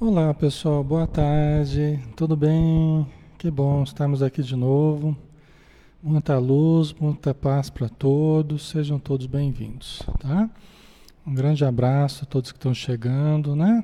Olá 0.00 0.32
pessoal, 0.32 0.84
boa 0.84 1.08
tarde, 1.08 1.98
tudo 2.14 2.36
bem? 2.36 3.04
Que 3.36 3.50
bom 3.50 3.82
estarmos 3.82 4.22
aqui 4.22 4.44
de 4.44 4.54
novo. 4.54 5.16
Muita 6.00 6.38
luz, 6.38 6.94
muita 7.00 7.34
paz 7.34 7.68
para 7.68 7.88
todos, 7.88 8.68
sejam 8.68 9.00
todos 9.00 9.26
bem-vindos, 9.26 10.00
tá? 10.20 10.48
Um 11.26 11.34
grande 11.34 11.64
abraço 11.64 12.22
a 12.22 12.26
todos 12.26 12.52
que 12.52 12.58
estão 12.58 12.72
chegando, 12.72 13.56
né? 13.56 13.82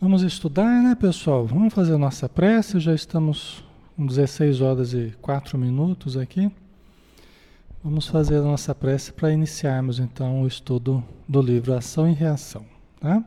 Vamos 0.00 0.22
estudar, 0.22 0.82
né, 0.82 0.96
pessoal? 0.96 1.46
Vamos 1.46 1.72
fazer 1.72 1.94
a 1.94 1.98
nossa 1.98 2.28
prece, 2.28 2.80
já 2.80 2.92
estamos 2.92 3.64
com 3.96 4.04
16 4.04 4.60
horas 4.60 4.94
e 4.94 5.14
4 5.22 5.56
minutos 5.56 6.16
aqui. 6.16 6.50
Vamos 7.84 8.08
fazer 8.08 8.38
a 8.38 8.42
nossa 8.42 8.74
prece 8.74 9.12
para 9.12 9.32
iniciarmos 9.32 10.00
então 10.00 10.42
o 10.42 10.46
estudo 10.48 11.04
do 11.28 11.40
livro 11.40 11.72
Ação 11.72 12.10
e 12.10 12.12
Reação, 12.12 12.64
tá? 12.98 13.22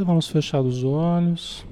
Então 0.00 0.06
vamos 0.06 0.28
fechar 0.28 0.62
os 0.62 0.82
olhos 0.82 1.62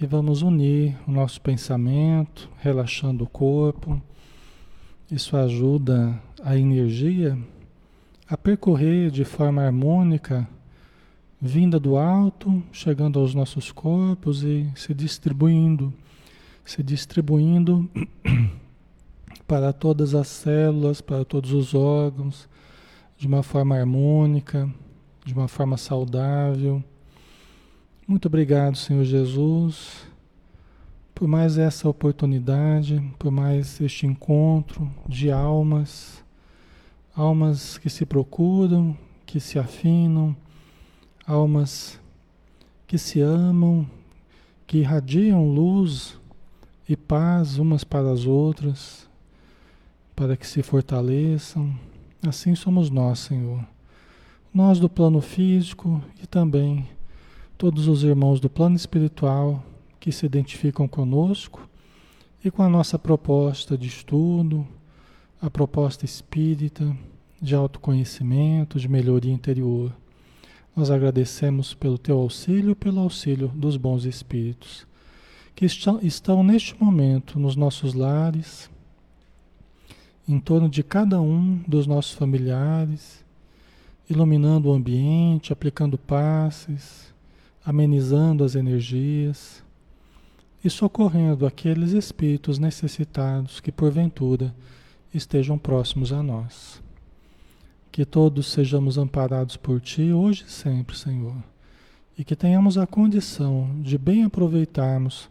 e 0.00 0.04
vamos 0.04 0.42
unir 0.42 0.96
o 1.06 1.12
nosso 1.12 1.40
pensamento, 1.40 2.50
relaxando 2.58 3.22
o 3.22 3.28
corpo. 3.28 4.02
Isso 5.08 5.36
ajuda 5.36 6.20
a 6.42 6.56
energia 6.56 7.38
a 8.28 8.36
percorrer 8.36 9.12
de 9.12 9.24
forma 9.24 9.62
harmônica, 9.62 10.48
vinda 11.40 11.78
do 11.78 11.96
alto, 11.96 12.60
chegando 12.72 13.20
aos 13.20 13.32
nossos 13.32 13.70
corpos 13.70 14.42
e 14.42 14.68
se 14.74 14.92
distribuindo, 14.92 15.94
se 16.64 16.82
distribuindo 16.82 17.88
para 19.46 19.72
todas 19.72 20.16
as 20.16 20.26
células, 20.26 21.00
para 21.00 21.24
todos 21.24 21.52
os 21.52 21.74
órgãos, 21.74 22.48
de 23.16 23.28
uma 23.28 23.44
forma 23.44 23.76
harmônica, 23.76 24.68
de 25.24 25.32
uma 25.32 25.46
forma 25.46 25.76
saudável 25.76 26.82
muito 28.06 28.26
obrigado, 28.26 28.76
Senhor 28.76 29.02
Jesus, 29.02 30.06
por 31.12 31.26
mais 31.26 31.58
essa 31.58 31.88
oportunidade, 31.88 33.02
por 33.18 33.32
mais 33.32 33.80
este 33.80 34.06
encontro 34.06 34.88
de 35.08 35.30
almas, 35.30 36.22
almas 37.16 37.78
que 37.78 37.90
se 37.90 38.06
procuram, 38.06 38.96
que 39.24 39.40
se 39.40 39.58
afinam, 39.58 40.36
almas 41.26 42.00
que 42.86 42.96
se 42.96 43.20
amam, 43.20 43.84
que 44.66 44.78
irradiam 44.78 45.48
luz 45.48 46.16
e 46.88 46.96
paz 46.96 47.58
umas 47.58 47.82
para 47.82 48.12
as 48.12 48.24
outras, 48.24 49.10
para 50.14 50.36
que 50.36 50.46
se 50.46 50.62
fortaleçam. 50.62 51.76
Assim 52.24 52.54
somos 52.54 52.88
nós, 52.88 53.18
Senhor. 53.18 53.66
Nós 54.54 54.78
do 54.78 54.88
plano 54.88 55.20
físico 55.20 56.00
e 56.22 56.26
também 56.26 56.88
todos 57.58 57.88
os 57.88 58.04
irmãos 58.04 58.38
do 58.38 58.50
plano 58.50 58.76
espiritual 58.76 59.64
que 59.98 60.12
se 60.12 60.26
identificam 60.26 60.86
conosco 60.86 61.66
e 62.44 62.50
com 62.50 62.62
a 62.62 62.68
nossa 62.68 62.98
proposta 62.98 63.78
de 63.78 63.88
estudo, 63.88 64.66
a 65.40 65.48
proposta 65.48 66.04
espírita 66.04 66.96
de 67.40 67.54
autoconhecimento, 67.54 68.78
de 68.78 68.88
melhoria 68.88 69.32
interior. 69.32 69.90
Nós 70.74 70.90
agradecemos 70.90 71.72
pelo 71.72 71.96
teu 71.96 72.18
auxílio 72.18 72.72
e 72.72 72.74
pelo 72.74 73.00
auxílio 73.00 73.48
dos 73.48 73.76
bons 73.78 74.04
espíritos 74.04 74.86
que 75.54 75.64
estão, 75.64 75.98
estão 76.02 76.44
neste 76.44 76.78
momento 76.78 77.38
nos 77.38 77.56
nossos 77.56 77.94
lares, 77.94 78.70
em 80.28 80.38
torno 80.38 80.68
de 80.68 80.82
cada 80.82 81.18
um 81.18 81.56
dos 81.66 81.86
nossos 81.86 82.12
familiares, 82.12 83.24
iluminando 84.08 84.68
o 84.68 84.74
ambiente, 84.74 85.54
aplicando 85.54 85.96
passes, 85.96 87.15
amenizando 87.66 88.44
as 88.44 88.54
energias 88.54 89.60
e 90.62 90.70
socorrendo 90.70 91.44
aqueles 91.44 91.90
espíritos 91.90 92.60
necessitados 92.60 93.58
que 93.58 93.72
porventura 93.72 94.54
estejam 95.12 95.58
próximos 95.58 96.12
a 96.12 96.22
nós. 96.22 96.80
Que 97.90 98.04
todos 98.04 98.46
sejamos 98.46 98.96
amparados 98.96 99.56
por 99.56 99.80
Ti 99.80 100.12
hoje 100.12 100.44
e 100.46 100.50
sempre, 100.50 100.96
Senhor, 100.96 101.42
e 102.16 102.22
que 102.22 102.36
tenhamos 102.36 102.78
a 102.78 102.86
condição 102.86 103.80
de 103.82 103.98
bem 103.98 104.22
aproveitarmos 104.22 105.28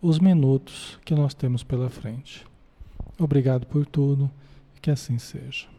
os 0.00 0.18
minutos 0.18 0.98
que 1.04 1.14
nós 1.14 1.34
temos 1.34 1.62
pela 1.62 1.90
frente. 1.90 2.46
Obrigado 3.18 3.66
por 3.66 3.84
tudo 3.84 4.30
e 4.74 4.80
que 4.80 4.90
assim 4.90 5.18
seja. 5.18 5.73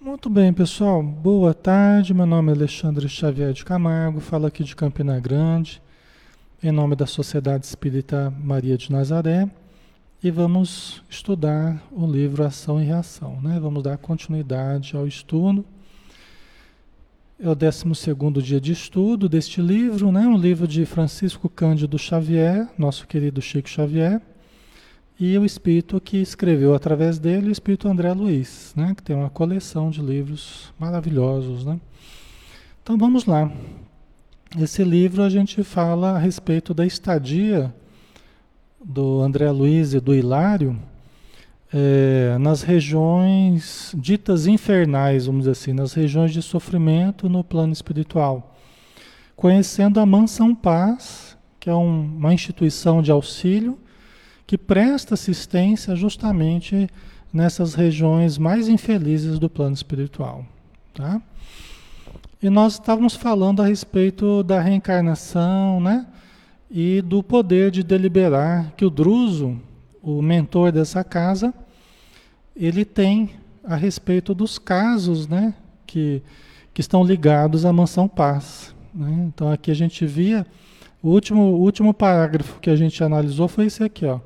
Muito 0.00 0.30
bem, 0.30 0.52
pessoal. 0.52 1.02
Boa 1.02 1.52
tarde. 1.52 2.14
Meu 2.14 2.24
nome 2.24 2.52
é 2.52 2.54
Alexandre 2.54 3.08
Xavier 3.08 3.52
de 3.52 3.64
Camargo, 3.64 4.20
falo 4.20 4.46
aqui 4.46 4.62
de 4.62 4.76
Campina 4.76 5.18
Grande, 5.18 5.82
em 6.62 6.70
nome 6.70 6.94
da 6.94 7.04
Sociedade 7.04 7.66
Espírita 7.66 8.32
Maria 8.40 8.78
de 8.78 8.92
Nazaré, 8.92 9.50
e 10.22 10.30
vamos 10.30 11.02
estudar 11.10 11.82
o 11.90 12.06
livro 12.06 12.44
Ação 12.44 12.80
e 12.80 12.84
Reação, 12.84 13.40
né? 13.42 13.58
Vamos 13.60 13.82
dar 13.82 13.98
continuidade 13.98 14.96
ao 14.96 15.04
estudo. 15.04 15.64
É 17.40 17.48
o 17.48 17.54
12 17.56 17.84
dia 18.40 18.60
de 18.60 18.70
estudo 18.70 19.28
deste 19.28 19.60
livro, 19.60 20.12
né? 20.12 20.20
Um 20.28 20.38
livro 20.38 20.68
de 20.68 20.86
Francisco 20.86 21.48
Cândido 21.48 21.98
Xavier, 21.98 22.68
nosso 22.78 23.04
querido 23.04 23.42
Chico 23.42 23.68
Xavier 23.68 24.22
e 25.20 25.36
o 25.36 25.44
espírito 25.44 26.00
que 26.00 26.18
escreveu 26.18 26.74
através 26.74 27.18
dele, 27.18 27.48
o 27.48 27.52
espírito 27.52 27.88
André 27.88 28.12
Luiz, 28.12 28.72
né, 28.76 28.94
que 28.96 29.02
tem 29.02 29.16
uma 29.16 29.28
coleção 29.28 29.90
de 29.90 30.00
livros 30.00 30.72
maravilhosos. 30.78 31.64
Né? 31.64 31.80
Então 32.82 32.96
vamos 32.96 33.24
lá. 33.24 33.50
Esse 34.56 34.84
livro 34.84 35.22
a 35.22 35.28
gente 35.28 35.62
fala 35.64 36.12
a 36.12 36.18
respeito 36.18 36.72
da 36.72 36.86
estadia 36.86 37.74
do 38.82 39.20
André 39.20 39.50
Luiz 39.50 39.92
e 39.92 40.00
do 40.00 40.14
Hilário 40.14 40.78
é, 41.72 42.38
nas 42.38 42.62
regiões 42.62 43.92
ditas 43.96 44.46
infernais, 44.46 45.26
vamos 45.26 45.40
dizer 45.40 45.50
assim, 45.50 45.72
nas 45.72 45.92
regiões 45.92 46.32
de 46.32 46.40
sofrimento 46.40 47.28
no 47.28 47.44
plano 47.44 47.72
espiritual. 47.72 48.56
Conhecendo 49.36 50.00
a 50.00 50.06
Mansão 50.06 50.54
Paz, 50.54 51.36
que 51.60 51.68
é 51.68 51.74
um, 51.74 52.16
uma 52.16 52.32
instituição 52.32 53.02
de 53.02 53.10
auxílio 53.10 53.78
que 54.48 54.56
presta 54.56 55.12
assistência 55.12 55.94
justamente 55.94 56.88
nessas 57.30 57.74
regiões 57.74 58.38
mais 58.38 58.66
infelizes 58.66 59.38
do 59.38 59.50
plano 59.50 59.74
espiritual. 59.74 60.42
Tá? 60.94 61.20
E 62.42 62.48
nós 62.48 62.72
estávamos 62.72 63.14
falando 63.14 63.60
a 63.60 63.66
respeito 63.66 64.42
da 64.42 64.58
reencarnação, 64.58 65.80
né? 65.80 66.06
E 66.70 67.02
do 67.02 67.22
poder 67.22 67.70
de 67.70 67.82
deliberar 67.82 68.72
que 68.74 68.86
o 68.86 68.90
Druso, 68.90 69.60
o 70.02 70.22
mentor 70.22 70.72
dessa 70.72 71.04
casa, 71.04 71.52
ele 72.56 72.86
tem 72.86 73.32
a 73.62 73.76
respeito 73.76 74.32
dos 74.32 74.58
casos, 74.58 75.28
né? 75.28 75.52
Que, 75.86 76.22
que 76.72 76.80
estão 76.80 77.04
ligados 77.04 77.66
à 77.66 77.72
mansão 77.72 78.08
paz. 78.08 78.74
Né? 78.94 79.28
Então 79.28 79.52
aqui 79.52 79.70
a 79.70 79.74
gente 79.74 80.06
via, 80.06 80.46
o 81.02 81.10
último, 81.10 81.42
último 81.42 81.92
parágrafo 81.92 82.58
que 82.60 82.70
a 82.70 82.76
gente 82.76 83.04
analisou 83.04 83.46
foi 83.46 83.66
esse 83.66 83.84
aqui, 83.84 84.06
ó. 84.06 84.20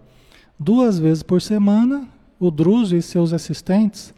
Duas 0.64 0.96
vezes 0.96 1.24
por 1.24 1.42
semana, 1.42 2.06
o 2.38 2.48
Druso 2.48 2.94
e 2.94 3.02
seus 3.02 3.32
assistentes 3.32 4.14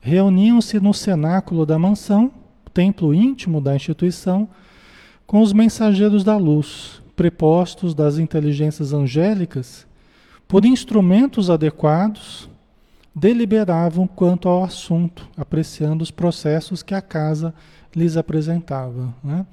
reuniam-se 0.00 0.78
no 0.78 0.94
cenáculo 0.94 1.66
da 1.66 1.76
mansão, 1.76 2.30
templo 2.72 3.12
íntimo 3.12 3.60
da 3.60 3.74
instituição, 3.74 4.48
com 5.26 5.42
os 5.42 5.52
mensageiros 5.52 6.22
da 6.22 6.36
luz, 6.36 7.02
prepostos 7.16 7.96
das 7.96 8.16
inteligências 8.16 8.92
angélicas, 8.92 9.88
por 10.46 10.64
instrumentos 10.64 11.50
adequados, 11.50 12.48
deliberavam 13.12 14.06
quanto 14.06 14.48
ao 14.48 14.62
assunto, 14.62 15.28
apreciando 15.36 16.04
os 16.04 16.12
processos 16.12 16.80
que 16.80 16.94
a 16.94 17.02
casa 17.02 17.52
lhes 17.92 18.16
apresentava. 18.16 19.12
Né? 19.24 19.44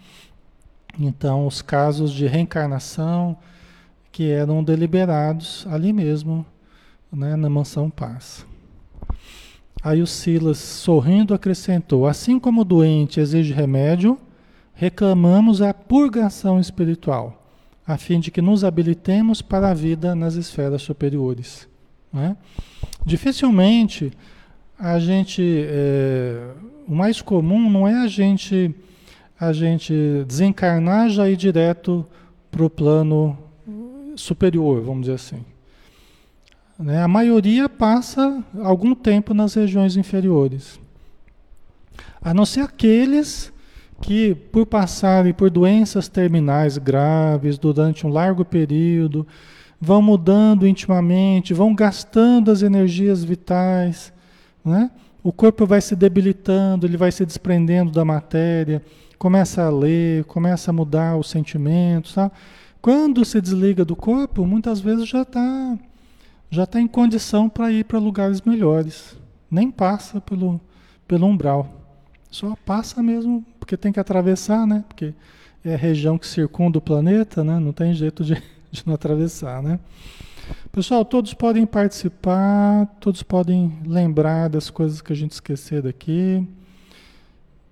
Então, 0.99 1.47
os 1.47 1.63
casos 1.63 2.11
de 2.11 2.27
reencarnação, 2.27 3.35
que 4.15 4.31
eram 4.31 4.63
deliberados 4.63 5.67
ali 5.69 5.91
mesmo, 5.91 6.45
né, 7.11 7.35
na 7.35 7.49
mansão 7.49 7.89
Paz. 7.89 8.45
Aí 9.83 10.01
o 10.01 10.07
Silas, 10.07 10.57
sorrindo, 10.57 11.33
acrescentou: 11.33 12.07
Assim 12.07 12.39
como 12.39 12.61
o 12.61 12.63
doente 12.63 13.19
exige 13.19 13.51
remédio, 13.51 14.17
reclamamos 14.73 15.61
a 15.61 15.73
purgação 15.73 16.61
espiritual, 16.61 17.45
a 17.85 17.97
fim 17.97 18.21
de 18.21 18.31
que 18.31 18.41
nos 18.41 18.63
habilitemos 18.63 19.41
para 19.41 19.71
a 19.71 19.73
vida 19.73 20.15
nas 20.15 20.35
esferas 20.35 20.81
superiores. 20.81 21.67
Né? 22.13 22.37
Dificilmente 23.05 24.13
a 24.79 24.97
gente. 24.97 25.43
É, 25.67 26.51
o 26.87 26.95
mais 26.95 27.21
comum 27.21 27.69
não 27.69 27.85
é 27.85 27.95
a 27.95 28.07
gente, 28.07 28.73
a 29.37 29.51
gente 29.51 30.23
desencarnar 30.25 31.09
já 31.09 31.27
ir 31.29 31.35
direto 31.35 32.05
para 32.49 32.63
o 32.63 32.69
plano 32.69 33.37
superior, 34.21 34.81
vamos 34.81 35.01
dizer 35.01 35.13
assim. 35.13 35.45
Né? 36.77 37.01
A 37.01 37.07
maioria 37.07 37.69
passa 37.69 38.43
algum 38.61 38.93
tempo 38.93 39.33
nas 39.33 39.53
regiões 39.53 39.95
inferiores. 39.95 40.79
A 42.21 42.33
não 42.33 42.45
ser 42.45 42.61
aqueles 42.61 43.53
que 44.01 44.35
por 44.35 44.65
passarem 44.65 45.33
por 45.33 45.49
doenças 45.49 46.07
terminais 46.07 46.77
graves 46.77 47.57
durante 47.57 48.05
um 48.05 48.09
largo 48.09 48.43
período, 48.43 49.25
vão 49.79 50.01
mudando 50.01 50.67
intimamente, 50.67 51.53
vão 51.53 51.73
gastando 51.73 52.51
as 52.51 52.61
energias 52.61 53.23
vitais, 53.23 54.11
né? 54.63 54.91
O 55.23 55.31
corpo 55.31 55.65
vai 55.65 55.81
se 55.81 55.95
debilitando, 55.95 56.85
ele 56.85 56.97
vai 56.97 57.11
se 57.11 57.25
desprendendo 57.25 57.91
da 57.91 58.05
matéria, 58.05 58.81
começa 59.17 59.63
a 59.63 59.69
ler, 59.69 60.23
começa 60.25 60.69
a 60.69 60.73
mudar 60.73 61.17
os 61.17 61.29
sentimentos, 61.29 62.13
tá? 62.13 62.31
Quando 62.85 63.25
se 63.25 63.41
desliga 63.41 63.83
do 63.83 63.95
corpo, 63.95 64.45
muitas 64.45 64.79
vezes 64.79 65.09
já 65.09 65.23
está 65.23 65.75
já 66.51 66.67
tá 66.67 66.79
em 66.79 66.87
condição 66.87 67.49
para 67.49 67.71
ir 67.71 67.83
para 67.83 67.97
lugares 67.97 68.41
melhores. 68.41 69.17
Nem 69.49 69.71
passa 69.71 70.21
pelo, 70.21 70.61
pelo 71.07 71.25
umbral. 71.25 71.67
Só 72.29 72.55
passa 72.63 73.01
mesmo 73.01 73.43
porque 73.59 73.75
tem 73.75 73.91
que 73.91 73.99
atravessar, 73.99 74.67
né? 74.67 74.83
Porque 74.87 75.15
é 75.63 75.73
a 75.73 75.77
região 75.77 76.15
que 76.15 76.27
circunda 76.27 76.77
o 76.77 76.81
planeta, 76.81 77.43
né? 77.43 77.57
Não 77.57 77.73
tem 77.73 77.91
jeito 77.91 78.23
de, 78.23 78.35
de 78.71 78.83
não 78.85 78.93
atravessar, 78.93 79.63
né? 79.63 79.79
Pessoal, 80.71 81.03
todos 81.03 81.33
podem 81.33 81.65
participar, 81.65 82.85
todos 82.99 83.23
podem 83.23 83.79
lembrar 83.83 84.47
das 84.47 84.69
coisas 84.69 85.01
que 85.01 85.11
a 85.11 85.15
gente 85.15 85.31
esquecer 85.31 85.81
daqui, 85.81 86.47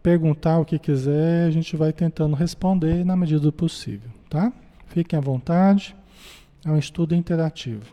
perguntar 0.02 0.58
o 0.58 0.66
que 0.66 0.80
quiser, 0.80 1.46
a 1.46 1.52
gente 1.52 1.78
vai 1.78 1.94
tentando 1.94 2.36
responder 2.36 3.06
na 3.06 3.16
medida 3.16 3.42
do 3.42 3.54
possível, 3.54 4.10
tá? 4.28 4.52
Fiquem 4.94 5.18
à 5.18 5.22
vontade, 5.22 5.96
é 6.64 6.70
um 6.70 6.78
estudo 6.78 7.16
interativo. 7.16 7.92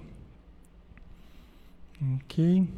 Ok. 2.16 2.68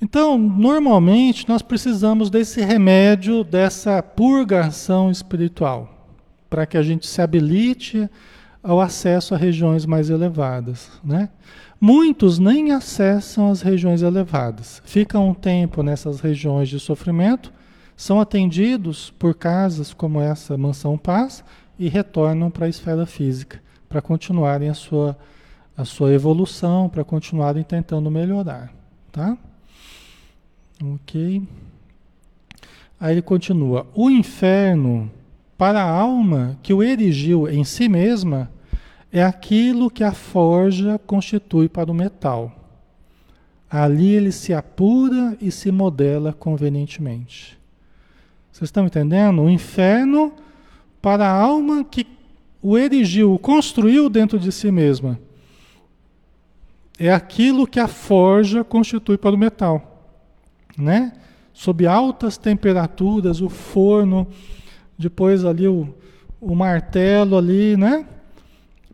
Então, 0.00 0.38
normalmente 0.38 1.46
nós 1.46 1.60
precisamos 1.60 2.30
desse 2.30 2.62
remédio, 2.62 3.44
dessa 3.44 4.02
purgação 4.02 5.10
espiritual, 5.10 6.08
para 6.48 6.64
que 6.64 6.78
a 6.78 6.82
gente 6.82 7.06
se 7.06 7.20
habilite 7.20 8.08
ao 8.62 8.80
acesso 8.80 9.34
a 9.34 9.38
regiões 9.38 9.84
mais 9.84 10.08
elevadas, 10.08 10.90
né? 11.04 11.28
Muitos 11.78 12.38
nem 12.38 12.72
acessam 12.72 13.50
as 13.50 13.60
regiões 13.60 14.00
elevadas, 14.00 14.80
ficam 14.86 15.28
um 15.28 15.34
tempo 15.34 15.82
nessas 15.82 16.20
regiões 16.20 16.70
de 16.70 16.80
sofrimento, 16.80 17.52
são 17.94 18.18
atendidos 18.18 19.10
por 19.18 19.34
casas 19.34 19.92
como 19.92 20.22
essa 20.22 20.56
Mansão 20.56 20.96
Paz 20.96 21.44
e 21.80 21.88
retornam 21.88 22.50
para 22.50 22.66
a 22.66 22.68
esfera 22.68 23.06
física 23.06 23.60
para 23.88 24.00
continuarem 24.00 24.68
a 24.68 24.74
sua, 24.74 25.18
a 25.76 25.84
sua 25.84 26.12
evolução, 26.12 26.88
para 26.88 27.02
continuarem 27.02 27.64
tentando 27.64 28.08
melhorar, 28.08 28.72
tá? 29.10 29.36
Ok. 30.80 31.42
Aí 33.00 33.14
ele 33.14 33.22
continua: 33.22 33.86
o 33.94 34.08
inferno, 34.08 35.10
para 35.58 35.82
a 35.82 35.90
alma 35.90 36.56
que 36.62 36.72
o 36.72 36.82
erigiu 36.82 37.48
em 37.48 37.64
si 37.64 37.88
mesma, 37.88 38.48
é 39.10 39.24
aquilo 39.24 39.90
que 39.90 40.04
a 40.04 40.12
forja 40.12 41.00
constitui 41.04 41.68
para 41.68 41.90
o 41.90 41.94
metal. 41.94 42.54
Ali 43.68 44.10
ele 44.10 44.30
se 44.30 44.54
apura 44.54 45.36
e 45.40 45.50
se 45.50 45.72
modela 45.72 46.32
convenientemente. 46.32 47.58
Vocês 48.52 48.68
estão 48.68 48.86
entendendo? 48.86 49.42
O 49.42 49.50
inferno, 49.50 50.32
para 51.00 51.26
a 51.26 51.32
alma 51.32 51.84
que 51.84 52.06
o 52.62 52.76
erigiu, 52.76 53.34
o 53.34 53.38
construiu 53.38 54.08
dentro 54.08 54.38
de 54.38 54.52
si 54.52 54.70
mesma, 54.70 55.18
é 56.98 57.10
aquilo 57.12 57.66
que 57.66 57.80
a 57.80 57.88
forja 57.88 58.62
constitui 58.62 59.16
para 59.16 59.34
o 59.34 59.38
metal 59.38 59.90
né? 60.80 61.12
Sob 61.52 61.86
altas 61.86 62.36
temperaturas, 62.36 63.40
o 63.40 63.48
forno, 63.48 64.26
depois 64.98 65.44
ali 65.44 65.68
o, 65.68 65.94
o 66.40 66.54
martelo 66.54 67.36
ali, 67.36 67.76
né? 67.76 68.06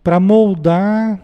Para 0.03 0.19
moldar 0.19 1.21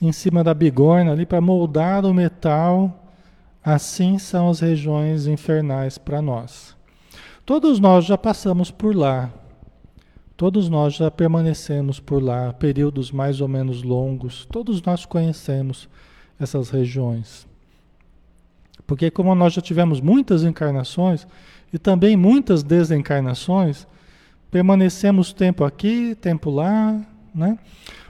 em 0.00 0.12
cima 0.12 0.42
da 0.42 0.54
bigorna 0.54 1.12
ali, 1.12 1.24
para 1.24 1.40
moldar 1.40 2.04
o 2.04 2.14
metal. 2.14 2.96
Assim 3.62 4.18
são 4.18 4.48
as 4.48 4.60
regiões 4.60 5.26
infernais 5.26 5.98
para 5.98 6.22
nós. 6.22 6.74
Todos 7.44 7.78
nós 7.78 8.04
já 8.04 8.16
passamos 8.16 8.70
por 8.70 8.96
lá. 8.96 9.30
Todos 10.40 10.70
nós 10.70 10.94
já 10.94 11.10
permanecemos 11.10 12.00
por 12.00 12.22
lá, 12.22 12.50
períodos 12.54 13.12
mais 13.12 13.42
ou 13.42 13.46
menos 13.46 13.82
longos. 13.82 14.46
Todos 14.50 14.80
nós 14.80 15.04
conhecemos 15.04 15.86
essas 16.40 16.70
regiões. 16.70 17.46
Porque 18.86 19.10
como 19.10 19.34
nós 19.34 19.52
já 19.52 19.60
tivemos 19.60 20.00
muitas 20.00 20.42
encarnações 20.42 21.26
e 21.70 21.78
também 21.78 22.16
muitas 22.16 22.62
desencarnações, 22.62 23.86
permanecemos 24.50 25.30
tempo 25.34 25.62
aqui, 25.62 26.14
tempo 26.14 26.48
lá, 26.48 26.98
né? 27.34 27.58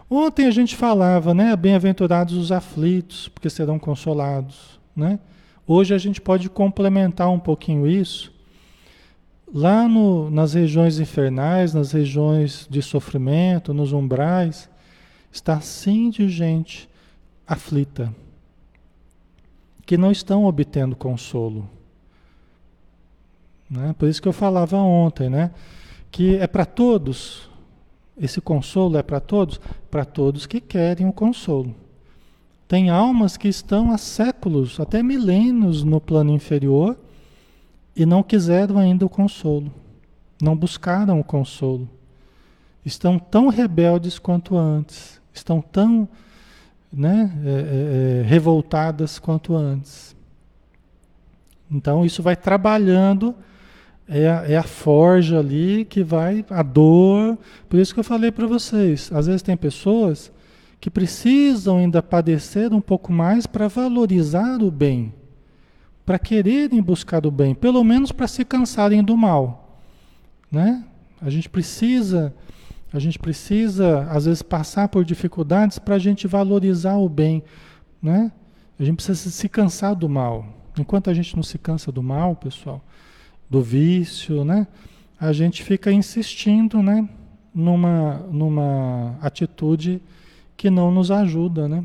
Ontem 0.09 0.47
a 0.47 0.52
gente 0.52 0.76
falava, 0.76 1.35
né, 1.35 1.57
bem-aventurados 1.57 2.37
os 2.37 2.52
aflitos, 2.52 3.26
porque 3.26 3.50
serão 3.50 3.76
consolados, 3.76 4.78
né? 4.95 5.19
Hoje 5.66 5.95
a 5.95 5.99
gente 5.99 6.21
pode 6.21 6.49
complementar 6.49 7.28
um 7.28 7.40
pouquinho 7.40 7.88
isso. 7.88 8.33
Lá 9.52 9.88
no, 9.88 10.30
nas 10.30 10.54
regiões 10.54 11.00
infernais, 11.00 11.75
nas 11.75 11.92
regiões 11.92 12.66
de 12.71 12.80
sofrimento, 12.80 13.75
nos 13.75 13.92
umbrais, 13.92 14.71
está 15.33 15.61
sim 15.61 16.09
de 16.11 16.28
gente 16.28 16.88
aflita 17.47 18.14
que 19.90 19.99
não 19.99 20.12
estão 20.12 20.45
obtendo 20.45 20.95
consolo. 20.95 21.69
Né? 23.69 23.92
Por 23.99 24.09
isso 24.09 24.23
que 24.23 24.28
eu 24.28 24.33
falava 24.33 24.76
ontem, 24.76 25.28
né? 25.28 25.50
que 26.12 26.37
é 26.37 26.47
para 26.47 26.64
todos, 26.64 27.50
esse 28.16 28.40
consolo 28.40 28.97
é 28.97 29.02
para 29.02 29.19
todos, 29.19 29.61
para 29.90 30.04
todos 30.04 30.47
que 30.47 30.61
querem 30.61 31.09
o 31.09 31.12
consolo. 31.12 31.75
Tem 32.69 32.88
almas 32.88 33.37
que 33.37 33.49
estão 33.49 33.90
há 33.90 33.99
séculos, 33.99 34.78
até 34.78 35.02
milênios 35.02 35.83
no 35.83 36.00
plano 36.00 36.30
inferior 36.30 36.97
e 38.00 38.07
não 38.07 38.23
quiseram 38.23 38.78
ainda 38.78 39.04
o 39.04 39.11
consolo, 39.11 39.71
não 40.40 40.57
buscaram 40.57 41.21
o 41.21 41.25
consolo. 41.25 41.87
Estão 42.83 43.19
tão 43.19 43.49
rebeldes 43.49 44.19
quanto 44.19 44.57
antes, 44.57 45.21
estão 45.35 45.61
tão 45.61 46.09
né, 46.90 47.30
é, 47.45 47.50
é, 47.50 48.21
é, 48.21 48.23
revoltadas 48.23 49.19
quanto 49.19 49.54
antes. 49.54 50.16
Então 51.71 52.02
isso 52.02 52.23
vai 52.23 52.35
trabalhando, 52.35 53.35
é 54.09 54.30
a, 54.30 54.50
é 54.50 54.57
a 54.57 54.62
forja 54.62 55.38
ali 55.38 55.85
que 55.85 56.02
vai, 56.02 56.42
a 56.49 56.62
dor. 56.62 57.37
Por 57.69 57.78
isso 57.78 57.92
que 57.92 58.00
eu 58.00 58.04
falei 58.04 58.33
para 58.33 58.47
vocês, 58.47 59.12
às 59.12 59.26
vezes 59.26 59.42
tem 59.42 59.59
pessoas 59.59 60.33
que 60.80 60.88
precisam 60.88 61.76
ainda 61.76 62.02
padecer 62.02 62.73
um 62.73 62.80
pouco 62.80 63.12
mais 63.12 63.47
para 63.47 63.69
valorizar 63.69 64.62
o 64.62 64.71
bem, 64.71 65.12
para 66.04 66.19
quererem 66.19 66.83
buscar 66.83 67.25
o 67.26 67.30
bem, 67.30 67.54
pelo 67.54 67.83
menos 67.85 68.12
para 68.12 68.26
se 68.26 68.45
cansarem 68.45 69.02
do 69.02 69.16
mal. 69.16 69.78
Né? 70.50 70.85
A 71.21 71.30
gente 71.30 71.49
precisa 71.49 72.35
a 72.92 72.99
gente 72.99 73.19
precisa, 73.19 74.02
às 74.11 74.25
vezes, 74.25 74.42
passar 74.42 74.88
por 74.88 75.04
dificuldades 75.04 75.78
para 75.78 75.95
a 75.95 75.99
gente 75.99 76.26
valorizar 76.26 76.97
o 76.97 77.09
bem. 77.09 77.42
Né? 78.02 78.33
A 78.78 78.85
gente 78.85 78.97
precisa 78.97 79.30
se 79.30 79.49
cansar 79.49 79.95
do 79.95 80.09
mal. 80.09 80.45
Enquanto 80.78 81.09
a 81.09 81.14
gente 81.14 81.37
não 81.37 81.42
se 81.42 81.57
cansa 81.57 81.92
do 81.92 82.02
mal, 82.02 82.35
pessoal, 82.35 82.83
do 83.49 83.62
vício, 83.62 84.45
né? 84.45 84.66
a 85.21 85.33
gente 85.33 85.62
fica 85.62 85.92
insistindo 85.92 86.83
né? 86.83 87.09
numa, 87.54 88.26
numa 88.30 89.16
atitude 89.23 90.02
que 90.57 90.69
não 90.69 90.90
nos 90.90 91.12
ajuda. 91.12 91.69
Né? 91.69 91.85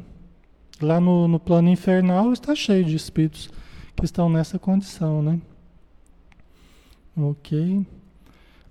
Lá 0.81 0.99
no, 0.99 1.27
no 1.27 1.39
plano 1.39 1.69
infernal 1.69 2.33
está 2.33 2.55
cheio 2.55 2.83
de 2.83 2.95
espíritos 2.95 3.51
que 3.95 4.05
estão 4.05 4.29
nessa 4.29 4.59
condição. 4.59 5.21
Né? 5.21 5.39
Ok 7.17 7.85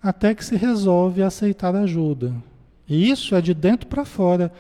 até 0.04 0.35
que 0.35 0.45
se 0.45 0.54
resolve 0.54 1.23
aceitar 1.23 1.75
ajuda. 1.75 2.35
E 2.87 3.11
isso 3.11 3.35
é 3.35 3.40
de 3.40 3.54
dentro 3.54 3.87
para 3.87 4.04
fora. 4.04 4.52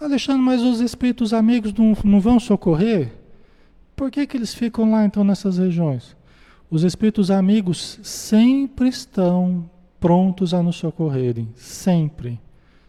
Alexandre, 0.00 0.42
mas 0.42 0.62
os 0.62 0.80
espíritos 0.80 1.32
amigos 1.32 1.72
não, 1.72 1.96
não 2.02 2.20
vão 2.20 2.40
socorrer? 2.40 3.12
Por 3.94 4.10
que, 4.10 4.26
que 4.26 4.36
eles 4.36 4.52
ficam 4.52 4.90
lá 4.90 5.04
então 5.04 5.22
nessas 5.22 5.58
regiões? 5.58 6.16
Os 6.68 6.82
espíritos 6.82 7.30
amigos 7.30 8.00
sempre 8.02 8.88
estão 8.88 9.70
prontos 10.00 10.52
a 10.52 10.60
nos 10.60 10.74
socorrerem. 10.74 11.48
Sempre. 11.54 12.40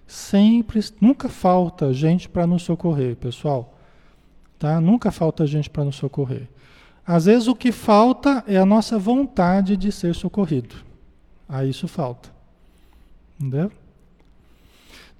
Sempre. 0.08 0.84
Nunca 1.00 1.30
falta 1.30 1.94
gente 1.94 2.28
para 2.28 2.48
nos 2.48 2.64
socorrer, 2.64 3.16
pessoal. 3.16 3.78
Tá? 4.58 4.82
Nunca 4.82 5.12
falta 5.12 5.46
gente 5.46 5.70
para 5.70 5.86
nos 5.86 5.98
socorrer. 5.98 6.48
Às 7.06 7.26
vezes 7.26 7.48
o 7.48 7.56
que 7.56 7.72
falta 7.72 8.44
é 8.48 8.58
a 8.58 8.66
nossa 8.66 8.98
vontade 8.98 9.76
de 9.76 9.92
ser 9.92 10.16
socorrido. 10.16 10.76
Aí 11.48 11.70
isso 11.70 11.88
falta. 11.88 12.30
Entendeu? 13.40 13.72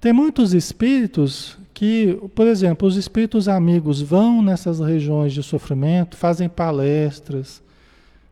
Tem 0.00 0.12
muitos 0.12 0.54
espíritos 0.54 1.58
que, 1.74 2.18
por 2.34 2.46
exemplo, 2.46 2.88
os 2.88 2.96
espíritos 2.96 3.48
amigos 3.48 4.00
vão 4.00 4.42
nessas 4.42 4.80
regiões 4.80 5.32
de 5.32 5.42
sofrimento, 5.42 6.16
fazem 6.16 6.48
palestras, 6.48 7.62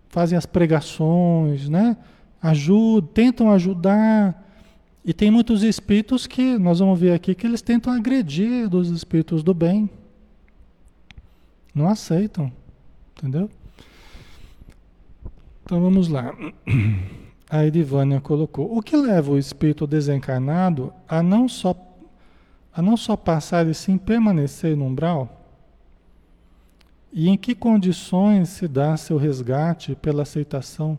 fazem 0.08 0.36
as 0.36 0.46
pregações, 0.46 1.68
né? 1.68 1.96
ajudam, 2.42 3.08
tentam 3.12 3.50
ajudar. 3.50 4.48
E 5.04 5.12
tem 5.12 5.30
muitos 5.30 5.62
espíritos 5.62 6.26
que, 6.26 6.58
nós 6.58 6.78
vamos 6.78 6.98
ver 6.98 7.12
aqui, 7.12 7.34
que 7.34 7.46
eles 7.46 7.62
tentam 7.62 7.92
agredir 7.92 8.68
dos 8.68 8.90
espíritos 8.90 9.42
do 9.42 9.54
bem. 9.54 9.88
Não 11.74 11.88
aceitam. 11.88 12.52
Entendeu? 13.20 13.50
Então 15.62 15.78
vamos 15.78 16.08
lá. 16.08 16.34
A 17.50 17.66
Edivânia 17.66 18.18
colocou: 18.18 18.74
o 18.74 18.80
que 18.80 18.96
leva 18.96 19.32
o 19.32 19.38
espírito 19.38 19.86
desencarnado 19.86 20.92
a 21.06 21.22
não 21.22 21.48
só 21.48 21.76
a 22.72 22.80
não 22.80 22.96
só 22.96 23.16
passar 23.16 23.66
e 23.66 23.74
sim 23.74 23.98
permanecer 23.98 24.74
no 24.74 24.86
umbral? 24.86 25.36
E 27.12 27.28
em 27.28 27.36
que 27.36 27.54
condições 27.54 28.48
se 28.48 28.66
dá 28.66 28.96
seu 28.96 29.16
resgate 29.16 29.96
pela 29.96 30.22
aceitação 30.22 30.96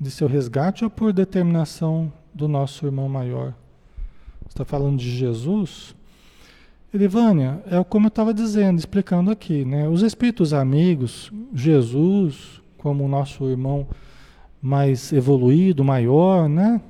de 0.00 0.10
seu 0.10 0.28
resgate 0.28 0.84
ou 0.84 0.90
por 0.90 1.12
determinação 1.12 2.10
do 2.32 2.48
nosso 2.48 2.86
irmão 2.86 3.08
maior? 3.08 3.52
Está 4.48 4.64
falando 4.64 4.98
de 4.98 5.10
Jesus? 5.10 5.94
Edivânia, 6.92 7.62
é 7.66 7.82
como 7.84 8.06
eu 8.06 8.08
estava 8.08 8.34
dizendo, 8.34 8.78
explicando 8.78 9.30
aqui, 9.30 9.64
né? 9.64 9.88
Os 9.88 10.02
espíritos 10.02 10.52
amigos, 10.52 11.32
Jesus, 11.54 12.60
como 12.76 13.08
nosso 13.08 13.48
irmão 13.48 13.86
mais 14.60 15.10
evoluído, 15.10 15.82
maior, 15.82 16.50
né? 16.50 16.82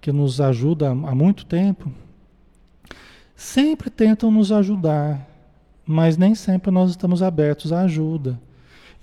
Que 0.00 0.10
nos 0.10 0.40
ajuda 0.40 0.90
há 0.90 1.14
muito 1.14 1.44
tempo, 1.44 1.92
sempre 3.34 3.90
tentam 3.90 4.30
nos 4.30 4.50
ajudar, 4.50 5.28
mas 5.84 6.16
nem 6.16 6.34
sempre 6.34 6.70
nós 6.70 6.90
estamos 6.90 7.22
abertos 7.22 7.74
à 7.74 7.82
ajuda. 7.82 8.40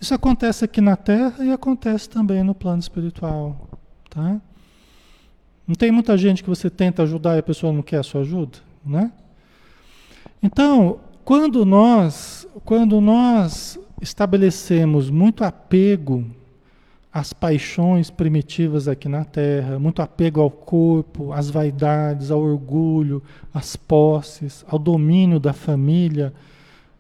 Isso 0.02 0.16
acontece 0.16 0.66
aqui 0.66 0.82
na 0.82 0.96
Terra 0.96 1.46
e 1.46 1.52
acontece 1.52 2.10
também 2.10 2.42
no 2.44 2.56
plano 2.56 2.80
espiritual, 2.80 3.70
tá? 4.10 4.42
Não 5.68 5.76
tem 5.76 5.92
muita 5.92 6.18
gente 6.18 6.44
que 6.44 6.50
você 6.50 6.72
tenta 6.72 7.04
ajudar 7.04 7.36
e 7.36 7.40
a 7.40 7.44
pessoa 7.44 7.72
não 7.72 7.84
quer 7.84 8.00
a 8.00 8.04
sua 8.04 8.22
ajuda, 8.22 8.58
né? 8.84 9.12
Então, 10.46 11.00
quando 11.24 11.66
nós, 11.66 12.46
quando 12.66 13.00
nós 13.00 13.80
estabelecemos 14.02 15.10
muito 15.10 15.42
apego 15.42 16.26
às 17.14 17.32
paixões 17.32 18.10
primitivas 18.10 18.90
aqui 18.90 19.08
na 19.08 19.24
Terra, 19.24 19.80
muito 19.80 20.02
apego 20.02 20.42
ao 20.42 20.52
corpo, 20.52 21.32
às 21.32 21.50
vaidades, 21.50 22.30
ao 22.30 22.42
orgulho, 22.42 23.24
às 23.54 23.78
posses, 23.78 24.66
ao 24.68 24.78
domínio 24.78 25.40
da 25.40 25.54
família, 25.54 26.34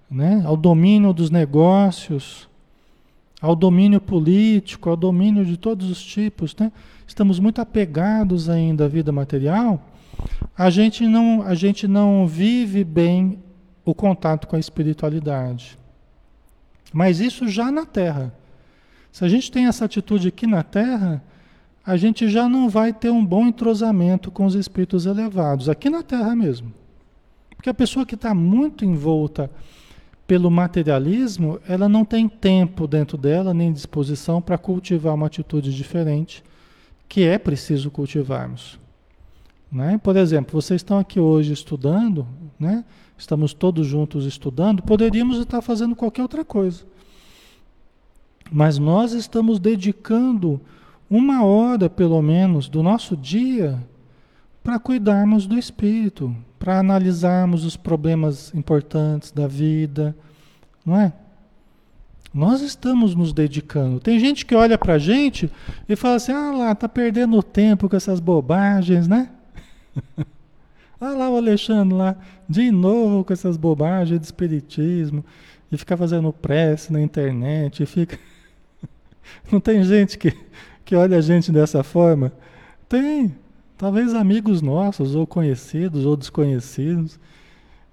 né? 0.09 0.41
ao 0.45 0.55
domínio 0.55 1.11
dos 1.11 1.29
negócios, 1.29 2.47
ao 3.41 3.57
domínio 3.57 3.99
político, 3.99 4.89
ao 4.89 4.95
domínio 4.95 5.43
de 5.43 5.57
todos 5.57 5.89
os 5.89 6.01
tipos. 6.01 6.55
Né? 6.55 6.71
Estamos 7.05 7.39
muito 7.39 7.59
apegados 7.59 8.47
ainda 8.47 8.85
à 8.85 8.87
vida 8.87 9.11
material. 9.11 9.81
A 10.57 10.69
gente 10.69 11.07
não, 11.07 11.41
a 11.41 11.55
gente 11.55 11.87
não 11.87 12.27
vive 12.27 12.83
bem 12.83 13.39
o 13.85 13.93
contato 13.93 14.47
com 14.47 14.55
a 14.55 14.59
espiritualidade. 14.59 15.77
Mas 16.91 17.19
isso 17.19 17.47
já 17.47 17.71
na 17.71 17.85
Terra. 17.85 18.33
Se 19.11 19.25
a 19.25 19.27
gente 19.27 19.51
tem 19.51 19.65
essa 19.65 19.85
atitude 19.85 20.27
aqui 20.27 20.47
na 20.47 20.63
Terra, 20.63 21.23
a 21.85 21.97
gente 21.97 22.29
já 22.29 22.47
não 22.47 22.69
vai 22.69 22.93
ter 22.93 23.09
um 23.09 23.25
bom 23.25 23.47
entrosamento 23.47 24.31
com 24.31 24.45
os 24.45 24.55
espíritos 24.55 25.05
elevados, 25.05 25.67
aqui 25.67 25.89
na 25.89 26.01
Terra 26.01 26.35
mesmo. 26.35 26.73
Porque 27.55 27.69
a 27.69 27.73
pessoa 27.73 28.05
que 28.05 28.15
está 28.15 28.33
muito 28.33 28.85
envolta 28.85 29.49
pelo 30.25 30.49
materialismo, 30.49 31.59
ela 31.67 31.89
não 31.89 32.05
tem 32.05 32.29
tempo 32.29 32.87
dentro 32.87 33.17
dela, 33.17 33.53
nem 33.53 33.73
disposição 33.73 34.41
para 34.41 34.57
cultivar 34.57 35.13
uma 35.13 35.27
atitude 35.27 35.75
diferente, 35.75 36.43
que 37.07 37.23
é 37.23 37.37
preciso 37.37 37.91
cultivarmos. 37.91 38.79
Né? 39.73 39.97
Por 39.97 40.15
exemplo, 40.15 40.61
vocês 40.61 40.79
estão 40.79 40.99
aqui 40.99 41.19
hoje 41.19 41.51
estudando, 41.51 42.27
né? 42.59 42.85
estamos 43.17 43.55
todos 43.55 43.87
juntos 43.87 44.23
estudando, 44.25 44.83
poderíamos 44.83 45.39
estar 45.39 45.63
fazendo 45.63 45.95
qualquer 45.95 46.21
outra 46.21 46.45
coisa. 46.45 46.83
Mas 48.51 48.77
nós 48.77 49.13
estamos 49.13 49.57
dedicando 49.57 50.61
uma 51.09 51.43
hora, 51.43 51.89
pelo 51.89 52.21
menos, 52.21 52.69
do 52.69 52.83
nosso 52.83 53.17
dia 53.17 53.83
para 54.63 54.77
cuidarmos 54.77 55.47
do 55.47 55.57
espírito, 55.57 56.35
para 56.59 56.79
analisarmos 56.79 57.65
os 57.65 57.75
problemas 57.75 58.53
importantes 58.53 59.31
da 59.31 59.47
vida, 59.47 60.15
não 60.85 60.95
é? 60.95 61.11
Nós 62.31 62.61
estamos 62.61 63.15
nos 63.15 63.33
dedicando. 63.33 63.99
Tem 63.99 64.19
gente 64.19 64.45
que 64.45 64.55
olha 64.55 64.77
para 64.77 64.93
a 64.93 64.99
gente 64.99 65.51
e 65.89 65.95
fala 65.95 66.15
assim: 66.15 66.31
ah 66.31 66.51
lá, 66.51 66.75
tá 66.75 66.87
perdendo 66.87 67.41
tempo 67.43 67.89
com 67.89 67.95
essas 67.95 68.19
bobagens, 68.19 69.07
né? 69.07 69.29
ah 70.99 71.09
lá 71.09 71.29
o 71.29 71.37
Alexandre 71.37 71.95
lá, 71.95 72.15
de 72.47 72.71
novo 72.71 73.23
com 73.23 73.33
essas 73.33 73.57
bobagens 73.57 74.19
de 74.19 74.25
espiritismo, 74.25 75.23
e 75.71 75.77
fica 75.77 75.97
fazendo 75.97 76.31
prece 76.31 76.91
na 76.93 77.01
internet, 77.01 77.83
e 77.83 77.85
fica. 77.85 78.19
Não 79.51 79.59
tem 79.59 79.83
gente 79.83 80.17
que, 80.17 80.35
que 80.85 80.95
olha 80.95 81.17
a 81.17 81.21
gente 81.21 81.51
dessa 81.51 81.83
forma? 81.83 82.31
Tem. 82.87 83.35
Talvez 83.77 84.13
amigos 84.13 84.61
nossos, 84.61 85.15
ou 85.15 85.25
conhecidos, 85.25 86.05
ou 86.05 86.15
desconhecidos, 86.15 87.19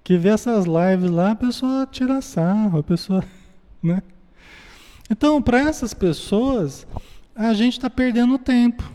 que 0.03 0.17
vê 0.17 0.29
essas 0.29 0.65
lives 0.65 1.09
lá, 1.09 1.31
a 1.31 1.35
pessoa 1.35 1.87
tira 1.89 2.21
sarro, 2.21 2.79
a 2.79 2.83
pessoa. 2.83 3.23
Né? 3.83 4.03
Então, 5.09 5.41
para 5.41 5.59
essas 5.61 5.91
pessoas, 5.91 6.85
a 7.35 7.51
gente 7.51 7.73
está 7.73 7.89
perdendo 7.89 8.37
tempo. 8.37 8.87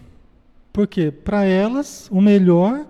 Porque 0.77 1.11
para 1.11 1.43
elas, 1.43 2.07
o 2.11 2.21
melhor 2.21 2.85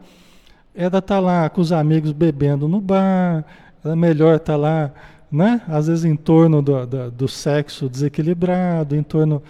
era 0.74 0.98
estar 0.98 1.00
tá 1.00 1.20
lá 1.20 1.48
com 1.48 1.60
os 1.60 1.70
amigos 1.70 2.10
bebendo 2.10 2.66
no 2.66 2.80
bar, 2.80 3.44
é 3.84 3.94
melhor 3.94 4.38
estar 4.38 4.54
tá 4.54 4.56
lá 4.56 4.92
né? 5.30 5.62
Às 5.68 5.86
vezes 5.86 6.04
em 6.04 6.16
torno 6.16 6.60
do, 6.60 6.84
do, 6.84 7.10
do 7.12 7.28
sexo 7.28 7.88
desequilibrado, 7.88 8.96
em 8.96 9.04
torno, 9.04 9.40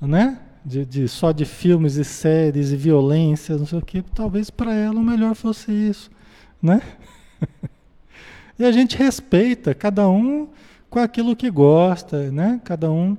né? 0.00 0.38
De, 0.64 0.86
de, 0.86 1.08
só 1.08 1.30
de 1.30 1.44
filmes 1.44 1.96
e 1.96 2.04
séries 2.06 2.72
e 2.72 2.76
violência, 2.76 3.58
não 3.58 3.66
sei 3.66 3.80
o 3.80 3.84
que, 3.84 4.00
talvez 4.00 4.48
para 4.48 4.74
ela 4.74 4.98
o 4.98 5.04
melhor 5.04 5.34
fosse 5.34 5.70
isso, 5.70 6.10
né? 6.62 6.80
e 8.58 8.64
a 8.64 8.72
gente 8.72 8.96
respeita 8.96 9.74
cada 9.74 10.08
um 10.08 10.48
com 10.88 11.00
aquilo 11.00 11.36
que 11.36 11.50
gosta, 11.50 12.30
né? 12.30 12.62
Cada 12.64 12.90
um. 12.90 13.14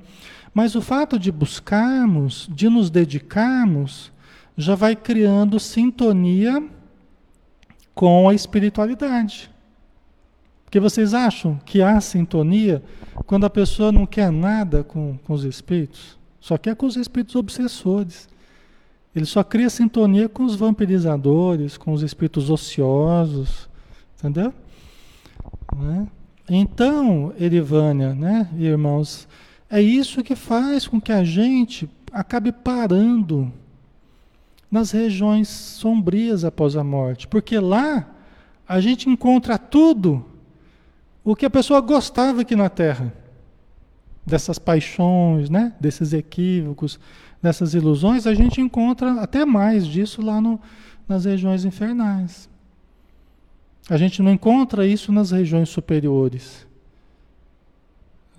Mas 0.55 0.73
o 0.73 0.81
fato 0.81 1.19
de 1.19 1.31
buscarmos, 1.31 2.49
de 2.51 2.67
nos 2.67 2.89
dedicarmos, 2.89 4.11
já 4.59 4.75
vai 4.75 4.93
criando 4.93 5.57
sintonia 5.57 6.61
com 7.95 8.27
a 8.27 8.33
espiritualidade. 8.33 9.49
Porque 10.65 10.81
vocês 10.81 11.13
acham 11.13 11.57
que 11.65 11.81
há 11.81 12.01
sintonia 12.01 12.83
quando 13.25 13.45
a 13.45 13.49
pessoa 13.49 13.89
não 13.89 14.05
quer 14.05 14.29
nada 14.29 14.83
com, 14.83 15.17
com 15.23 15.31
os 15.31 15.45
espíritos? 15.45 16.19
Só 16.41 16.57
quer 16.57 16.75
com 16.75 16.85
os 16.85 16.97
espíritos 16.97 17.37
obsessores. 17.37 18.27
Ele 19.15 19.25
só 19.25 19.45
cria 19.45 19.69
sintonia 19.69 20.27
com 20.27 20.43
os 20.43 20.57
vampirizadores, 20.57 21.77
com 21.77 21.93
os 21.93 22.03
espíritos 22.03 22.49
ociosos. 22.49 23.69
Entendeu? 24.17 24.53
Né? 25.73 26.05
Então, 26.49 27.33
Erivânia, 27.39 28.13
né, 28.13 28.49
irmãos, 28.57 29.25
é 29.69 29.81
isso 29.81 30.21
que 30.21 30.35
faz 30.35 30.85
com 30.85 30.99
que 30.99 31.13
a 31.13 31.23
gente 31.23 31.89
acabe 32.11 32.51
parando 32.51 33.53
nas 34.71 34.91
regiões 34.91 35.47
sombrias 35.47 36.45
após 36.45 36.75
a 36.75 36.83
morte. 36.83 37.27
Porque 37.27 37.59
lá 37.59 38.07
a 38.67 38.79
gente 38.79 39.09
encontra 39.09 39.57
tudo 39.57 40.25
o 41.23 41.35
que 41.35 41.45
a 41.45 41.49
pessoa 41.49 41.81
gostava 41.81 42.41
aqui 42.41 42.55
na 42.55 42.69
Terra. 42.69 43.13
Dessas 44.25 44.59
paixões, 44.59 45.49
né? 45.49 45.73
desses 45.79 46.13
equívocos, 46.13 46.99
dessas 47.41 47.73
ilusões, 47.73 48.27
a 48.27 48.33
gente 48.33 48.61
encontra 48.61 49.21
até 49.21 49.43
mais 49.43 49.87
disso 49.87 50.21
lá 50.21 50.39
no, 50.39 50.59
nas 51.07 51.25
regiões 51.25 51.65
infernais. 51.65 52.47
A 53.89 53.97
gente 53.97 54.21
não 54.21 54.31
encontra 54.31 54.85
isso 54.85 55.11
nas 55.11 55.31
regiões 55.31 55.69
superiores. 55.69 56.67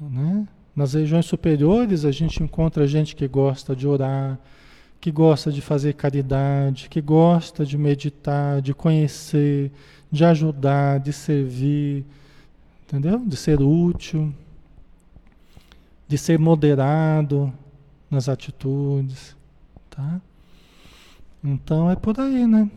Né? 0.00 0.46
Nas 0.76 0.94
regiões 0.94 1.26
superiores, 1.26 2.04
a 2.04 2.12
gente 2.12 2.40
encontra 2.40 2.86
gente 2.86 3.16
que 3.16 3.26
gosta 3.26 3.74
de 3.74 3.88
orar, 3.88 4.38
que 5.00 5.10
gosta 5.10 5.50
de 5.50 5.60
fazer 5.60 5.94
caridade, 5.94 6.88
que 6.88 7.00
gosta 7.00 7.64
de 7.64 7.78
meditar, 7.78 8.60
de 8.60 8.74
conhecer, 8.74 9.72
de 10.10 10.24
ajudar, 10.24 11.00
de 11.00 11.12
servir 11.12 12.04
entendeu? 12.90 13.20
De 13.24 13.36
ser 13.36 13.62
útil, 13.62 14.34
de 16.08 16.18
ser 16.18 16.38
moderado 16.40 17.52
nas 18.10 18.28
atitudes, 18.28 19.36
tá? 19.88 20.20
Então 21.42 21.88
é 21.88 21.94
por 21.94 22.18
aí, 22.18 22.46
né? 22.48 22.68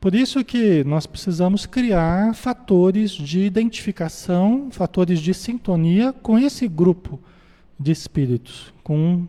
Por 0.00 0.14
isso 0.14 0.44
que 0.44 0.84
nós 0.84 1.06
precisamos 1.06 1.66
criar 1.66 2.34
fatores 2.34 3.10
de 3.10 3.40
identificação, 3.40 4.68
fatores 4.70 5.20
de 5.20 5.34
sintonia 5.34 6.12
com 6.12 6.38
esse 6.38 6.68
grupo 6.68 7.20
de 7.78 7.90
espíritos, 7.90 8.72
com 8.84 9.26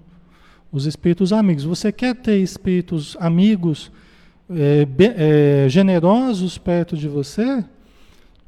Os 0.74 0.88
espíritos 0.88 1.32
amigos. 1.32 1.64
Você 1.64 1.92
quer 1.92 2.16
ter 2.16 2.40
espíritos 2.40 3.16
amigos 3.20 3.92
é, 4.50 4.88
é, 5.66 5.70
generosos 5.70 6.58
perto 6.58 6.98
de 6.98 7.08
você? 7.08 7.64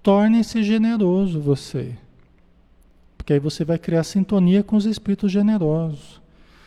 Torne-se 0.01 0.63
generoso 0.63 1.39
você. 1.39 1.93
Porque 3.15 3.33
aí 3.33 3.39
você 3.39 3.63
vai 3.63 3.77
criar 3.77 4.03
sintonia 4.03 4.63
com 4.63 4.75
os 4.75 4.85
espíritos 4.85 5.31
generosos. 5.31 6.19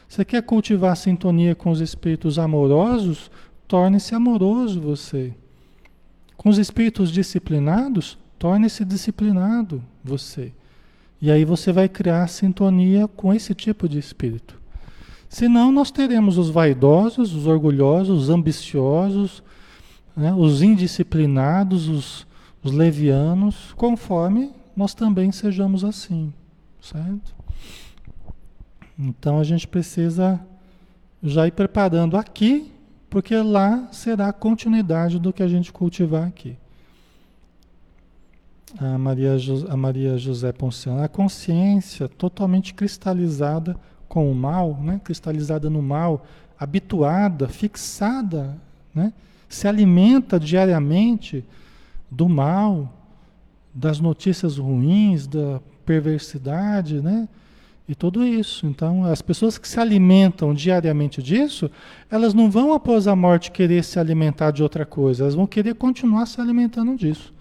Você 0.09 0.25
quer 0.25 0.43
cultivar 0.43 0.97
sintonia 0.97 1.57
com 1.57 1.71
os 1.71 1.81
espíritos 1.81 2.39
amorosos? 2.39 3.29
Torne-se 3.67 4.15
amoroso 4.15 4.81
você. 4.81 5.35
Com 6.37 6.51
os 6.51 6.59
espíritos 6.59 7.11
disciplinados, 7.11 8.17
torne-se 8.39 8.85
disciplinado 8.85 9.83
você. 10.05 10.53
E 11.21 11.33
aí 11.33 11.45
você 11.45 11.73
vai 11.73 11.89
criar 11.89 12.29
sintonia 12.29 13.09
com 13.09 13.35
esse 13.35 13.57
tipo 13.57 13.89
de 13.89 13.99
espírito. 13.99 14.57
Senão 15.29 15.71
nós 15.71 15.91
teremos 15.91 16.39
os 16.39 16.49
vaidosos, 16.49 17.35
os 17.35 17.47
orgulhosos, 17.47 18.23
os 18.23 18.31
ambiciosos, 18.31 19.43
né, 20.17 20.33
os 20.35 20.63
indisciplinados, 20.63 21.89
os, 21.89 22.27
os 22.63 22.73
levianos, 22.73 23.73
conforme 23.77 24.51
nós 24.75 24.95
também 24.95 25.31
sejamos 25.31 25.85
assim, 25.85 26.33
certo? 26.81 27.35
Então 28.99 29.39
a 29.39 29.45
gente 29.45 29.69
precisa 29.69 30.41
já 31.23 31.47
ir 31.47 31.53
preparando 31.53 32.17
aqui, 32.17 32.73
porque 33.11 33.37
lá 33.37 33.89
será 33.93 34.29
a 34.29 34.33
continuidade 34.33 35.19
do 35.19 35.33
que 35.33 35.43
a 35.43 35.49
gente 35.49 35.73
cultivar 35.73 36.27
aqui. 36.27 36.57
A 38.79 38.99
Maria, 38.99 39.37
a 39.69 39.77
Maria 39.77 40.19
José 40.19 40.53
Ponciano, 40.53 41.03
a 41.03 41.09
consciência 41.09 42.09
totalmente 42.09 42.75
cristalizada 42.75 43.77
com 44.09 44.31
o 44.31 44.35
mal, 44.35 44.79
né? 44.83 45.01
cristalizada 45.05 45.69
no 45.69 45.83
mal, 45.83 46.27
habituada, 46.59 47.49
fixada, 47.49 48.57
né? 48.95 49.13
se 49.49 49.69
alimenta 49.69 50.39
diariamente 50.39 51.45
do 52.11 52.29
mal, 52.29 52.93
das 53.75 54.01
notícias 54.01 54.59
ruins, 54.59 55.27
da 55.27 55.61
perversidade, 55.85 57.01
né? 57.01 57.29
E 57.89 57.95
tudo 57.95 58.23
isso. 58.23 58.67
Então, 58.67 59.05
as 59.05 59.23
pessoas 59.23 59.57
que 59.57 59.67
se 59.67 59.81
alimentam 59.81 60.53
diariamente 60.53 61.23
disso, 61.23 61.71
elas 62.11 62.35
não 62.35 62.51
vão 62.51 62.75
após 62.75 63.07
a 63.07 63.17
morte 63.17 63.51
querer 63.51 63.83
se 63.83 63.99
alimentar 63.99 64.51
de 64.51 64.63
outra 64.63 64.85
coisa, 64.85 65.25
elas 65.25 65.35
vão 65.35 65.47
querer 65.47 65.75
continuar 65.75 66.27
se 66.27 66.39
alimentando 66.39 66.95
disso. 66.95 67.33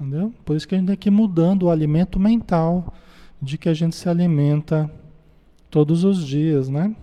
Entendeu? 0.00 0.32
Por 0.44 0.56
isso 0.56 0.66
que 0.66 0.74
a 0.74 0.78
gente 0.78 0.88
tem 0.88 0.96
que 0.96 1.08
ir 1.08 1.12
mudando 1.12 1.64
o 1.64 1.70
alimento 1.70 2.18
mental 2.18 2.92
de 3.40 3.56
que 3.56 3.68
a 3.68 3.74
gente 3.74 3.94
se 3.94 4.08
alimenta 4.08 4.90
todos 5.74 6.04
os 6.04 6.24
dias, 6.24 6.68
né? 6.68 6.94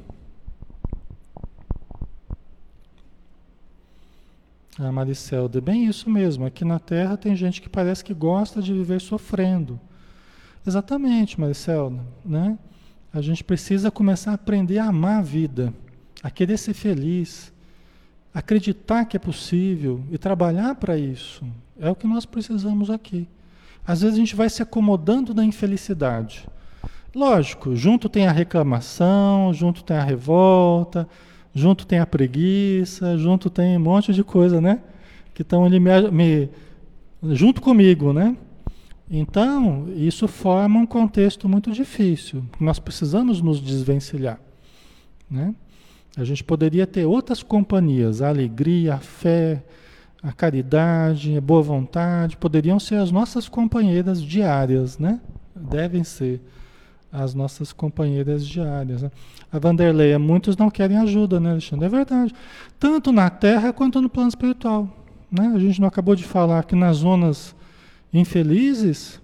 Ah, 4.79 4.89
Maricelda, 4.93 5.59
bem 5.59 5.87
isso 5.87 6.09
mesmo. 6.09 6.45
Aqui 6.45 6.63
na 6.63 6.79
Terra 6.79 7.17
tem 7.17 7.35
gente 7.35 7.61
que 7.61 7.67
parece 7.67 8.01
que 8.01 8.13
gosta 8.13 8.61
de 8.61 8.71
viver 8.71 9.01
sofrendo. 9.01 9.77
Exatamente, 10.65 11.37
Maricelda, 11.37 11.99
né? 12.23 12.57
A 13.13 13.19
gente 13.19 13.43
precisa 13.43 13.91
começar 13.91 14.31
a 14.31 14.35
aprender 14.35 14.79
a 14.79 14.85
amar 14.85 15.19
a 15.19 15.21
vida, 15.21 15.73
a 16.23 16.31
querer 16.31 16.57
ser 16.57 16.73
feliz, 16.73 17.51
acreditar 18.33 19.03
que 19.03 19.17
é 19.17 19.19
possível 19.19 20.01
e 20.09 20.17
trabalhar 20.17 20.75
para 20.75 20.97
isso. 20.97 21.43
É 21.77 21.89
o 21.89 21.95
que 21.95 22.07
nós 22.07 22.25
precisamos 22.25 22.89
aqui. 22.89 23.27
Às 23.85 23.99
vezes 23.99 24.15
a 24.15 24.19
gente 24.19 24.33
vai 24.33 24.49
se 24.49 24.63
acomodando 24.63 25.33
na 25.33 25.43
infelicidade. 25.43 26.47
Lógico, 27.13 27.75
junto 27.75 28.07
tem 28.07 28.25
a 28.25 28.31
reclamação, 28.31 29.53
junto 29.53 29.83
tem 29.83 29.97
a 29.97 30.03
revolta, 30.03 31.07
junto 31.53 31.85
tem 31.85 31.99
a 31.99 32.05
preguiça, 32.05 33.17
junto 33.17 33.49
tem 33.49 33.75
um 33.75 33.81
monte 33.81 34.13
de 34.13 34.23
coisa, 34.23 34.61
né? 34.61 34.81
Que 35.33 35.41
estão 35.41 35.65
ali 35.65 35.79
me, 35.79 36.09
me, 36.09 36.49
junto 37.33 37.61
comigo, 37.61 38.13
né? 38.13 38.37
Então, 39.09 39.89
isso 39.93 40.25
forma 40.25 40.79
um 40.79 40.85
contexto 40.85 41.49
muito 41.49 41.71
difícil. 41.71 42.45
Nós 42.57 42.79
precisamos 42.79 43.41
nos 43.41 43.59
desvencilhar, 43.59 44.39
né? 45.29 45.53
A 46.15 46.23
gente 46.23 46.43
poderia 46.43 46.87
ter 46.87 47.05
outras 47.05 47.43
companhias, 47.43 48.21
a 48.21 48.29
alegria, 48.29 48.95
a 48.95 48.99
fé, 48.99 49.63
a 50.23 50.31
caridade, 50.31 51.35
a 51.35 51.41
boa 51.41 51.61
vontade, 51.61 52.37
poderiam 52.37 52.79
ser 52.79 52.95
as 52.95 53.11
nossas 53.11 53.49
companheiras 53.49 54.21
diárias, 54.21 54.97
né? 54.97 55.19
Devem 55.53 56.05
ser 56.05 56.41
as 57.11 57.33
nossas 57.33 57.73
companheiras 57.73 58.47
diárias. 58.47 59.01
Né? 59.01 59.11
A 59.51 59.59
Vanderleia, 59.59 60.17
muitos 60.17 60.55
não 60.55 60.69
querem 60.69 60.97
ajuda, 60.97 61.39
né, 61.39 61.51
Alexandre? 61.51 61.85
É 61.85 61.89
verdade. 61.89 62.33
Tanto 62.79 63.11
na 63.11 63.29
Terra 63.29 63.73
quanto 63.73 64.01
no 64.01 64.09
plano 64.09 64.29
espiritual. 64.29 64.87
Né? 65.29 65.51
A 65.53 65.59
gente 65.59 65.81
não 65.81 65.87
acabou 65.87 66.15
de 66.15 66.23
falar 66.23 66.63
que 66.63 66.75
nas 66.75 66.97
zonas 66.97 67.55
infelizes, 68.13 69.19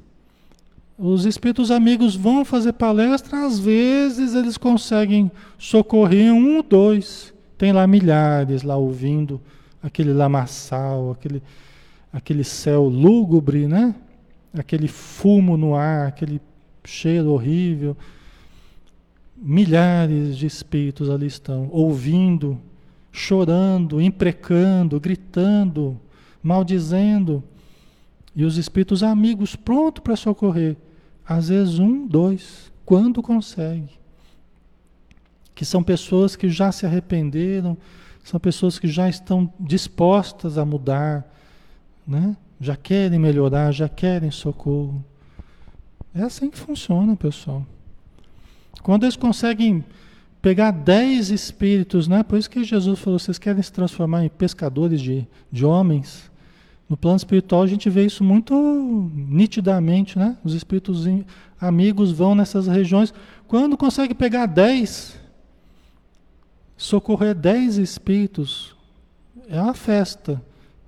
os 0.98 1.26
espíritos 1.26 1.70
amigos 1.70 2.16
vão 2.16 2.44
fazer 2.44 2.74
palestra, 2.74 3.46
às 3.46 3.60
vezes 3.60 4.34
eles 4.34 4.58
conseguem 4.58 5.32
socorrer 5.58 6.34
um 6.34 6.58
ou 6.58 6.64
dois. 6.64 7.34
Tem 7.58 7.72
lá 7.72 7.86
milhares 7.88 8.64
lá 8.64 8.76
ouvindo 8.76 9.40
aquele 9.82 10.12
lamaçal, 10.12 11.12
aquele, 11.12 11.42
aquele 12.12 12.44
céu 12.44 12.84
lúgubre, 12.86 13.68
né? 13.68 13.96
Aquele 14.58 14.88
fumo 14.88 15.56
no 15.56 15.76
ar, 15.76 16.08
aquele 16.08 16.42
cheiro 16.88 17.32
horrível. 17.32 17.96
Milhares 19.36 20.38
de 20.38 20.48
espíritos 20.48 21.10
ali 21.10 21.28
estão, 21.28 21.70
ouvindo, 21.72 22.58
chorando, 23.12 24.02
imprecando, 24.02 25.00
gritando, 25.00 26.00
maldizendo. 26.42 27.44
E 28.36 28.44
os 28.44 28.58
espíritos 28.58 29.04
amigos 29.04 29.56
prontos 29.56 30.02
para 30.04 30.16
socorrer. 30.16 30.76
Às 31.28 31.50
vezes 31.50 31.78
um, 31.78 32.08
dois, 32.08 32.72
quando 32.86 33.22
consegue. 33.22 33.98
Que 35.54 35.66
são 35.66 35.84
pessoas 35.84 36.36
que 36.36 36.50
já 36.50 36.72
se 36.72 36.86
arrependeram, 36.86 37.78
são 38.24 38.40
pessoas 38.40 38.80
que 38.80 38.88
já 38.88 39.10
estão 39.10 39.52
dispostas 39.60 40.58
a 40.58 40.66
mudar, 40.66 41.26
né? 42.08 42.36
já 42.60 42.76
querem 42.76 43.20
melhorar, 43.20 43.72
já 43.72 43.88
querem 43.88 44.32
socorro. 44.32 45.04
É 46.18 46.24
assim 46.24 46.50
que 46.50 46.58
funciona, 46.58 47.16
pessoal. 47.16 47.64
Quando 48.82 49.04
eles 49.04 49.16
conseguem 49.16 49.86
pegar 50.42 50.72
dez 50.72 51.30
espíritos, 51.30 52.08
né? 52.08 52.24
Por 52.24 52.40
isso 52.40 52.50
que 52.50 52.64
Jesus 52.64 52.98
falou: 53.00 53.20
vocês 53.20 53.38
querem 53.38 53.62
se 53.62 53.72
transformar 53.72 54.26
em 54.26 54.30
pescadores 54.30 55.00
de, 55.00 55.28
de 55.52 55.64
homens? 55.64 56.32
No 56.90 56.98
plano 56.98 57.18
espiritual 57.18 57.62
a 57.62 57.68
gente 57.68 57.88
vê 57.90 58.06
isso 58.06 58.24
muito 58.24 59.12
nitidamente, 59.14 60.18
né? 60.18 60.38
Os 60.44 60.54
espíritos 60.54 61.06
amigos 61.60 62.12
vão 62.12 62.34
nessas 62.34 62.66
regiões. 62.66 63.14
Quando 63.48 63.78
consegue 63.78 64.16
pegar 64.16 64.48
dez, 64.48 65.20
socorrer 66.76 67.36
dez 67.36 67.78
espíritos, 67.78 68.76
é 69.48 69.62
uma 69.62 69.74
festa, 69.76 70.42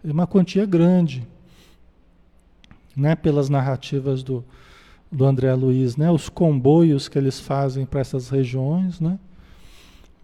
é 0.03 0.11
uma 0.11 0.25
quantia 0.25 0.65
grande, 0.65 1.27
né? 2.95 3.15
Pelas 3.15 3.49
narrativas 3.49 4.23
do, 4.23 4.43
do 5.11 5.25
André 5.25 5.53
Luiz, 5.53 5.97
né? 5.97 6.11
Os 6.11 6.29
comboios 6.29 7.07
que 7.07 7.17
eles 7.17 7.39
fazem 7.39 7.85
para 7.85 7.99
essas 7.99 8.29
regiões, 8.29 8.99
né? 8.99 9.17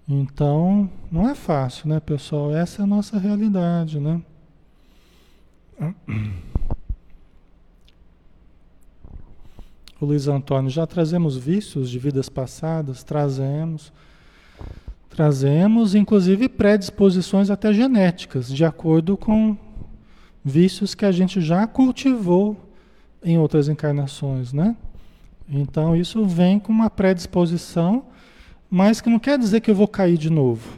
Então, 0.07 0.89
não 1.11 1.27
é 1.27 1.33
fácil, 1.33 1.89
né, 1.89 1.99
pessoal? 1.99 2.55
Essa 2.55 2.81
é 2.81 2.83
a 2.83 2.87
nossa 2.87 3.17
realidade, 3.17 3.99
né? 3.99 4.21
O 9.99 10.05
Luiz 10.05 10.27
Antônio, 10.27 10.69
já 10.69 10.85
trazemos 10.85 11.35
vícios 11.35 11.89
de 11.89 11.97
vidas 11.97 12.29
passadas? 12.29 13.03
Trazemos. 13.03 13.91
Trazemos, 15.09 15.95
inclusive, 15.95 16.47
predisposições 16.49 17.49
até 17.49 17.73
genéticas, 17.73 18.53
de 18.53 18.63
acordo 18.63 19.17
com 19.17 19.57
vícios 20.43 20.93
que 20.93 21.05
a 21.05 21.11
gente 21.11 21.41
já 21.41 21.65
cultivou 21.65 22.64
em 23.25 23.39
outras 23.39 23.67
encarnações, 23.67 24.53
né? 24.53 24.75
Então 25.49 25.95
isso 25.95 26.25
vem 26.25 26.59
com 26.59 26.71
uma 26.71 26.89
predisposição, 26.89 28.05
mas 28.69 29.01
que 29.01 29.09
não 29.09 29.19
quer 29.19 29.37
dizer 29.37 29.61
que 29.61 29.71
eu 29.71 29.75
vou 29.75 29.87
cair 29.87 30.17
de 30.17 30.29
novo. 30.29 30.77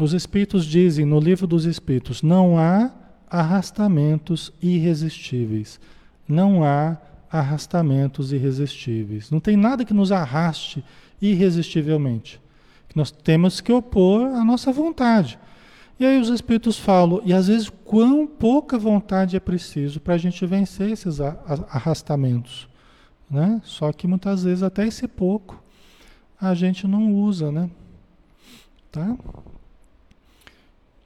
Os 0.00 0.12
espíritos 0.12 0.64
dizem 0.64 1.04
no 1.04 1.18
livro 1.18 1.46
dos 1.46 1.64
espíritos: 1.64 2.22
não 2.22 2.56
há 2.58 2.90
arrastamentos 3.28 4.52
irresistíveis. 4.62 5.80
Não 6.26 6.62
há 6.62 6.96
arrastamentos 7.30 8.32
irresistíveis. 8.32 9.30
Não 9.30 9.40
tem 9.40 9.56
nada 9.56 9.84
que 9.84 9.94
nos 9.94 10.12
arraste 10.12 10.84
irresistivelmente. 11.20 12.40
Nós 12.94 13.10
temos 13.10 13.60
que 13.60 13.72
opor 13.72 14.26
a 14.26 14.44
nossa 14.44 14.72
vontade. 14.72 15.38
E 15.98 16.06
aí 16.06 16.20
os 16.20 16.28
espíritos 16.28 16.78
falam, 16.78 17.20
e 17.24 17.32
às 17.32 17.48
vezes 17.48 17.68
quão 17.84 18.26
pouca 18.26 18.78
vontade 18.78 19.36
é 19.36 19.40
preciso 19.40 20.00
para 20.00 20.14
a 20.14 20.18
gente 20.18 20.44
vencer 20.46 20.90
esses 20.90 21.20
arrastamentos. 21.20 22.68
Né? 23.28 23.60
Só 23.64 23.92
que 23.92 24.06
muitas 24.06 24.44
vezes 24.44 24.62
até 24.62 24.86
esse 24.86 25.08
pouco 25.08 25.60
a 26.40 26.54
gente 26.54 26.86
não 26.86 27.12
usa, 27.12 27.50
né? 27.50 27.68
Tá? 28.92 29.16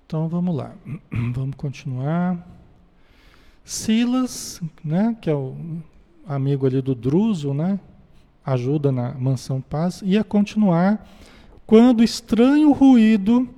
Então 0.06 0.28
vamos 0.28 0.54
lá. 0.54 0.74
Vamos 1.32 1.56
continuar. 1.56 2.46
Silas, 3.64 4.60
né, 4.84 5.16
que 5.20 5.30
é 5.30 5.34
o 5.34 5.56
amigo 6.26 6.66
ali 6.66 6.82
do 6.82 6.94
Druso, 6.94 7.54
né? 7.54 7.80
Ajuda 8.44 8.92
na 8.92 9.14
mansão 9.14 9.60
paz, 9.60 10.02
ia 10.04 10.22
continuar 10.22 11.08
quando 11.64 12.02
estranho 12.02 12.72
ruído 12.72 13.48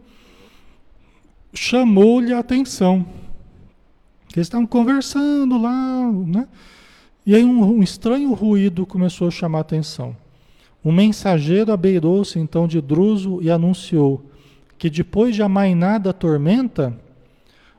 chamou-lhe 1.54 2.32
a 2.32 2.40
atenção. 2.40 3.06
Eles 4.34 4.46
estavam 4.46 4.66
conversando 4.66 5.56
lá, 5.56 6.10
né? 6.26 6.48
E 7.24 7.34
aí 7.34 7.44
um, 7.44 7.78
um, 7.78 7.82
estranho 7.82 8.32
ruído 8.34 8.84
começou 8.84 9.28
a 9.28 9.30
chamar 9.30 9.58
a 9.58 9.60
atenção. 9.62 10.16
Um 10.84 10.92
mensageiro 10.92 11.72
abeirou-se 11.72 12.38
então 12.38 12.68
de 12.68 12.80
Druso 12.80 13.40
e 13.40 13.50
anunciou 13.50 14.28
que 14.76 14.90
depois 14.90 15.34
de 15.34 15.42
amainada 15.42 16.12
tormenta, 16.12 16.98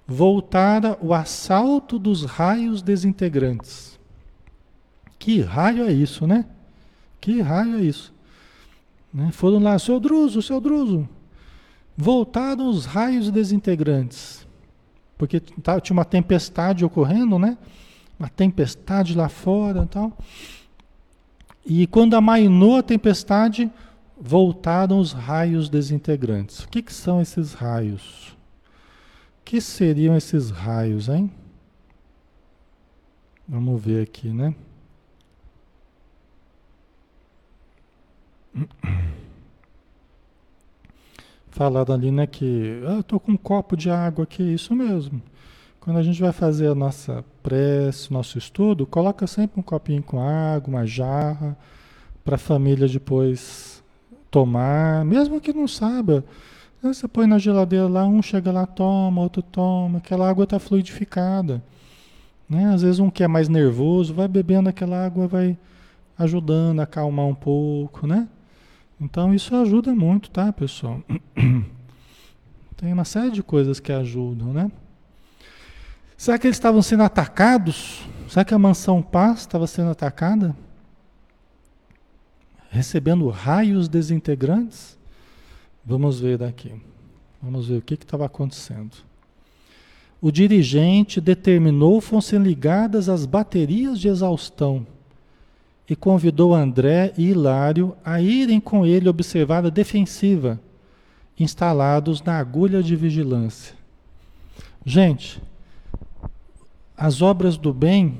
voltara 0.07 0.97
o 1.01 1.13
assalto 1.13 1.99
dos 1.99 2.23
raios 2.23 2.81
desintegrantes. 2.81 3.99
Que 5.19 5.41
raio 5.41 5.83
é 5.83 5.91
isso, 5.91 6.25
né? 6.25 6.45
Que 7.19 7.41
raio 7.41 7.77
é 7.77 7.81
isso? 7.81 8.13
Né? 9.13 9.31
Foram 9.31 9.59
lá, 9.59 9.77
seu 9.77 9.99
Druso, 9.99 10.41
seu 10.41 10.59
Druso. 10.59 11.07
Voltaram 11.97 12.69
os 12.69 12.85
raios 12.85 13.31
desintegrantes. 13.31 14.45
Porque 15.17 15.39
tá, 15.39 15.79
tinha 15.79 15.95
uma 15.95 16.05
tempestade 16.05 16.83
ocorrendo, 16.83 17.39
né? 17.39 17.57
Uma 18.19 18.27
tempestade 18.29 19.15
lá 19.15 19.29
fora 19.29 19.83
e 19.83 19.87
tal. 19.87 20.17
E 21.65 21.87
quando 21.87 22.15
amainou 22.15 22.77
a 22.77 22.83
tempestade, 22.83 23.71
voltaram 24.19 24.99
os 24.99 25.13
raios 25.13 25.69
desintegrantes. 25.69 26.63
O 26.63 26.69
que, 26.69 26.81
que 26.81 26.93
são 26.93 27.21
esses 27.21 27.53
raios? 27.53 28.35
O 29.41 29.45
que 29.45 29.61
seriam 29.61 30.15
esses 30.15 30.49
raios, 30.49 31.07
hein? 31.07 31.31
Vamos 33.47 33.81
ver 33.81 34.03
aqui, 34.03 34.29
né? 34.29 34.53
Falaram 41.55 41.95
ali, 41.95 42.11
né, 42.11 42.27
que 42.27 42.83
ah, 42.85 42.95
eu 42.95 43.03
tô 43.03 43.17
com 43.17 43.31
um 43.31 43.37
copo 43.37 43.77
de 43.77 43.89
água 43.89 44.25
aqui, 44.25 44.43
isso 44.43 44.75
mesmo. 44.75 45.21
Quando 45.79 45.95
a 45.95 46.03
gente 46.03 46.19
vai 46.19 46.33
fazer 46.33 46.67
a 46.67 46.75
nossa 46.75 47.23
prece, 47.41 48.11
nosso 48.11 48.37
estudo, 48.37 48.85
coloca 48.85 49.25
sempre 49.25 49.57
um 49.57 49.63
copinho 49.63 50.03
com 50.03 50.19
água, 50.19 50.67
uma 50.67 50.85
jarra, 50.85 51.57
para 52.25 52.35
a 52.35 52.37
família 52.37 52.89
depois 52.89 53.81
tomar, 54.29 55.05
mesmo 55.05 55.39
que 55.39 55.53
não 55.53 55.65
saiba. 55.65 56.25
Você 56.83 57.07
põe 57.07 57.25
na 57.25 57.37
geladeira 57.37 57.87
lá, 57.87 58.05
um 58.05 58.21
chega 58.21 58.51
lá, 58.51 58.65
toma, 58.65 59.21
outro 59.21 59.41
toma, 59.41 59.99
aquela 59.99 60.29
água 60.29 60.43
está 60.43 60.59
fluidificada. 60.59 61.63
Né? 62.49 62.65
Às 62.65 62.81
vezes 62.81 62.99
um 62.99 63.09
que 63.09 63.23
é 63.23 63.29
mais 63.29 63.47
nervoso, 63.47 64.13
vai 64.13 64.27
bebendo 64.27 64.67
aquela 64.67 65.05
água, 65.05 65.25
vai 65.25 65.57
ajudando 66.19 66.81
a 66.81 66.83
acalmar 66.83 67.27
um 67.27 67.33
pouco, 67.33 68.05
né? 68.05 68.27
Então 68.99 69.33
isso 69.33 69.55
ajuda 69.55 69.93
muito, 69.93 70.29
tá, 70.29 70.51
pessoal? 70.53 71.01
Tem 72.77 72.93
uma 72.93 73.05
série 73.05 73.31
de 73.31 73.43
coisas 73.43 73.79
que 73.79 73.91
ajudam, 73.91 74.53
né? 74.53 74.71
Será 76.17 76.37
que 76.39 76.47
eles 76.47 76.55
estavam 76.55 76.81
sendo 76.81 77.03
atacados? 77.03 78.05
Será 78.29 78.45
que 78.45 78.53
a 78.53 78.59
mansão 78.59 79.01
Paz 79.01 79.41
estava 79.41 79.67
sendo 79.67 79.91
atacada? 79.91 80.55
Recebendo 82.69 83.29
raios 83.29 83.87
desintegrantes? 83.89 84.97
Vamos 85.85 86.19
ver 86.19 86.37
daqui. 86.37 86.73
Vamos 87.41 87.67
ver 87.67 87.77
o 87.77 87.81
que 87.81 87.93
estava 87.95 88.25
acontecendo. 88.25 88.95
O 90.21 90.31
dirigente 90.31 91.21
determinou 91.21 91.99
fossem 92.01 92.39
ligadas 92.39 93.09
as 93.09 93.25
baterias 93.25 93.99
de 93.99 94.07
exaustão 94.07 94.87
e 95.89 95.95
convidou 95.95 96.53
André 96.53 97.13
e 97.17 97.29
Hilário 97.29 97.95
a 98.03 98.19
irem 98.19 98.59
com 98.59 98.85
ele 98.85 99.07
observar 99.07 99.65
a 99.65 99.69
defensiva, 99.69 100.59
instalados 101.39 102.21
na 102.21 102.37
agulha 102.39 102.81
de 102.81 102.95
vigilância. 102.95 103.75
Gente, 104.83 105.41
as 106.97 107.21
obras 107.21 107.57
do 107.57 107.73
bem, 107.73 108.19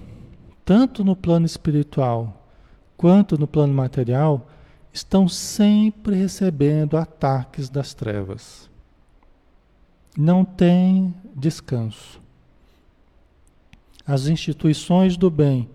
tanto 0.63 1.03
no 1.03 1.15
plano 1.15 1.45
espiritual 1.45 2.45
quanto 2.97 3.37
no 3.37 3.47
plano 3.47 3.73
material, 3.73 4.49
estão 4.91 5.27
sempre 5.27 6.15
recebendo 6.15 6.97
ataques 6.97 7.69
das 7.69 7.93
trevas. 7.93 8.69
Não 10.17 10.45
tem 10.45 11.13
descanso. 11.35 12.21
As 14.07 14.27
instituições 14.27 15.17
do 15.17 15.29
bem, 15.29 15.67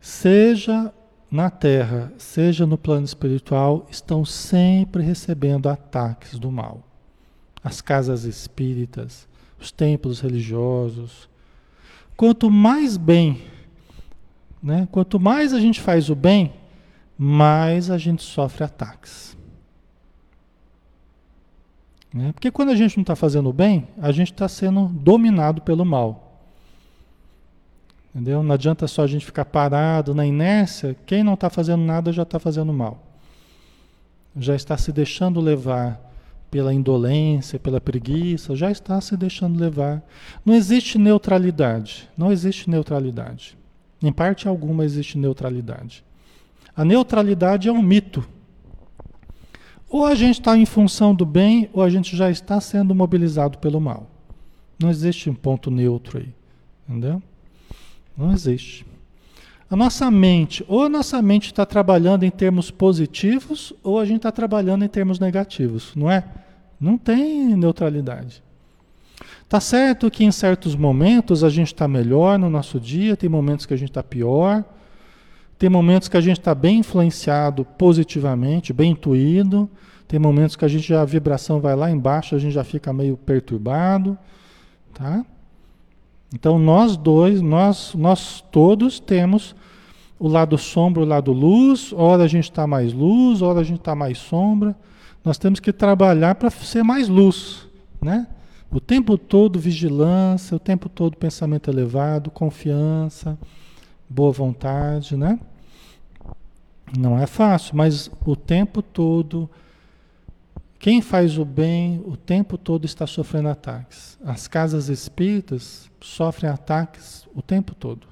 seja 0.00 0.92
na 1.34 1.50
Terra, 1.50 2.12
seja 2.16 2.64
no 2.64 2.78
plano 2.78 3.04
espiritual, 3.04 3.88
estão 3.90 4.24
sempre 4.24 5.02
recebendo 5.02 5.68
ataques 5.68 6.38
do 6.38 6.48
mal. 6.48 6.84
As 7.62 7.80
casas 7.80 8.22
espíritas, 8.22 9.26
os 9.58 9.72
templos 9.72 10.20
religiosos. 10.20 11.28
Quanto 12.16 12.48
mais 12.48 12.96
bem, 12.96 13.42
né, 14.62 14.86
quanto 14.92 15.18
mais 15.18 15.52
a 15.52 15.58
gente 15.58 15.80
faz 15.80 16.08
o 16.08 16.14
bem, 16.14 16.52
mais 17.18 17.90
a 17.90 17.98
gente 17.98 18.22
sofre 18.22 18.62
ataques. 18.62 19.36
Né? 22.12 22.30
Porque 22.32 22.52
quando 22.52 22.68
a 22.68 22.76
gente 22.76 22.96
não 22.96 23.02
está 23.02 23.16
fazendo 23.16 23.48
o 23.48 23.52
bem, 23.52 23.88
a 24.00 24.12
gente 24.12 24.30
está 24.30 24.46
sendo 24.46 24.86
dominado 24.86 25.62
pelo 25.62 25.84
mal. 25.84 26.23
Entendeu? 28.14 28.44
Não 28.44 28.54
adianta 28.54 28.86
só 28.86 29.02
a 29.02 29.06
gente 29.08 29.26
ficar 29.26 29.44
parado 29.44 30.14
na 30.14 30.24
inércia. 30.24 30.96
Quem 31.04 31.24
não 31.24 31.34
está 31.34 31.50
fazendo 31.50 31.82
nada 31.82 32.12
já 32.12 32.22
está 32.22 32.38
fazendo 32.38 32.72
mal. 32.72 33.02
Já 34.36 34.54
está 34.54 34.76
se 34.76 34.92
deixando 34.92 35.40
levar 35.40 36.00
pela 36.48 36.72
indolência, 36.72 37.58
pela 37.58 37.80
preguiça, 37.80 38.54
já 38.54 38.70
está 38.70 39.00
se 39.00 39.16
deixando 39.16 39.58
levar. 39.58 40.00
Não 40.44 40.54
existe 40.54 40.96
neutralidade. 40.96 42.08
Não 42.16 42.30
existe 42.30 42.70
neutralidade. 42.70 43.58
Em 44.00 44.12
parte 44.12 44.46
alguma 44.46 44.84
existe 44.84 45.18
neutralidade. 45.18 46.04
A 46.76 46.84
neutralidade 46.84 47.68
é 47.68 47.72
um 47.72 47.82
mito. 47.82 48.24
Ou 49.88 50.06
a 50.06 50.14
gente 50.14 50.38
está 50.38 50.56
em 50.56 50.66
função 50.66 51.12
do 51.12 51.26
bem, 51.26 51.68
ou 51.72 51.82
a 51.82 51.90
gente 51.90 52.16
já 52.16 52.30
está 52.30 52.60
sendo 52.60 52.94
mobilizado 52.94 53.58
pelo 53.58 53.80
mal. 53.80 54.08
Não 54.80 54.90
existe 54.90 55.28
um 55.28 55.34
ponto 55.34 55.68
neutro 55.68 56.18
aí. 56.18 56.32
Entendeu? 56.88 57.20
Não 58.16 58.32
existe. 58.32 58.86
A 59.68 59.76
nossa 59.76 60.10
mente, 60.10 60.64
ou 60.68 60.84
a 60.84 60.88
nossa 60.88 61.20
mente 61.20 61.46
está 61.46 61.66
trabalhando 61.66 62.22
em 62.22 62.30
termos 62.30 62.70
positivos, 62.70 63.72
ou 63.82 63.98
a 63.98 64.04
gente 64.04 64.18
está 64.18 64.30
trabalhando 64.30 64.84
em 64.84 64.88
termos 64.88 65.18
negativos, 65.18 65.92
não 65.96 66.10
é? 66.10 66.24
Não 66.78 66.96
tem 66.98 67.56
neutralidade. 67.56 68.42
Tá 69.48 69.60
certo 69.60 70.10
que 70.10 70.24
em 70.24 70.30
certos 70.30 70.74
momentos 70.76 71.42
a 71.42 71.48
gente 71.48 71.68
está 71.68 71.88
melhor 71.88 72.38
no 72.38 72.50
nosso 72.50 72.78
dia, 72.78 73.16
tem 73.16 73.28
momentos 73.28 73.66
que 73.66 73.74
a 73.74 73.76
gente 73.76 73.90
está 73.90 74.02
pior, 74.02 74.64
tem 75.58 75.70
momentos 75.70 76.08
que 76.08 76.16
a 76.16 76.20
gente 76.20 76.38
está 76.38 76.54
bem 76.54 76.78
influenciado 76.78 77.64
positivamente, 77.64 78.72
bem 78.72 78.92
intuído, 78.92 79.68
tem 80.06 80.18
momentos 80.18 80.56
que 80.56 80.64
a 80.64 80.68
gente 80.68 80.86
já 80.86 81.02
a 81.02 81.04
vibração 81.04 81.60
vai 81.60 81.74
lá 81.74 81.90
embaixo, 81.90 82.34
a 82.34 82.38
gente 82.38 82.52
já 82.52 82.64
fica 82.64 82.92
meio 82.92 83.16
perturbado, 83.16 84.18
tá? 84.92 85.24
Então 86.34 86.58
nós 86.58 86.96
dois, 86.96 87.40
nós, 87.40 87.94
nós 87.94 88.44
todos 88.50 88.98
temos 88.98 89.54
o 90.18 90.26
lado 90.26 90.58
sombra, 90.58 91.02
o 91.02 91.06
lado 91.06 91.32
luz, 91.32 91.92
ora 91.92 92.24
a 92.24 92.26
gente 92.26 92.50
está 92.50 92.66
mais 92.66 92.92
luz, 92.92 93.40
ora 93.40 93.60
a 93.60 93.62
gente 93.62 93.78
está 93.78 93.94
mais 93.94 94.18
sombra. 94.18 94.74
Nós 95.24 95.38
temos 95.38 95.60
que 95.60 95.72
trabalhar 95.72 96.34
para 96.34 96.50
ser 96.50 96.82
mais 96.82 97.08
luz, 97.08 97.68
né? 98.02 98.26
O 98.68 98.80
tempo 98.80 99.16
todo 99.16 99.60
vigilância, 99.60 100.56
o 100.56 100.58
tempo 100.58 100.88
todo 100.88 101.16
pensamento 101.16 101.70
elevado, 101.70 102.32
confiança, 102.32 103.38
boa 104.08 104.32
vontade, 104.32 105.16
né? 105.16 105.38
Não 106.98 107.16
é 107.16 107.28
fácil, 107.28 107.76
mas 107.76 108.10
o 108.26 108.34
tempo 108.34 108.82
todo 108.82 109.48
quem 110.78 111.00
faz 111.00 111.38
o 111.38 111.44
bem 111.44 112.02
o 112.04 112.16
tempo 112.16 112.58
todo 112.58 112.84
está 112.84 113.06
sofrendo 113.06 113.48
ataques. 113.48 114.18
As 114.24 114.46
casas 114.46 114.88
espíritas 114.88 115.90
sofrem 116.00 116.50
ataques 116.50 117.26
o 117.34 117.40
tempo 117.40 117.74
todo. 117.74 118.06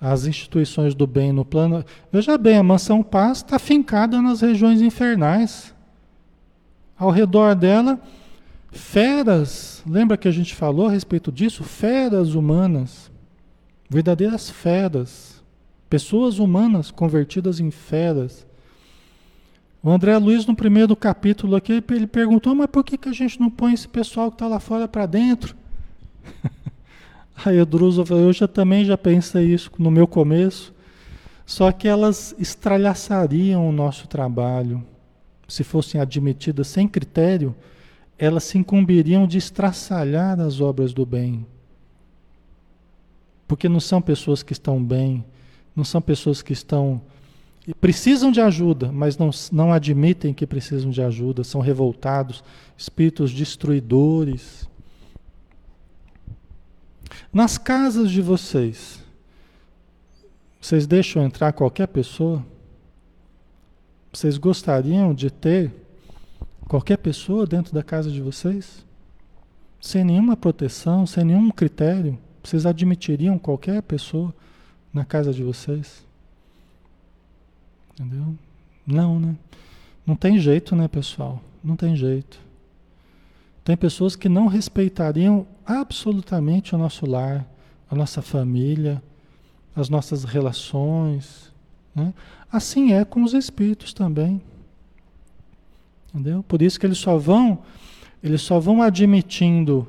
As 0.00 0.26
instituições 0.26 0.94
do 0.94 1.06
bem 1.06 1.32
no 1.32 1.44
plano. 1.44 1.84
Veja 2.10 2.38
bem, 2.38 2.56
a 2.56 2.62
mansão 2.62 3.02
paz 3.02 3.38
está 3.38 3.58
fincada 3.58 4.22
nas 4.22 4.40
regiões 4.40 4.80
infernais. 4.80 5.74
Ao 6.96 7.10
redor 7.10 7.54
dela, 7.54 8.00
feras. 8.70 9.82
Lembra 9.86 10.16
que 10.16 10.28
a 10.28 10.32
gente 10.32 10.54
falou 10.54 10.86
a 10.86 10.90
respeito 10.90 11.30
disso? 11.30 11.62
Feras 11.62 12.34
humanas. 12.34 13.10
Verdadeiras 13.90 14.48
feras. 14.48 15.44
Pessoas 15.90 16.38
humanas 16.38 16.90
convertidas 16.90 17.60
em 17.60 17.70
feras 17.70 18.47
O 19.88 19.90
André 19.90 20.18
Luiz, 20.18 20.44
no 20.44 20.54
primeiro 20.54 20.94
capítulo 20.94 21.56
aqui, 21.56 21.82
ele 21.88 22.06
perguntou, 22.06 22.54
mas 22.54 22.66
por 22.66 22.84
que, 22.84 22.98
que 22.98 23.08
a 23.08 23.12
gente 23.12 23.40
não 23.40 23.48
põe 23.48 23.72
esse 23.72 23.88
pessoal 23.88 24.30
que 24.30 24.34
está 24.34 24.46
lá 24.46 24.60
fora 24.60 24.86
para 24.86 25.06
dentro? 25.06 25.56
Aí 27.42 27.58
o 27.58 27.64
Druso 27.64 28.04
falou, 28.04 28.24
eu 28.24 28.32
já 28.34 28.46
também 28.46 28.84
já 28.84 28.98
pensei 28.98 29.46
isso 29.46 29.70
no 29.78 29.90
meu 29.90 30.06
começo, 30.06 30.74
só 31.46 31.72
que 31.72 31.88
elas 31.88 32.34
estralhaçariam 32.38 33.66
o 33.66 33.72
nosso 33.72 34.06
trabalho. 34.06 34.84
Se 35.48 35.64
fossem 35.64 35.98
admitidas 35.98 36.66
sem 36.66 36.86
critério, 36.86 37.56
elas 38.18 38.44
se 38.44 38.58
incumbiriam 38.58 39.26
de 39.26 39.38
estraçalhar 39.38 40.38
as 40.38 40.60
obras 40.60 40.92
do 40.92 41.06
bem. 41.06 41.46
Porque 43.46 43.70
não 43.70 43.80
são 43.80 44.02
pessoas 44.02 44.42
que 44.42 44.52
estão 44.52 44.84
bem, 44.84 45.24
não 45.74 45.82
são 45.82 46.02
pessoas 46.02 46.42
que 46.42 46.52
estão 46.52 47.00
precisam 47.74 48.32
de 48.32 48.40
ajuda, 48.40 48.90
mas 48.90 49.18
não, 49.18 49.30
não 49.52 49.72
admitem 49.72 50.32
que 50.32 50.46
precisam 50.46 50.90
de 50.90 51.02
ajuda, 51.02 51.44
são 51.44 51.60
revoltados, 51.60 52.42
espíritos 52.76 53.32
destruidores. 53.32 54.68
Nas 57.32 57.58
casas 57.58 58.10
de 58.10 58.22
vocês, 58.22 59.02
vocês 60.60 60.86
deixam 60.86 61.22
entrar 61.22 61.52
qualquer 61.52 61.88
pessoa? 61.88 62.44
Vocês 64.12 64.38
gostariam 64.38 65.12
de 65.12 65.30
ter 65.30 65.70
qualquer 66.66 66.96
pessoa 66.96 67.46
dentro 67.46 67.74
da 67.74 67.82
casa 67.82 68.10
de 68.10 68.22
vocês? 68.22 68.84
Sem 69.80 70.04
nenhuma 70.04 70.36
proteção, 70.36 71.06
sem 71.06 71.24
nenhum 71.24 71.50
critério? 71.50 72.18
Vocês 72.42 72.64
admitiriam 72.64 73.38
qualquer 73.38 73.82
pessoa 73.82 74.34
na 74.92 75.04
casa 75.04 75.32
de 75.32 75.42
vocês? 75.42 76.07
Entendeu? 77.98 78.36
Não, 78.86 79.18
né? 79.18 79.36
Não 80.06 80.14
tem 80.14 80.38
jeito, 80.38 80.76
né, 80.76 80.86
pessoal? 80.86 81.42
Não 81.62 81.74
tem 81.74 81.96
jeito. 81.96 82.38
Tem 83.64 83.76
pessoas 83.76 84.14
que 84.14 84.28
não 84.28 84.46
respeitariam 84.46 85.46
absolutamente 85.66 86.74
o 86.74 86.78
nosso 86.78 87.04
lar, 87.04 87.44
a 87.90 87.94
nossa 87.94 88.22
família, 88.22 89.02
as 89.74 89.88
nossas 89.88 90.22
relações. 90.24 91.52
Né? 91.94 92.14
Assim 92.50 92.92
é 92.92 93.04
com 93.04 93.22
os 93.24 93.34
espíritos 93.34 93.92
também. 93.92 94.40
Entendeu? 96.08 96.42
Por 96.44 96.62
isso 96.62 96.78
que 96.78 96.86
eles 96.86 96.98
só 96.98 97.18
vão, 97.18 97.58
eles 98.22 98.40
só 98.40 98.60
vão 98.60 98.80
admitindo 98.80 99.86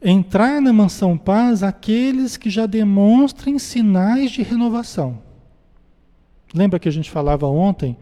entrar 0.00 0.62
na 0.62 0.72
mansão 0.72 1.18
paz 1.18 1.62
aqueles 1.62 2.36
que 2.36 2.48
já 2.48 2.66
demonstrem 2.66 3.58
sinais 3.58 4.30
de 4.30 4.42
renovação. 4.42 5.20
Lembra 6.54 6.78
que 6.78 6.88
a 6.88 6.92
gente 6.92 7.10
falava 7.10 7.46
ontem, 7.46 7.96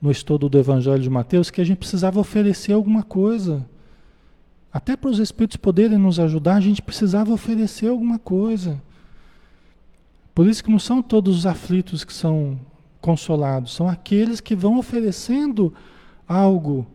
no 0.00 0.10
estudo 0.10 0.48
do 0.48 0.58
Evangelho 0.58 1.02
de 1.02 1.10
Mateus, 1.10 1.50
que 1.50 1.60
a 1.60 1.64
gente 1.64 1.78
precisava 1.78 2.18
oferecer 2.18 2.72
alguma 2.72 3.02
coisa. 3.02 3.64
Até 4.72 4.96
para 4.96 5.10
os 5.10 5.18
Espíritos 5.18 5.56
poderem 5.56 5.98
nos 5.98 6.18
ajudar, 6.18 6.56
a 6.56 6.60
gente 6.60 6.82
precisava 6.82 7.32
oferecer 7.32 7.88
alguma 7.88 8.18
coisa. 8.18 8.82
Por 10.34 10.46
isso 10.46 10.64
que 10.64 10.70
não 10.70 10.78
são 10.78 11.02
todos 11.02 11.38
os 11.38 11.46
aflitos 11.46 12.04
que 12.04 12.12
são 12.12 12.58
consolados, 13.00 13.74
são 13.74 13.88
aqueles 13.88 14.40
que 14.40 14.54
vão 14.54 14.78
oferecendo 14.78 15.74
algo 16.26 16.86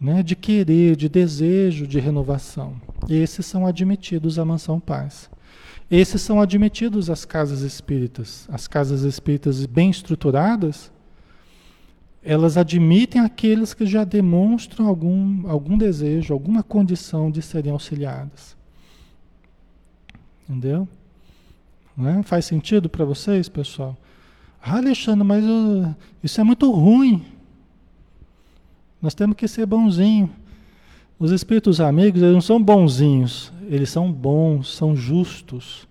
né, 0.00 0.22
de 0.22 0.34
querer, 0.34 0.96
de 0.96 1.08
desejo, 1.08 1.86
de 1.86 2.00
renovação. 2.00 2.80
E 3.08 3.14
esses 3.14 3.46
são 3.46 3.66
admitidos 3.66 4.38
à 4.38 4.44
mansão 4.44 4.80
paz. 4.80 5.30
Esses 5.90 6.22
são 6.22 6.40
admitidos 6.40 7.10
às 7.10 7.24
casas 7.24 7.62
espíritas. 7.62 8.48
As 8.50 8.68
casas 8.68 9.02
espíritas 9.02 9.66
bem 9.66 9.90
estruturadas, 9.90 10.92
elas 12.22 12.56
admitem 12.56 13.20
aqueles 13.20 13.74
que 13.74 13.84
já 13.84 14.04
demonstram 14.04 14.86
algum, 14.86 15.48
algum 15.48 15.76
desejo, 15.76 16.32
alguma 16.32 16.62
condição 16.62 17.30
de 17.30 17.42
serem 17.42 17.72
auxiliadas. 17.72 18.56
Entendeu? 20.48 20.86
É? 21.98 22.22
Faz 22.22 22.44
sentido 22.44 22.88
para 22.88 23.04
vocês, 23.04 23.48
pessoal? 23.48 23.96
Ah, 24.62 24.76
Alexandre, 24.76 25.24
mas 25.24 25.44
uh, 25.44 25.94
isso 26.22 26.40
é 26.40 26.44
muito 26.44 26.70
ruim. 26.70 27.24
Nós 29.02 29.14
temos 29.14 29.36
que 29.36 29.48
ser 29.48 29.66
bonzinho. 29.66 30.30
Os 31.18 31.32
espíritos 31.32 31.80
amigos, 31.80 32.22
eles 32.22 32.34
não 32.34 32.40
são 32.40 32.62
bonzinhos, 32.62 33.52
eles 33.70 33.88
são 33.88 34.12
bons, 34.12 34.74
são 34.74 34.96
justos, 34.96 35.86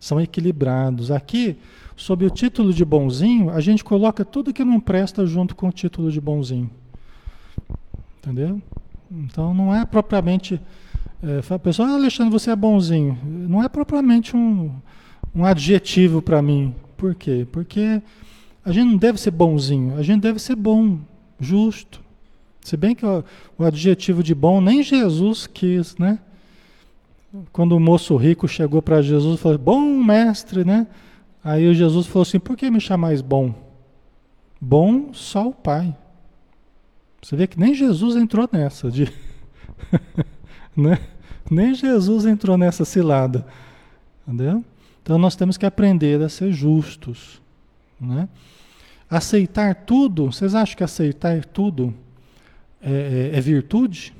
são 0.00 0.18
equilibrados. 0.18 1.10
Aqui, 1.10 1.58
sob 1.94 2.24
o 2.24 2.30
título 2.30 2.72
de 2.72 2.82
bonzinho, 2.82 3.50
a 3.50 3.60
gente 3.60 3.84
coloca 3.84 4.24
tudo 4.24 4.54
que 4.54 4.64
não 4.64 4.80
presta 4.80 5.26
junto 5.26 5.54
com 5.54 5.68
o 5.68 5.72
título 5.72 6.10
de 6.10 6.18
bonzinho. 6.18 6.70
Entendeu? 8.18 8.60
Então 9.10 9.52
não 9.52 9.74
é 9.74 9.84
propriamente. 9.84 10.58
É, 11.22 11.54
a 11.54 11.58
pessoa, 11.58 11.90
ah, 11.90 11.94
Alexandre, 11.94 12.32
você 12.32 12.50
é 12.50 12.56
bonzinho. 12.56 13.18
Não 13.22 13.62
é 13.62 13.68
propriamente 13.68 14.34
um, 14.34 14.72
um 15.34 15.44
adjetivo 15.44 16.22
para 16.22 16.40
mim. 16.40 16.74
Por 16.96 17.14
quê? 17.14 17.46
Porque 17.52 18.00
a 18.64 18.72
gente 18.72 18.86
não 18.86 18.96
deve 18.96 19.20
ser 19.20 19.30
bonzinho, 19.30 19.98
a 19.98 20.02
gente 20.02 20.22
deve 20.22 20.38
ser 20.38 20.56
bom, 20.56 20.98
justo. 21.38 22.00
Se 22.62 22.78
bem 22.78 22.94
que 22.94 23.04
o, 23.04 23.22
o 23.58 23.64
adjetivo 23.64 24.22
de 24.22 24.34
bom 24.34 24.58
nem 24.58 24.82
Jesus 24.82 25.46
quis, 25.46 25.98
né? 25.98 26.18
Quando 27.52 27.76
o 27.76 27.80
moço 27.80 28.16
rico 28.16 28.48
chegou 28.48 28.82
para 28.82 29.00
Jesus 29.02 29.38
e 29.38 29.42
falou, 29.42 29.58
bom 29.58 29.80
mestre, 30.02 30.64
né? 30.64 30.86
Aí 31.42 31.68
o 31.68 31.74
Jesus 31.74 32.06
falou 32.06 32.22
assim, 32.22 32.40
por 32.40 32.56
que 32.56 32.70
me 32.70 32.80
chamais 32.80 33.22
bom? 33.22 33.54
Bom 34.60 35.14
só 35.14 35.48
o 35.48 35.54
Pai. 35.54 35.96
Você 37.22 37.36
vê 37.36 37.46
que 37.46 37.58
nem 37.58 37.74
Jesus 37.74 38.16
entrou 38.16 38.48
nessa 38.50 38.90
de. 38.90 39.12
né? 40.76 40.98
Nem 41.50 41.74
Jesus 41.74 42.26
entrou 42.26 42.58
nessa 42.58 42.84
cilada. 42.84 43.46
Entendeu? 44.26 44.64
Então 45.02 45.18
nós 45.18 45.36
temos 45.36 45.56
que 45.56 45.66
aprender 45.66 46.20
a 46.22 46.28
ser 46.28 46.52
justos. 46.52 47.40
Né? 48.00 48.28
Aceitar 49.08 49.74
tudo, 49.74 50.26
vocês 50.26 50.54
acham 50.54 50.76
que 50.76 50.84
aceitar 50.84 51.44
tudo 51.44 51.94
é, 52.80 53.30
é, 53.32 53.38
é 53.38 53.40
virtude? 53.40 54.14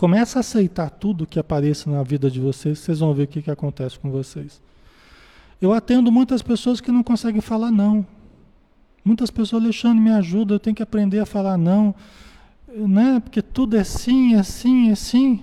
Começa 0.00 0.38
a 0.38 0.40
aceitar 0.40 0.88
tudo 0.88 1.26
que 1.26 1.38
apareça 1.38 1.90
na 1.90 2.02
vida 2.02 2.30
de 2.30 2.40
vocês, 2.40 2.78
vocês 2.78 3.00
vão 3.00 3.12
ver 3.12 3.24
o 3.24 3.26
que, 3.26 3.42
que 3.42 3.50
acontece 3.50 3.98
com 3.98 4.10
vocês. 4.10 4.58
Eu 5.60 5.74
atendo 5.74 6.10
muitas 6.10 6.40
pessoas 6.40 6.80
que 6.80 6.90
não 6.90 7.02
conseguem 7.02 7.42
falar 7.42 7.70
não. 7.70 8.06
Muitas 9.04 9.30
pessoas, 9.30 9.62
Alexandre, 9.62 10.02
me 10.02 10.10
ajuda, 10.10 10.54
eu 10.54 10.58
tenho 10.58 10.74
que 10.74 10.82
aprender 10.82 11.18
a 11.18 11.26
falar 11.26 11.58
não. 11.58 11.94
Né? 12.66 13.20
Porque 13.20 13.42
tudo 13.42 13.76
é 13.76 13.84
sim, 13.84 14.34
é 14.36 14.42
sim, 14.42 14.90
é 14.90 14.94
sim. 14.94 15.42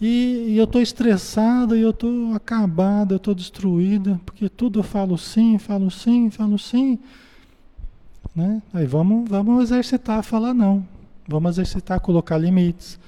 E, 0.00 0.46
e 0.48 0.58
eu 0.58 0.64
estou 0.64 0.82
estressada, 0.82 1.76
eu 1.76 1.90
estou 1.90 2.34
acabada, 2.34 3.14
eu 3.14 3.18
estou 3.18 3.32
destruída, 3.32 4.20
porque 4.26 4.48
tudo 4.48 4.80
eu 4.80 4.82
falo 4.82 5.16
sim, 5.16 5.56
falo 5.56 5.88
sim, 5.88 6.30
falo 6.30 6.58
sim. 6.58 6.98
Né? 8.34 8.60
Aí 8.74 8.86
vamos, 8.86 9.30
vamos 9.30 9.62
exercitar 9.62 10.20
falar 10.24 10.52
não. 10.52 10.84
Vamos 11.28 11.52
exercitar 11.52 12.00
colocar 12.00 12.36
limites. 12.38 13.00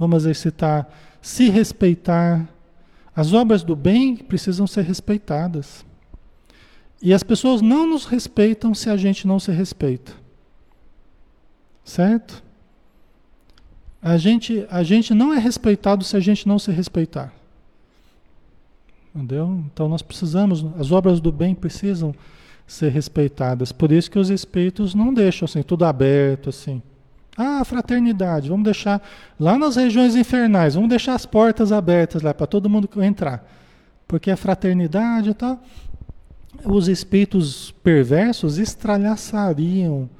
Vamos 0.00 0.24
exercitar 0.24 0.90
se 1.20 1.50
respeitar. 1.50 2.48
As 3.14 3.34
obras 3.34 3.62
do 3.62 3.76
bem 3.76 4.16
precisam 4.16 4.66
ser 4.66 4.80
respeitadas. 4.80 5.84
E 7.02 7.12
as 7.12 7.22
pessoas 7.22 7.60
não 7.60 7.86
nos 7.86 8.06
respeitam 8.06 8.74
se 8.74 8.88
a 8.88 8.96
gente 8.96 9.26
não 9.26 9.38
se 9.38 9.52
respeita. 9.52 10.12
Certo? 11.84 12.42
A 14.00 14.16
gente, 14.16 14.66
a 14.70 14.82
gente 14.82 15.12
não 15.12 15.34
é 15.34 15.38
respeitado 15.38 16.02
se 16.02 16.16
a 16.16 16.20
gente 16.20 16.48
não 16.48 16.58
se 16.58 16.72
respeitar. 16.72 17.30
Entendeu? 19.14 19.62
Então 19.70 19.86
nós 19.86 20.00
precisamos, 20.00 20.64
as 20.78 20.90
obras 20.90 21.20
do 21.20 21.30
bem 21.30 21.54
precisam 21.54 22.14
ser 22.66 22.90
respeitadas. 22.90 23.70
Por 23.70 23.92
isso 23.92 24.10
que 24.10 24.18
os 24.18 24.30
espíritos 24.30 24.94
não 24.94 25.12
deixam 25.12 25.44
assim 25.44 25.62
tudo 25.62 25.84
aberto 25.84 26.48
assim. 26.48 26.80
Ah, 27.42 27.64
fraternidade, 27.64 28.50
vamos 28.50 28.64
deixar 28.64 29.00
lá 29.38 29.56
nas 29.56 29.76
regiões 29.76 30.14
infernais, 30.14 30.74
vamos 30.74 30.90
deixar 30.90 31.14
as 31.14 31.24
portas 31.24 31.72
abertas 31.72 32.20
lá 32.20 32.34
para 32.34 32.46
todo 32.46 32.68
mundo 32.68 32.88
entrar. 33.02 33.48
Porque 34.06 34.30
a 34.30 34.36
fraternidade 34.36 35.30
e 35.30 35.34
tal, 35.34 35.58
os 36.64 36.86
espíritos 36.86 37.70
perversos 37.82 38.58
estralhaçariam 38.58 40.10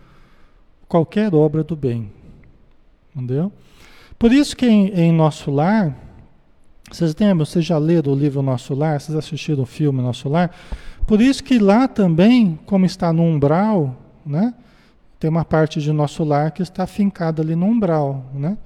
qualquer 0.88 1.34
obra 1.34 1.62
do 1.62 1.76
bem. 1.76 2.10
Entendeu? 3.14 3.52
Por 4.18 4.32
isso 4.32 4.56
que 4.56 4.66
em, 4.66 4.88
em 4.88 5.12
Nosso 5.12 5.50
Lar, 5.50 5.94
vocês 6.90 7.14
lembram, 7.14 7.44
vocês 7.44 7.64
já 7.64 7.76
leram 7.76 8.12
o 8.12 8.16
livro 8.16 8.40
Nosso 8.40 8.74
Lar, 8.74 8.98
vocês 8.98 9.16
assistiram 9.16 9.62
o 9.62 9.66
filme 9.66 10.00
Nosso 10.00 10.28
Lar? 10.28 10.50
Por 11.06 11.20
isso 11.20 11.44
que 11.44 11.58
lá 11.58 11.86
também, 11.86 12.58
como 12.64 12.86
está 12.86 13.12
no 13.12 13.22
umbral, 13.22 13.96
né? 14.24 14.54
Tem 15.20 15.28
uma 15.28 15.44
parte 15.44 15.82
de 15.82 15.92
Nosso 15.92 16.24
Lar 16.24 16.50
que 16.50 16.62
está 16.62 16.86
fincada 16.86 17.42
ali 17.42 17.54
no 17.54 17.66
umbral, 17.66 18.24
né? 18.32 18.56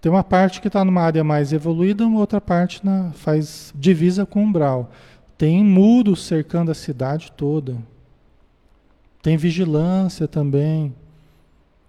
Tem 0.00 0.10
uma 0.10 0.24
parte 0.24 0.60
que 0.60 0.66
está 0.66 0.84
numa 0.84 1.00
área 1.00 1.22
mais 1.22 1.52
evoluída, 1.52 2.04
uma 2.04 2.18
outra 2.18 2.40
parte 2.40 2.84
na, 2.84 3.12
faz 3.12 3.72
divisa 3.72 4.26
com 4.26 4.42
umbral. 4.42 4.90
Tem 5.38 5.62
muros 5.64 6.26
cercando 6.26 6.72
a 6.72 6.74
cidade 6.74 7.30
toda. 7.36 7.76
Tem 9.22 9.36
vigilância 9.36 10.26
também. 10.26 10.92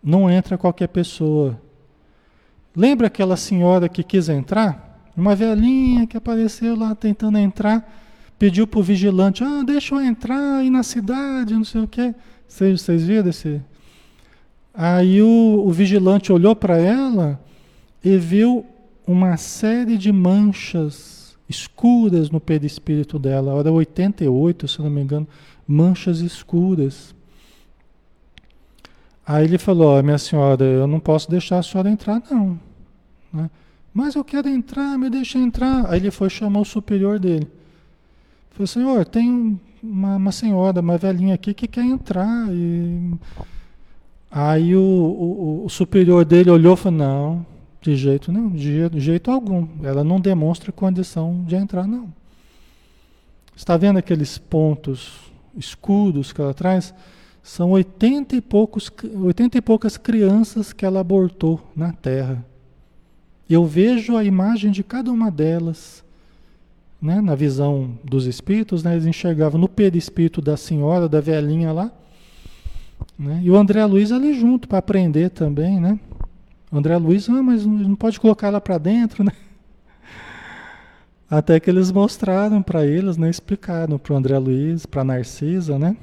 não 0.01 0.29
entra 0.29 0.59
qualquer 0.59 0.87
pessoa. 0.87 1.59
Lembra 2.75 3.07
aquela 3.07 3.35
senhora 3.35 3.89
que 3.89 4.03
quis 4.03 4.29
entrar? 4.29 5.01
Uma 5.17 5.35
velhinha 5.35 6.05
que 6.05 6.15
apareceu 6.15 6.75
lá 6.75 6.93
tentando 6.93 7.39
entrar, 7.39 7.83
pediu 8.37 8.67
para 8.67 8.79
o 8.79 8.83
vigilante: 8.83 9.43
Ah, 9.43 9.63
deixa 9.65 9.95
eu 9.95 10.01
entrar 10.01 10.57
aí 10.57 10.69
na 10.69 10.83
cidade, 10.83 11.55
não 11.55 11.63
sei 11.63 11.81
o 11.81 11.87
quê. 11.87 12.13
Vocês, 12.47 12.81
vocês 12.81 13.03
viram 13.03 13.29
esse? 13.29 13.59
Aí 14.79 15.23
o, 15.23 15.63
o 15.65 15.71
vigilante 15.71 16.31
olhou 16.31 16.55
para 16.55 16.77
ela 16.77 17.41
e 18.03 18.15
viu 18.15 18.63
uma 19.07 19.35
série 19.35 19.97
de 19.97 20.11
manchas 20.11 21.35
escuras 21.49 22.29
no 22.29 22.39
perispírito 22.39 23.17
dela. 23.17 23.59
Era 23.59 23.71
88, 23.71 24.67
se 24.67 24.79
não 24.79 24.91
me 24.91 25.01
engano, 25.01 25.27
manchas 25.67 26.19
escuras. 26.19 27.15
Aí 29.25 29.45
ele 29.45 29.57
falou: 29.57 29.97
oh, 29.97 30.03
minha 30.03 30.19
senhora, 30.19 30.63
eu 30.63 30.85
não 30.85 30.99
posso 30.99 31.27
deixar 31.27 31.57
a 31.57 31.63
senhora 31.63 31.89
entrar, 31.89 32.21
não. 32.29 32.59
Né? 33.33 33.49
Mas 33.91 34.13
eu 34.13 34.23
quero 34.23 34.47
entrar, 34.47 34.95
me 34.95 35.09
deixa 35.09 35.39
entrar. 35.39 35.91
Aí 35.91 35.99
ele 35.99 36.11
foi 36.11 36.29
chamar 36.29 36.59
o 36.59 36.65
superior 36.65 37.17
dele. 37.17 37.47
Falou: 38.51 38.67
Senhor, 38.67 39.05
tem 39.05 39.59
uma, 39.81 40.17
uma 40.17 40.31
senhora, 40.31 40.81
uma 40.81 40.99
velhinha 40.99 41.33
aqui 41.33 41.51
que 41.51 41.67
quer 41.67 41.83
entrar. 41.83 42.47
E... 42.51 43.15
Aí 44.39 44.75
o, 44.75 44.79
o, 44.79 45.65
o 45.65 45.69
superior 45.69 46.23
dele 46.23 46.51
olhou 46.51 46.75
e 46.75 46.77
falou: 46.77 46.99
Não, 46.99 47.45
de 47.81 47.95
jeito 47.95 48.31
nenhum, 48.31 48.51
de, 48.51 48.87
de 48.87 48.99
jeito 48.99 49.31
algum. 49.31 49.67
Ela 49.81 50.03
não 50.03 50.21
demonstra 50.21 50.71
condição 50.71 51.43
de 51.47 51.55
entrar, 51.55 51.87
não. 51.87 52.13
Está 53.55 53.75
vendo 53.75 53.97
aqueles 53.97 54.37
pontos 54.37 55.31
escuros 55.55 56.31
que 56.31 56.39
ela 56.39 56.53
traz? 56.53 56.93
São 57.41 57.71
80 57.71 58.35
e, 58.35 58.41
poucos, 58.41 58.91
80 59.23 59.57
e 59.57 59.61
poucas 59.61 59.97
crianças 59.97 60.71
que 60.71 60.85
ela 60.85 60.99
abortou 60.99 61.59
na 61.75 61.91
Terra. 61.91 62.45
Eu 63.49 63.65
vejo 63.65 64.15
a 64.15 64.23
imagem 64.23 64.69
de 64.69 64.83
cada 64.83 65.11
uma 65.11 65.31
delas, 65.31 66.03
né, 67.01 67.21
na 67.21 67.33
visão 67.33 67.97
dos 68.03 68.27
espíritos, 68.27 68.83
né, 68.83 68.93
eles 68.93 69.07
enxergavam 69.07 69.59
no 69.59 69.67
perispírito 69.67 70.43
da 70.43 70.55
senhora, 70.55 71.09
da 71.09 71.21
velhinha 71.21 71.71
lá, 71.71 71.91
né, 73.17 73.39
e 73.43 73.49
o 73.49 73.55
André 73.55 73.83
Luiz 73.85 74.11
ali 74.11 74.33
junto 74.33 74.67
para 74.67 74.77
aprender 74.77 75.29
também, 75.29 75.79
né? 75.79 75.99
O 76.71 76.77
André 76.77 76.97
Luiz, 76.97 77.29
ah, 77.29 77.41
mas 77.41 77.65
não 77.65 77.95
pode 77.95 78.19
colocar 78.19 78.47
ela 78.47 78.59
para 78.59 78.77
dentro, 78.77 79.23
né? 79.25 79.31
Até 81.29 81.59
que 81.59 81.69
eles 81.69 81.91
mostraram 81.91 82.61
para 82.61 82.85
eles, 82.85 83.17
né, 83.17 83.29
explicaram 83.29 83.97
para 83.97 84.13
o 84.13 84.15
André 84.15 84.37
Luiz, 84.37 84.85
para 84.85 85.03
Narcisa, 85.03 85.77
né? 85.77 85.97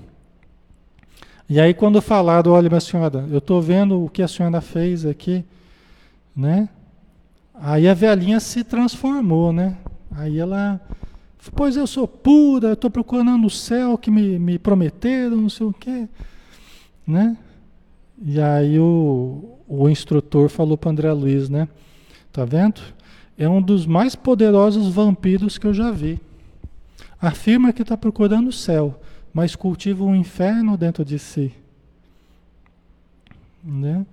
E 1.49 1.61
aí 1.61 1.75
quando 1.75 2.01
falaram, 2.01 2.53
olha 2.53 2.69
minha 2.69 2.81
senhora, 2.81 3.27
eu 3.31 3.39
estou 3.39 3.61
vendo 3.61 4.03
o 4.03 4.09
que 4.09 4.23
a 4.23 4.29
senhora 4.29 4.61
fez 4.61 5.05
aqui, 5.05 5.45
né? 6.35 6.69
Aí 7.55 7.87
a 7.87 7.95
velhinha 7.95 8.41
se 8.41 8.65
transformou, 8.65 9.53
né? 9.53 9.77
Aí 10.11 10.39
ela, 10.39 10.81
pois 11.55 11.77
eu 11.77 11.87
sou 11.87 12.09
pura, 12.09 12.73
estou 12.73 12.91
procurando 12.91 13.47
o 13.47 13.51
céu 13.51 13.97
que 13.97 14.11
me, 14.11 14.39
me 14.39 14.59
prometeram, 14.59 15.37
não 15.37 15.49
sei 15.49 15.67
o 15.67 15.73
quê, 15.73 16.09
né? 17.07 17.37
E 18.23 18.41
aí 18.41 18.79
o, 18.79 19.59
o 19.67 19.89
instrutor 19.89 20.49
falou 20.49 20.77
para 20.77 20.91
André 20.91 21.13
Luiz, 21.13 21.49
né? 21.49 21.69
Tá 22.33 22.45
vendo? 22.45 22.81
É 23.37 23.49
um 23.49 23.61
dos 23.61 23.87
mais 23.87 24.15
poderosos 24.15 24.89
vampiros 24.89 25.59
que 25.59 25.67
eu 25.67 25.75
já 25.75 25.91
vi. 25.91 26.21
Afirma 27.21 27.73
que 27.73 27.83
está 27.83 27.97
procurando 27.97 28.49
o 28.49 28.53
céu, 28.53 29.01
mas 29.33 29.57
cultiva 29.57 30.05
um 30.05 30.15
inferno 30.15 30.77
dentro 30.77 31.05
de 31.05 31.19
si. 31.19 31.53
Né? 33.63 34.05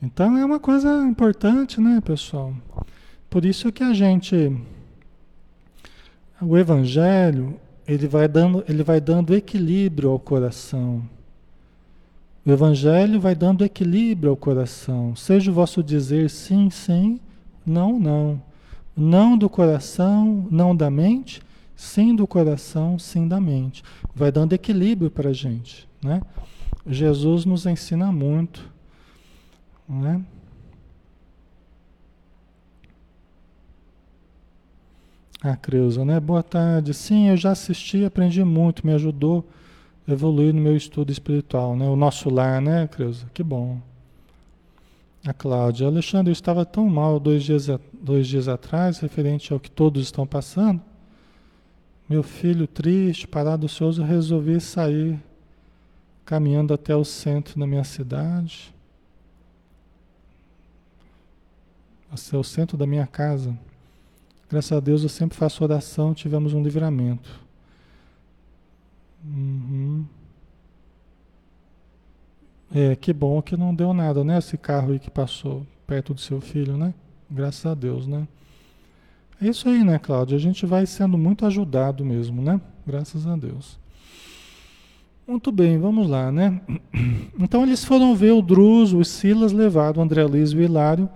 Então 0.00 0.36
é 0.36 0.44
uma 0.44 0.60
coisa 0.60 1.04
importante, 1.04 1.80
né, 1.80 2.00
pessoal? 2.00 2.54
Por 3.28 3.44
isso 3.44 3.72
que 3.72 3.82
a 3.82 3.92
gente 3.92 4.56
o 6.40 6.56
evangelho, 6.56 7.58
ele 7.86 8.06
vai 8.06 8.28
dando, 8.28 8.64
ele 8.68 8.82
vai 8.82 9.00
dando 9.00 9.34
equilíbrio 9.34 10.10
ao 10.10 10.18
coração. 10.18 11.02
O 12.46 12.50
evangelho 12.52 13.20
vai 13.20 13.34
dando 13.34 13.64
equilíbrio 13.64 14.30
ao 14.30 14.36
coração. 14.36 15.16
Seja 15.16 15.50
o 15.50 15.54
vosso 15.54 15.82
dizer 15.82 16.30
sim, 16.30 16.70
sim, 16.70 17.18
não, 17.66 17.98
não. 17.98 18.40
Não 18.96 19.36
do 19.36 19.50
coração, 19.50 20.46
não 20.48 20.74
da 20.74 20.88
mente, 20.88 21.42
sim 21.74 22.14
do 22.14 22.24
coração, 22.24 23.00
sim 23.00 23.26
da 23.26 23.40
mente. 23.40 23.82
Vai 24.14 24.30
dando 24.30 24.52
equilíbrio 24.52 25.10
para 25.10 25.30
a 25.30 25.32
gente. 25.32 25.88
Né? 26.00 26.22
Jesus 26.86 27.44
nos 27.44 27.66
ensina 27.66 28.12
muito. 28.12 28.70
Né? 29.88 30.22
A 35.42 35.56
Creuza, 35.56 36.04
né? 36.04 36.20
Boa 36.20 36.44
tarde. 36.44 36.94
Sim, 36.94 37.28
eu 37.28 37.36
já 37.36 37.50
assisti, 37.50 38.04
aprendi 38.04 38.44
muito, 38.44 38.86
me 38.86 38.92
ajudou 38.92 39.44
evoluir 40.08 40.54
no 40.54 40.60
meu 40.60 40.76
estudo 40.76 41.10
espiritual, 41.10 41.76
né? 41.76 41.88
O 41.88 41.96
nosso 41.96 42.30
lar, 42.30 42.60
né, 42.60 42.86
Creuza? 42.88 43.26
Que 43.34 43.42
bom. 43.42 43.80
A 45.26 45.32
Cláudia. 45.32 45.86
Alexandre, 45.86 46.30
eu 46.30 46.32
estava 46.32 46.64
tão 46.64 46.88
mal 46.88 47.18
dois 47.18 47.42
dias, 47.42 47.68
dois 47.92 48.28
dias 48.28 48.46
atrás, 48.46 49.00
referente 49.00 49.52
ao 49.52 49.58
que 49.58 49.70
todos 49.70 50.02
estão 50.02 50.26
passando. 50.26 50.80
Meu 52.08 52.22
filho 52.22 52.68
triste, 52.68 53.26
parado 53.26 53.66
ocioso, 53.66 54.04
resolvi 54.04 54.60
sair 54.60 55.18
caminhando 56.24 56.72
até 56.72 56.94
o 56.94 57.04
centro 57.04 57.58
da 57.58 57.66
minha 57.66 57.82
cidade. 57.82 58.72
Até 62.10 62.36
o 62.36 62.44
centro 62.44 62.76
da 62.76 62.86
minha 62.86 63.06
casa. 63.06 63.58
Graças 64.48 64.70
a 64.70 64.78
Deus 64.78 65.02
eu 65.02 65.08
sempre 65.08 65.36
faço 65.36 65.64
oração, 65.64 66.14
tivemos 66.14 66.52
um 66.54 66.62
livramento. 66.62 67.45
Uhum. 69.24 70.04
É, 72.74 72.96
que 72.96 73.12
bom 73.12 73.40
que 73.40 73.56
não 73.56 73.74
deu 73.74 73.92
nada, 73.92 74.24
né? 74.24 74.38
Esse 74.38 74.56
carro 74.56 74.92
aí 74.92 74.98
que 74.98 75.10
passou 75.10 75.66
perto 75.86 76.12
do 76.12 76.20
seu 76.20 76.40
filho, 76.40 76.76
né? 76.76 76.92
Graças 77.30 77.64
a 77.64 77.74
Deus, 77.74 78.06
né? 78.06 78.26
É 79.40 79.48
isso 79.48 79.68
aí, 79.68 79.84
né, 79.84 79.98
Cláudia? 79.98 80.36
A 80.36 80.40
gente 80.40 80.64
vai 80.64 80.86
sendo 80.86 81.18
muito 81.18 81.44
ajudado 81.44 82.04
mesmo, 82.04 82.40
né? 82.40 82.60
Graças 82.86 83.26
a 83.26 83.36
Deus. 83.36 83.78
Muito 85.26 85.50
bem, 85.50 85.78
vamos 85.78 86.08
lá, 86.08 86.30
né? 86.30 86.60
Então 87.38 87.62
eles 87.62 87.84
foram 87.84 88.14
ver 88.14 88.32
o 88.32 88.40
Druso, 88.40 88.98
o 88.98 89.04
Silas 89.04 89.52
levaram 89.52 90.00
o 90.00 90.02
André 90.02 90.24
Luiz 90.24 90.52
e 90.52 90.56
o 90.56 90.62
Hilário 90.62 91.08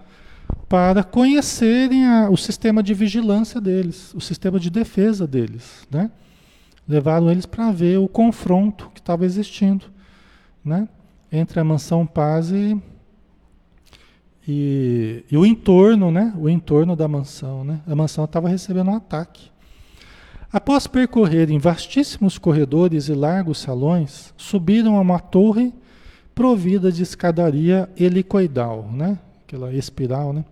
para 0.68 1.02
conhecerem 1.02 2.06
a, 2.06 2.28
o 2.28 2.36
sistema 2.36 2.82
de 2.82 2.92
vigilância 2.92 3.60
deles, 3.60 4.12
o 4.14 4.20
sistema 4.20 4.60
de 4.60 4.70
defesa 4.70 5.26
deles, 5.26 5.86
né? 5.90 6.10
Levaram 6.88 7.30
eles 7.30 7.46
para 7.46 7.70
ver 7.70 7.98
o 7.98 8.08
confronto 8.08 8.90
que 8.94 9.00
estava 9.00 9.24
existindo, 9.24 9.86
né? 10.64 10.88
Entre 11.30 11.60
a 11.60 11.64
mansão 11.64 12.06
Paz 12.06 12.50
e, 12.50 12.76
e, 14.46 15.24
e, 15.30 15.36
o 15.36 15.46
entorno, 15.46 16.10
né? 16.10 16.34
O 16.36 16.48
entorno 16.48 16.96
da 16.96 17.06
mansão, 17.06 17.64
né? 17.64 17.80
A 17.86 17.94
mansão 17.94 18.24
estava 18.24 18.48
recebendo 18.48 18.90
um 18.90 18.96
ataque. 18.96 19.50
Após 20.52 20.88
percorrerem 20.88 21.60
vastíssimos 21.60 22.36
corredores 22.36 23.08
e 23.08 23.14
largos 23.14 23.58
salões, 23.58 24.34
subiram 24.36 24.96
a 24.96 25.00
uma 25.00 25.20
torre 25.20 25.72
provida 26.34 26.90
de 26.90 27.02
escadaria 27.02 27.88
helicoidal, 27.96 28.90
né? 28.92 29.18
Aquela 29.44 29.72
espiral, 29.72 30.32
né? 30.32 30.44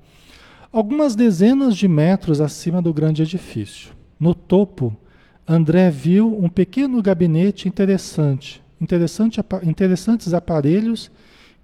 Algumas 0.70 1.16
dezenas 1.16 1.76
de 1.76 1.88
metros 1.88 2.40
acima 2.40 2.82
do 2.82 2.92
grande 2.92 3.22
edifício. 3.22 3.92
No 4.20 4.34
topo, 4.34 4.94
André 5.49 5.90
viu 5.90 6.38
um 6.38 6.49
pequeno 6.49 7.01
gabinete 7.01 7.68
interessante, 7.68 8.62
interessante 8.78 9.40
interessantes 9.62 10.34
aparelhos 10.34 11.11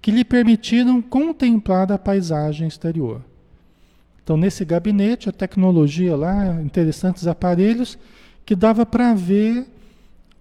que 0.01 0.09
lhe 0.09 0.25
permitiram 0.25 1.01
contemplar 1.03 1.91
a 1.91 1.97
paisagem 1.97 2.67
exterior. 2.67 3.21
Então, 4.23 4.37
nesse 4.37 4.65
gabinete, 4.65 5.29
a 5.29 5.31
tecnologia 5.31 6.15
lá, 6.15 6.59
interessantes 6.63 7.27
aparelhos 7.27 7.95
que 8.43 8.55
dava 8.55 8.87
para 8.87 9.13
ver 9.13 9.67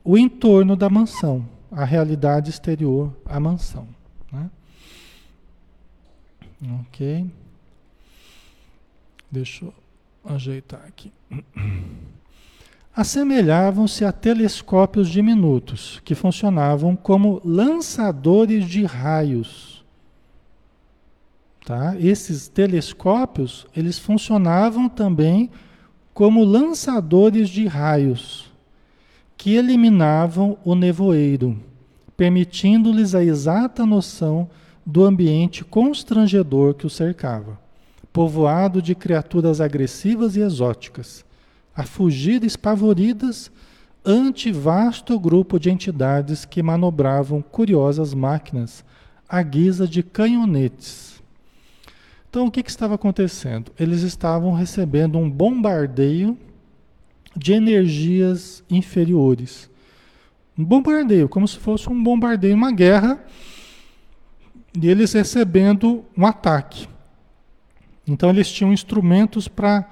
o 0.02 0.16
entorno 0.16 0.74
da 0.74 0.88
mansão, 0.88 1.46
a 1.70 1.84
realidade 1.84 2.48
exterior 2.48 3.14
à 3.26 3.38
mansão. 3.38 3.86
Né? 4.32 4.50
Ok. 6.80 7.30
Deixa 9.30 9.66
eu 9.66 9.74
ajeitar 10.24 10.80
aqui. 10.86 11.12
Assemelhavam-se 12.96 14.04
a 14.04 14.12
telescópios 14.12 15.08
diminutos 15.08 16.00
que 16.04 16.14
funcionavam 16.14 16.94
como 16.94 17.40
lançadores 17.44 18.66
de 18.66 18.84
raios. 18.84 19.84
Tá? 21.66 21.96
Esses 21.98 22.46
telescópios, 22.46 23.66
eles 23.74 23.98
funcionavam 23.98 24.88
também 24.88 25.50
como 26.12 26.44
lançadores 26.44 27.48
de 27.48 27.66
raios 27.66 28.52
que 29.36 29.56
eliminavam 29.56 30.56
o 30.64 30.76
nevoeiro, 30.76 31.58
permitindo-lhes 32.16 33.12
a 33.12 33.24
exata 33.24 33.84
noção 33.84 34.48
do 34.86 35.04
ambiente 35.04 35.64
constrangedor 35.64 36.74
que 36.74 36.86
o 36.86 36.90
cercava, 36.90 37.58
povoado 38.12 38.80
de 38.80 38.94
criaturas 38.94 39.60
agressivas 39.60 40.36
e 40.36 40.40
exóticas, 40.40 41.24
a 41.76 41.82
fugir 41.82 42.44
espavoridas 42.44 43.50
ante 44.04 44.52
vasto 44.52 45.18
grupo 45.18 45.58
de 45.58 45.70
entidades 45.70 46.44
que 46.44 46.62
manobravam 46.62 47.40
curiosas 47.40 48.12
máquinas 48.12 48.84
à 49.28 49.42
guisa 49.42 49.88
de 49.88 50.02
canhonetes. 50.02 51.22
Então, 52.28 52.46
o 52.46 52.50
que, 52.50 52.62
que 52.62 52.70
estava 52.70 52.96
acontecendo? 52.96 53.72
Eles 53.78 54.02
estavam 54.02 54.52
recebendo 54.52 55.16
um 55.18 55.30
bombardeio 55.30 56.36
de 57.36 57.52
energias 57.52 58.62
inferiores. 58.68 59.70
Um 60.58 60.64
bombardeio, 60.64 61.28
como 61.28 61.48
se 61.48 61.58
fosse 61.58 61.88
um 61.88 62.02
bombardeio, 62.02 62.54
uma 62.54 62.72
guerra, 62.72 63.24
e 64.80 64.88
eles 64.88 65.12
recebendo 65.12 66.04
um 66.16 66.26
ataque. 66.26 66.88
Então, 68.06 68.30
eles 68.30 68.50
tinham 68.50 68.72
instrumentos 68.72 69.48
para 69.48 69.88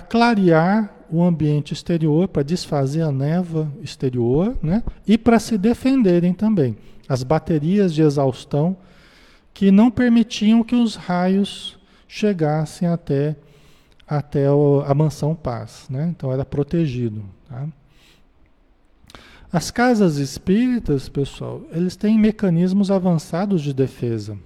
clarear 0.00 0.92
o 1.08 1.22
ambiente 1.22 1.72
exterior, 1.72 2.26
para 2.26 2.42
desfazer 2.42 3.02
a 3.02 3.12
névoa 3.12 3.70
exterior, 3.80 4.56
né? 4.62 4.82
e 5.06 5.16
para 5.16 5.38
se 5.38 5.56
defenderem 5.56 6.32
também. 6.32 6.76
As 7.08 7.22
baterias 7.22 7.94
de 7.94 8.02
exaustão 8.02 8.76
que 9.54 9.70
não 9.70 9.90
permitiam 9.90 10.64
que 10.64 10.74
os 10.74 10.96
raios 10.96 11.78
chegassem 12.08 12.88
até, 12.88 13.36
até 14.06 14.46
a 14.46 14.94
mansão 14.94 15.34
paz. 15.34 15.86
Né? 15.88 16.08
Então 16.10 16.32
era 16.32 16.44
protegido. 16.44 17.24
Tá? 17.48 17.68
As 19.52 19.70
casas 19.70 20.16
espíritas, 20.16 21.08
pessoal, 21.08 21.62
eles 21.70 21.94
têm 21.94 22.18
mecanismos 22.18 22.90
avançados 22.90 23.62
de 23.62 23.72
defesa. 23.72 24.36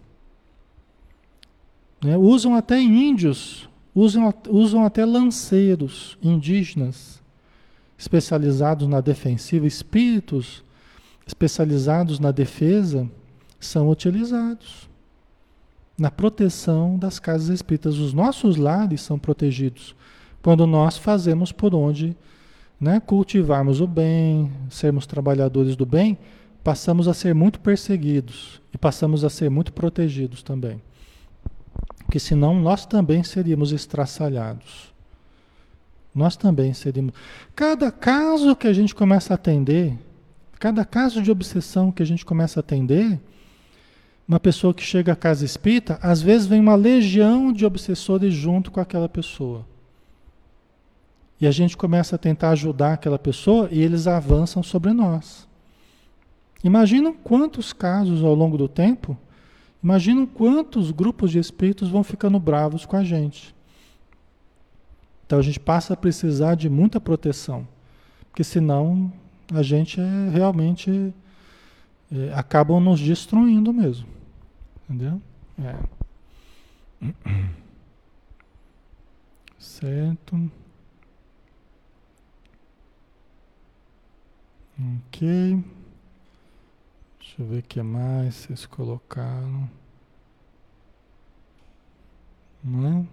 Né? 2.05 2.17
Usam 2.17 2.55
até 2.55 2.79
índios 2.79 3.70
Usam, 3.95 4.33
usam 4.49 4.85
até 4.85 5.05
lanceiros 5.05 6.17
indígenas 6.23 7.21
especializados 7.99 8.89
na 8.89 9.01
defensiva, 9.01 9.67
espíritos 9.67 10.65
especializados 11.27 12.19
na 12.19 12.31
defesa 12.31 13.09
são 13.59 13.91
utilizados 13.91 14.89
na 15.99 16.11
proteção 16.11 16.97
das 16.97 17.19
casas 17.19 17.49
espíritas. 17.49 17.99
Os 17.99 18.13
nossos 18.13 18.57
lares 18.57 19.03
são 19.03 19.19
protegidos 19.19 19.95
quando 20.43 20.67
nós 20.67 20.97
fazemos 20.97 21.53
por 21.53 21.75
onde 21.75 22.17
né, 22.81 23.01
cultivarmos 23.01 23.81
o 23.81 23.87
bem, 23.87 24.51
sermos 24.71 25.07
trabalhadores 25.07 25.77
do 25.77 25.85
bem, 25.85 26.17
passamos 26.65 27.07
a 27.07 27.13
ser 27.13 27.35
muito 27.35 27.61
perseguidos 27.61 28.63
e 28.73 28.79
passamos 28.79 29.25
a 29.25 29.31
ser 29.31 29.51
muito 29.51 29.73
protegidos 29.73 30.43
também 30.43 30.81
porque 32.11 32.19
senão 32.19 32.59
nós 32.59 32.85
também 32.85 33.23
seríamos 33.23 33.73
estraçalhados. 33.73 34.93
Nós 36.15 36.37
também 36.37 36.75
seríamos. 36.75 37.15
Cada 37.55 37.93
caso 37.93 38.57
que 38.57 38.67
a 38.67 38.73
gente 38.73 38.95
começa 38.95 39.33
a 39.33 39.37
atender, 39.37 39.97
cada 40.59 40.85
caso 40.85 41.23
de 41.23 41.31
obsessão 41.31 41.93
que 41.93 42.03
a 42.03 42.07
gente 42.07 42.25
começa 42.25 42.59
a 42.59 42.63
atender, 42.63 43.21
uma 44.27 44.41
pessoa 44.41 44.75
que 44.75 44.83
chega 44.83 45.13
à 45.13 45.17
casa 45.17 45.45
espírita, 45.45 45.99
às 46.03 46.21
vezes 46.21 46.47
vem 46.47 46.61
uma 46.61 46.75
legião 46.75 47.53
de 47.53 47.65
obsessores 47.65 48.35
junto 48.35 48.71
com 48.71 48.81
aquela 48.81 49.09
pessoa. 49.09 49.65
E 51.41 51.47
a 51.47 51.51
gente 51.51 51.77
começa 51.77 52.17
a 52.17 52.19
tentar 52.19 52.51
ajudar 52.51 52.93
aquela 52.93 53.19
pessoa 53.19 53.69
e 53.73 53.81
eles 53.81 54.07
avançam 54.07 54.63
sobre 54.63 54.93
nós. 54.93 55.49
Imaginam 56.63 57.15
quantos 57.15 57.73
casos 57.73 58.23
ao 58.23 58.35
longo 58.35 58.59
do 58.59 58.69
tempo 58.69 59.17
Imaginam 59.83 60.27
quantos 60.27 60.91
grupos 60.91 61.31
de 61.31 61.39
espíritos 61.39 61.89
vão 61.89 62.05
ficando 62.05 62.39
bravos 62.39 62.85
com 62.85 62.97
a 62.97 63.05
gente. 63.05 63.55
Então 65.25 65.39
a 65.39 65.43
gente 65.43 65.61
passa 65.61 65.95
a 65.95 65.97
precisar 65.97 66.55
de 66.55 66.69
muita 66.69 67.01
proteção, 67.01 67.67
porque 68.29 68.45
senão 68.45 69.13
a 69.55 69.63
gente 69.63 70.01
é, 70.01 70.29
realmente 70.31 71.15
é, 72.13 72.33
acabam 72.35 72.81
nos 72.81 73.01
destruindo 73.01 73.73
mesmo. 73.73 74.07
Entendeu? 74.89 75.23
É. 75.63 75.77
Certo. 79.59 80.51
Ok. 85.09 85.63
Deixa 87.41 87.53
eu 87.53 87.57
ver 87.57 87.61
o 87.61 87.63
que 87.63 87.83
mais 87.83 88.35
vocês 88.35 88.67
colocaram. 88.67 89.67
Não 92.63 92.87
é? 92.87 93.07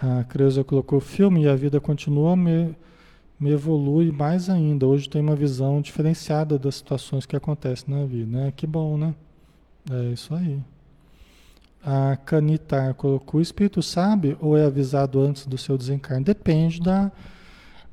A, 0.00 0.20
a 0.20 0.24
Creuza 0.24 0.62
colocou 0.62 1.00
filme 1.00 1.42
e 1.42 1.48
a 1.48 1.56
vida 1.56 1.80
continua, 1.80 2.36
me, 2.36 2.72
me 3.40 3.50
evolui 3.50 4.12
mais 4.12 4.48
ainda. 4.48 4.86
Hoje 4.86 5.08
tem 5.08 5.20
uma 5.20 5.34
visão 5.34 5.80
diferenciada 5.80 6.56
das 6.56 6.76
situações 6.76 7.26
que 7.26 7.34
acontecem 7.34 7.92
na 7.92 8.04
vida. 8.04 8.30
Né? 8.38 8.52
Que 8.54 8.64
bom, 8.64 8.96
né? 8.96 9.12
É 9.90 10.12
isso 10.12 10.32
aí. 10.36 10.62
A 11.84 12.16
Canitar 12.16 12.94
colocou: 12.94 13.40
o 13.40 13.42
espírito 13.42 13.82
sabe 13.82 14.36
ou 14.40 14.56
é 14.56 14.64
avisado 14.64 15.20
antes 15.20 15.46
do 15.46 15.58
seu 15.58 15.76
desencarne? 15.76 16.24
Depende 16.24 16.80
da 16.80 17.10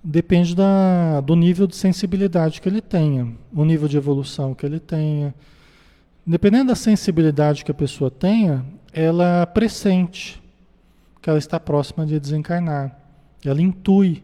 depende 0.03 0.55
da, 0.55 1.21
do 1.21 1.35
nível 1.35 1.67
de 1.67 1.75
sensibilidade 1.75 2.61
que 2.61 2.67
ele 2.67 2.81
tenha, 2.81 3.35
o 3.53 3.63
nível 3.63 3.87
de 3.87 3.97
evolução 3.97 4.53
que 4.53 4.65
ele 4.65 4.79
tenha. 4.79 5.33
Dependendo 6.25 6.67
da 6.67 6.75
sensibilidade 6.75 7.63
que 7.63 7.71
a 7.71 7.75
pessoa 7.75 8.09
tenha, 8.09 8.65
ela 8.93 9.45
pressente 9.45 10.41
que 11.21 11.29
ela 11.29 11.39
está 11.39 11.59
próxima 11.59 12.05
de 12.05 12.19
desencarnar. 12.19 12.97
Ela 13.45 13.61
intui, 13.61 14.23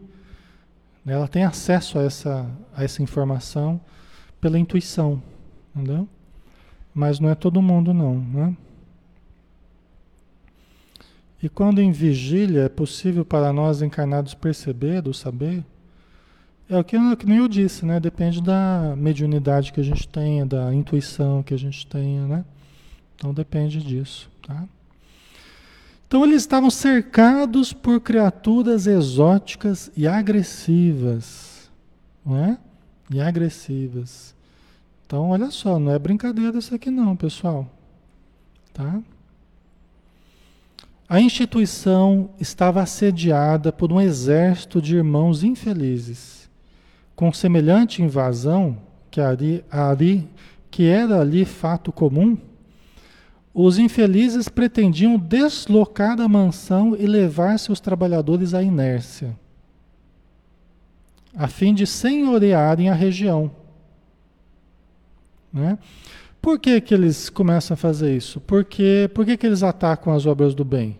né? 1.04 1.14
ela 1.14 1.28
tem 1.28 1.44
acesso 1.44 1.98
a 1.98 2.02
essa, 2.02 2.46
a 2.74 2.84
essa 2.84 3.02
informação 3.02 3.80
pela 4.40 4.58
intuição, 4.58 5.22
entendeu? 5.74 6.08
Mas 6.94 7.20
não 7.20 7.28
é 7.28 7.34
todo 7.34 7.62
mundo 7.62 7.94
não, 7.94 8.18
né? 8.18 8.56
E 11.42 11.48
quando 11.48 11.80
em 11.80 11.92
vigília 11.92 12.62
é 12.62 12.68
possível 12.68 13.24
para 13.24 13.52
nós 13.52 13.80
encarnados 13.80 14.34
perceber 14.34 15.06
ou 15.06 15.14
saber, 15.14 15.64
é 16.68 16.78
o 16.78 16.84
que, 16.84 16.96
que 17.16 17.26
nem 17.26 17.38
eu 17.38 17.48
disse, 17.48 17.86
né? 17.86 17.98
Depende 17.98 18.42
da 18.42 18.94
mediunidade 18.96 19.72
que 19.72 19.80
a 19.80 19.84
gente 19.84 20.06
tenha, 20.06 20.44
da 20.44 20.74
intuição 20.74 21.42
que 21.42 21.54
a 21.54 21.58
gente 21.58 21.86
tenha, 21.86 22.26
né? 22.26 22.44
Então 23.16 23.32
depende 23.32 23.82
disso, 23.82 24.30
tá? 24.46 24.64
Então 26.06 26.24
eles 26.24 26.42
estavam 26.42 26.70
cercados 26.70 27.72
por 27.72 28.00
criaturas 28.00 28.86
exóticas 28.86 29.90
e 29.96 30.06
agressivas, 30.06 31.70
não 32.24 32.36
é? 32.36 32.58
E 33.10 33.20
agressivas. 33.20 34.34
Então 35.06 35.30
olha 35.30 35.50
só, 35.50 35.78
não 35.78 35.92
é 35.92 35.98
brincadeira 35.98 36.58
isso 36.58 36.74
aqui 36.74 36.90
não, 36.90 37.16
pessoal, 37.16 37.66
tá? 38.74 39.00
A 41.08 41.20
instituição 41.20 42.30
estava 42.38 42.82
assediada 42.82 43.72
por 43.72 43.90
um 43.90 43.98
exército 43.98 44.82
de 44.82 44.96
irmãos 44.96 45.42
infelizes. 45.42 46.50
Com 47.16 47.32
semelhante 47.32 48.02
invasão, 48.02 48.76
que, 49.10 49.20
ali, 49.20 49.64
ali, 49.70 50.28
que 50.70 50.84
era 50.84 51.20
ali 51.20 51.46
fato 51.46 51.90
comum, 51.90 52.36
os 53.54 53.78
infelizes 53.78 54.48
pretendiam 54.48 55.18
deslocar 55.18 56.20
a 56.20 56.28
mansão 56.28 56.94
e 56.94 57.06
levar 57.06 57.58
seus 57.58 57.80
trabalhadores 57.80 58.52
à 58.52 58.62
inércia, 58.62 59.34
a 61.34 61.48
fim 61.48 61.74
de 61.74 61.86
senhorearem 61.86 62.90
a 62.90 62.94
região. 62.94 63.50
Né? 65.52 65.78
Por 66.40 66.58
que, 66.58 66.80
que 66.80 66.94
eles 66.94 67.28
começam 67.28 67.74
a 67.74 67.76
fazer 67.76 68.16
isso? 68.16 68.40
Porque, 68.40 69.10
por 69.14 69.26
que, 69.26 69.36
que 69.36 69.46
eles 69.46 69.62
atacam 69.62 70.12
as 70.12 70.24
obras 70.26 70.54
do 70.54 70.64
bem? 70.64 70.98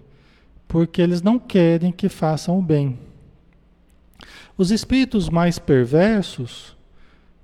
Porque 0.67 1.01
eles 1.01 1.23
não 1.23 1.39
querem 1.39 1.93
que 1.93 2.09
façam 2.09 2.59
o 2.59 2.63
bem. 2.63 2.99
Os 4.57 4.71
espíritos 4.71 5.31
mais 5.31 5.59
perversos, 5.59 6.77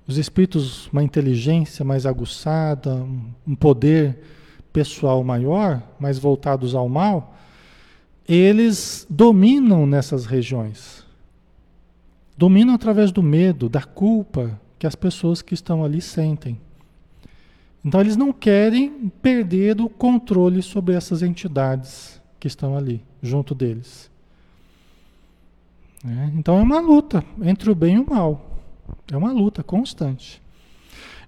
os 0.07 0.17
espíritos, 0.17 0.87
uma 0.87 1.01
inteligência 1.01 1.83
mais 1.83 2.05
aguçada, 2.05 2.93
um 3.47 3.55
poder 3.55 4.19
pessoal 4.71 5.23
maior, 5.23 5.81
mais 5.97 6.19
voltados 6.19 6.75
ao 6.75 6.89
mal, 6.89 7.35
eles 8.27 9.07
dominam 9.09 9.87
nessas 9.87 10.25
regiões. 10.25 11.05
Dominam 12.37 12.75
através 12.75 13.11
do 13.11 13.23
medo, 13.23 13.69
da 13.69 13.81
culpa 13.81 14.59
que 14.77 14.85
as 14.85 14.95
pessoas 14.95 15.41
que 15.41 15.53
estão 15.53 15.83
ali 15.83 16.01
sentem. 16.01 16.59
Então 17.85 18.01
eles 18.01 18.17
não 18.17 18.33
querem 18.33 19.11
perder 19.21 19.79
o 19.79 19.87
controle 19.87 20.63
sobre 20.63 20.95
essas 20.95 21.21
entidades 21.21 22.19
que 22.39 22.47
estão 22.47 22.75
ali, 22.75 23.03
junto 23.21 23.53
deles. 23.53 24.09
É, 26.03 26.31
então 26.35 26.57
é 26.57 26.63
uma 26.63 26.79
luta 26.79 27.23
entre 27.43 27.69
o 27.69 27.75
bem 27.75 27.97
e 27.97 27.99
o 27.99 28.09
mal. 28.09 28.59
É 29.11 29.15
uma 29.15 29.31
luta 29.31 29.61
constante. 29.61 30.41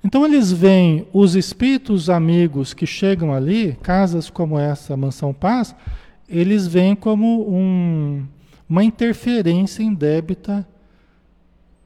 Então 0.03 0.25
eles 0.25 0.51
veem 0.51 1.07
os 1.13 1.35
espíritos 1.35 2.09
amigos 2.09 2.73
que 2.73 2.87
chegam 2.87 3.31
ali, 3.31 3.77
casas 3.83 4.27
como 4.27 4.57
essa, 4.57 4.97
Mansão 4.97 5.35
Paz, 5.35 5.75
eles 6.27 6.65
veem 6.65 6.95
como 6.95 7.47
um, 7.51 8.25
uma 8.67 8.83
interferência 8.83 9.83
indébita 9.83 10.67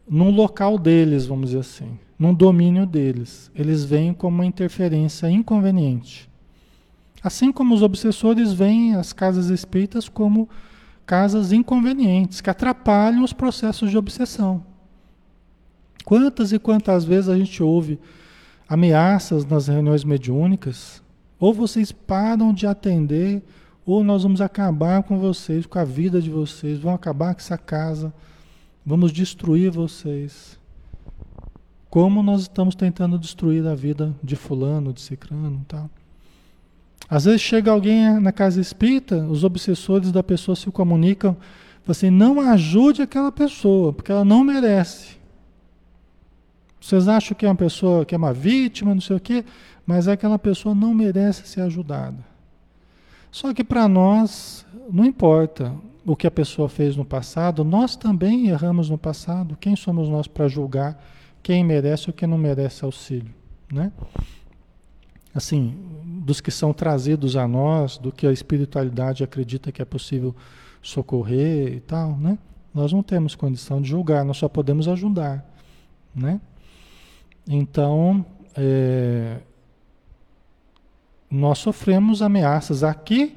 num 0.09 0.31
local 0.31 0.77
deles, 0.77 1.25
vamos 1.25 1.47
dizer 1.47 1.59
assim, 1.59 1.99
num 2.21 2.35
domínio 2.35 2.85
deles. 2.85 3.49
Eles 3.55 3.83
veem 3.83 4.13
como 4.13 4.35
uma 4.35 4.45
interferência 4.45 5.27
inconveniente. 5.27 6.29
Assim 7.23 7.51
como 7.51 7.73
os 7.73 7.81
obsessores 7.81 8.53
veem 8.53 8.93
as 8.93 9.11
casas 9.11 9.47
espíritas 9.47 10.07
como 10.07 10.47
casas 11.03 11.51
inconvenientes, 11.51 12.39
que 12.39 12.49
atrapalham 12.51 13.23
os 13.23 13.33
processos 13.33 13.89
de 13.89 13.97
obsessão. 13.97 14.63
Quantas 16.05 16.51
e 16.51 16.59
quantas 16.59 17.03
vezes 17.03 17.27
a 17.27 17.35
gente 17.35 17.63
ouve 17.63 17.99
ameaças 18.69 19.43
nas 19.43 19.67
reuniões 19.67 20.03
mediúnicas? 20.03 21.01
Ou 21.39 21.51
vocês 21.51 21.91
param 21.91 22.53
de 22.53 22.67
atender, 22.67 23.41
ou 23.83 24.03
nós 24.03 24.21
vamos 24.21 24.41
acabar 24.41 25.01
com 25.01 25.17
vocês, 25.17 25.65
com 25.65 25.79
a 25.79 25.83
vida 25.83 26.21
de 26.21 26.29
vocês, 26.29 26.77
vamos 26.77 26.97
acabar 26.97 27.33
com 27.33 27.41
essa 27.41 27.57
casa, 27.57 28.13
vamos 28.85 29.11
destruir 29.11 29.71
vocês. 29.71 30.60
Como 31.91 32.23
nós 32.23 32.43
estamos 32.43 32.73
tentando 32.73 33.19
destruir 33.19 33.67
a 33.67 33.75
vida 33.75 34.15
de 34.23 34.37
fulano, 34.37 34.93
de 34.93 35.01
cicrano 35.01 35.65
tal. 35.67 35.89
Às 37.09 37.25
vezes 37.25 37.41
chega 37.41 37.69
alguém 37.69 38.17
na 38.21 38.31
casa 38.31 38.61
espírita, 38.61 39.17
os 39.17 39.43
obsessores 39.43 40.09
da 40.09 40.23
pessoa 40.23 40.55
se 40.55 40.71
comunicam, 40.71 41.35
assim, 41.85 42.09
não 42.09 42.39
ajude 42.39 43.01
aquela 43.01 43.29
pessoa, 43.29 43.91
porque 43.91 44.09
ela 44.09 44.23
não 44.23 44.41
merece. 44.41 45.17
Vocês 46.79 47.09
acham 47.09 47.35
que 47.35 47.45
é 47.45 47.49
uma 47.49 47.55
pessoa 47.55 48.05
que 48.05 48.15
é 48.15 48.17
uma 48.17 48.31
vítima, 48.31 48.93
não 48.93 49.01
sei 49.01 49.17
o 49.17 49.19
quê, 49.19 49.43
mas 49.85 50.07
aquela 50.07 50.39
pessoa 50.39 50.73
não 50.73 50.93
merece 50.93 51.45
ser 51.45 51.59
ajudada. 51.59 52.23
Só 53.29 53.53
que 53.53 53.65
para 53.65 53.89
nós, 53.89 54.65
não 54.89 55.03
importa 55.03 55.73
o 56.05 56.15
que 56.15 56.25
a 56.25 56.31
pessoa 56.31 56.69
fez 56.69 56.95
no 56.95 57.03
passado, 57.03 57.65
nós 57.65 57.97
também 57.97 58.47
erramos 58.47 58.89
no 58.89 58.97
passado. 58.97 59.57
Quem 59.59 59.75
somos 59.75 60.07
nós 60.07 60.25
para 60.25 60.47
julgar 60.47 60.97
quem 61.41 61.63
merece 61.63 62.09
ou 62.09 62.13
quem 62.13 62.27
não 62.27 62.37
merece 62.37 62.83
auxílio, 62.85 63.33
né? 63.71 63.91
Assim, 65.33 65.75
dos 66.03 66.41
que 66.41 66.51
são 66.51 66.73
trazidos 66.73 67.35
a 67.35 67.47
nós, 67.47 67.97
do 67.97 68.11
que 68.11 68.27
a 68.27 68.31
espiritualidade 68.31 69.23
acredita 69.23 69.71
que 69.71 69.81
é 69.81 69.85
possível 69.85 70.35
socorrer 70.81 71.73
e 71.73 71.79
tal, 71.79 72.17
né? 72.17 72.37
Nós 72.73 72.91
não 72.91 73.03
temos 73.03 73.35
condição 73.35 73.81
de 73.81 73.89
julgar, 73.89 74.23
nós 74.23 74.37
só 74.37 74.47
podemos 74.47 74.87
ajudar, 74.87 75.45
né? 76.13 76.39
Então, 77.47 78.25
é, 78.55 79.39
nós 81.29 81.59
sofremos 81.59 82.21
ameaças 82.21 82.83
aqui 82.83 83.35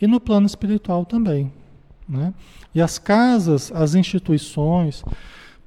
e 0.00 0.06
no 0.06 0.18
plano 0.18 0.46
espiritual 0.46 1.04
também. 1.04 1.52
Né? 2.08 2.32
E 2.74 2.80
as 2.80 2.98
casas, 2.98 3.70
as 3.72 3.94
instituições, 3.94 5.04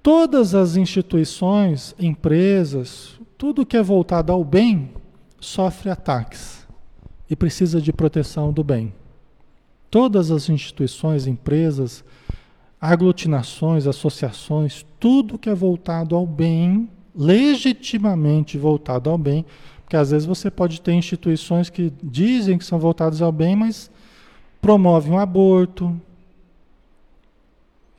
todas 0.08 0.56
as 0.56 0.78
instituições, 0.78 1.94
empresas, 2.00 3.20
tudo 3.38 3.66
que 3.66 3.76
é 3.76 3.84
voltado 3.84 4.32
ao 4.32 4.42
bem, 4.42 4.94
sofre 5.38 5.90
ataques 5.90 6.66
e 7.30 7.36
precisa 7.36 7.82
de 7.82 7.92
proteção 7.92 8.54
do 8.54 8.64
bem. 8.64 8.94
Todas 9.92 10.32
as 10.32 10.48
instituições, 10.48 11.28
empresas, 11.28 12.06
aglutinações, 12.80 13.86
associações, 13.86 14.86
tudo 14.98 15.38
que 15.38 15.50
é 15.50 15.54
voltado 15.54 16.16
ao 16.16 16.26
bem 16.26 16.90
legitimamente 17.14 18.58
voltado 18.58 19.10
ao 19.10 19.18
bem, 19.18 19.46
porque 19.84 19.98
às 19.98 20.12
vezes 20.12 20.26
você 20.26 20.50
pode 20.50 20.80
ter 20.80 20.94
instituições 20.94 21.70
que 21.70 21.92
dizem 22.02 22.58
que 22.58 22.64
são 22.64 22.80
voltadas 22.80 23.22
ao 23.22 23.34
bem, 23.34 23.58
mas 23.58 23.92
promovem 24.62 25.12
o 25.12 25.18
aborto, 25.18 26.00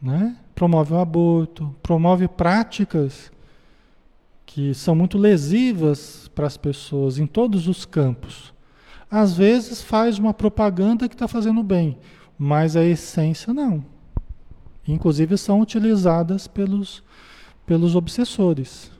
né? 0.00 0.38
Promove 0.58 0.92
o 0.92 0.98
aborto, 0.98 1.72
promove 1.80 2.26
práticas 2.26 3.30
que 4.44 4.74
são 4.74 4.92
muito 4.92 5.16
lesivas 5.16 6.28
para 6.34 6.48
as 6.48 6.56
pessoas 6.56 7.16
em 7.16 7.28
todos 7.28 7.68
os 7.68 7.84
campos. 7.84 8.52
Às 9.08 9.36
vezes 9.36 9.80
faz 9.80 10.18
uma 10.18 10.34
propaganda 10.34 11.08
que 11.08 11.14
está 11.14 11.28
fazendo 11.28 11.62
bem, 11.62 11.96
mas 12.36 12.74
a 12.74 12.84
essência 12.84 13.54
não. 13.54 13.84
Inclusive 14.84 15.38
são 15.38 15.60
utilizadas 15.60 16.48
pelos, 16.48 17.04
pelos 17.64 17.94
obsessores. 17.94 18.90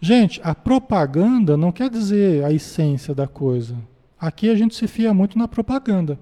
Gente, 0.00 0.40
a 0.44 0.54
propaganda 0.54 1.56
não 1.56 1.72
quer 1.72 1.90
dizer 1.90 2.44
a 2.44 2.52
essência 2.52 3.12
da 3.12 3.26
coisa. 3.26 3.74
Aqui 4.20 4.48
a 4.48 4.54
gente 4.54 4.76
se 4.76 4.86
fia 4.86 5.12
muito 5.12 5.36
na 5.36 5.48
propaganda. 5.48 6.16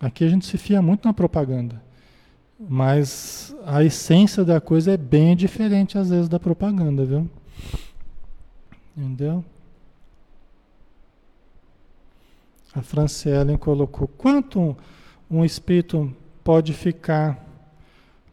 Aqui 0.00 0.24
a 0.24 0.28
gente 0.30 0.46
se 0.46 0.56
fia 0.56 0.80
muito 0.80 1.06
na 1.06 1.12
propaganda. 1.12 1.91
Mas 2.68 3.54
a 3.66 3.82
essência 3.82 4.44
da 4.44 4.60
coisa 4.60 4.92
é 4.92 4.96
bem 4.96 5.34
diferente 5.34 5.98
às 5.98 6.10
vezes 6.10 6.28
da 6.28 6.38
propaganda, 6.38 7.04
viu? 7.04 7.28
Entendeu? 8.96 9.44
A 12.74 12.82
Franciele 12.82 13.58
colocou: 13.58 14.06
quanto 14.06 14.76
um, 15.30 15.44
espírito 15.44 16.14
pode 16.44 16.72
ficar 16.72 17.44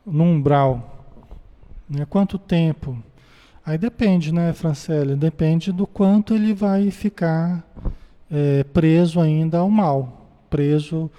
no 0.05 0.23
umbral? 0.23 1.05
Né? 1.89 2.05
Quanto 2.05 2.37
tempo? 2.37 2.97
Aí 3.65 3.77
depende, 3.77 4.33
né, 4.33 4.53
Francele? 4.53 5.15
Depende 5.15 5.71
do 5.71 5.85
quanto 5.85 6.33
ele 6.33 6.53
vai 6.53 6.89
ficar 6.91 7.63
é, 8.31 8.63
preso 8.63 9.19
ainda 9.19 9.59
ao 9.59 9.69
mal, 9.69 10.27
preso 10.49 11.09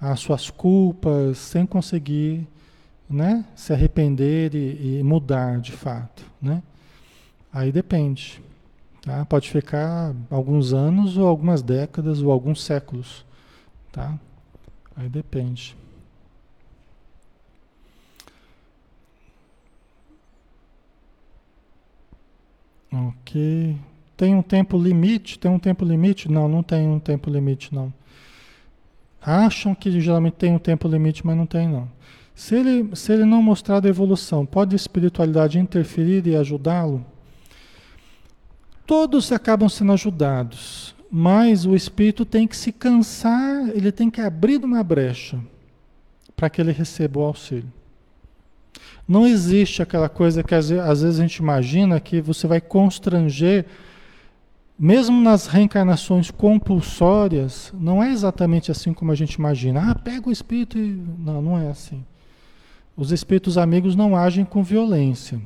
às 0.00 0.20
suas 0.20 0.50
culpas, 0.50 1.38
sem 1.38 1.64
conseguir 1.64 2.46
né, 3.08 3.44
se 3.54 3.72
arrepender 3.72 4.54
e, 4.54 4.98
e 4.98 5.02
mudar 5.02 5.60
de 5.60 5.72
fato. 5.72 6.24
Né? 6.40 6.62
Aí 7.52 7.70
depende. 7.70 8.42
Tá? 9.02 9.24
Pode 9.24 9.50
ficar 9.50 10.14
alguns 10.30 10.72
anos, 10.72 11.16
ou 11.18 11.28
algumas 11.28 11.62
décadas, 11.62 12.22
ou 12.22 12.32
alguns 12.32 12.62
séculos. 12.62 13.24
Tá? 13.92 14.18
Aí 14.96 15.08
depende. 15.08 15.76
Ok. 22.92 23.76
Tem 24.16 24.34
um 24.34 24.42
tempo 24.42 24.78
limite? 24.78 25.38
Tem 25.38 25.50
um 25.50 25.58
tempo 25.58 25.84
limite? 25.84 26.30
Não, 26.30 26.48
não 26.48 26.62
tem 26.62 26.88
um 26.88 27.00
tempo 27.00 27.28
limite, 27.28 27.74
não. 27.74 27.92
Acham 29.20 29.74
que 29.74 30.00
geralmente 30.00 30.34
tem 30.34 30.52
um 30.52 30.58
tempo 30.58 30.86
limite, 30.86 31.26
mas 31.26 31.36
não 31.36 31.46
tem, 31.46 31.66
não. 31.68 31.88
Se 32.34 32.56
ele, 32.56 32.96
se 32.96 33.12
ele 33.12 33.24
não 33.24 33.42
mostrar 33.42 33.84
a 33.84 33.88
evolução, 33.88 34.44
pode 34.44 34.74
a 34.74 34.76
espiritualidade 34.76 35.58
interferir 35.58 36.26
e 36.26 36.34
ajudá-lo? 36.34 37.04
Todos 38.86 39.30
acabam 39.32 39.68
sendo 39.68 39.92
ajudados, 39.92 40.94
mas 41.10 41.64
o 41.64 41.74
espírito 41.74 42.24
tem 42.24 42.46
que 42.46 42.56
se 42.56 42.72
cansar, 42.72 43.70
ele 43.70 43.92
tem 43.92 44.10
que 44.10 44.20
abrir 44.20 44.62
uma 44.64 44.82
brecha 44.82 45.38
para 46.34 46.50
que 46.50 46.60
ele 46.60 46.72
receba 46.72 47.20
o 47.20 47.22
auxílio. 47.22 47.72
Não 49.06 49.26
existe 49.26 49.82
aquela 49.82 50.08
coisa 50.08 50.42
que 50.42 50.54
às 50.54 50.68
vezes 50.68 51.18
a 51.18 51.22
gente 51.22 51.36
imagina 51.36 52.00
que 52.00 52.20
você 52.20 52.46
vai 52.46 52.60
constranger, 52.60 53.66
mesmo 54.78 55.20
nas 55.20 55.46
reencarnações 55.46 56.30
compulsórias, 56.30 57.72
não 57.78 58.02
é 58.02 58.10
exatamente 58.10 58.70
assim 58.70 58.92
como 58.92 59.12
a 59.12 59.14
gente 59.14 59.34
imagina. 59.34 59.90
Ah, 59.90 59.94
pega 59.94 60.28
o 60.28 60.32
espírito 60.32 60.76
e. 60.76 61.00
Não, 61.18 61.40
não 61.40 61.58
é 61.58 61.68
assim. 61.68 62.04
Os 62.96 63.10
espíritos 63.10 63.58
amigos 63.58 63.96
não 63.96 64.16
agem 64.16 64.44
com 64.44 64.62
violência. 64.62 65.40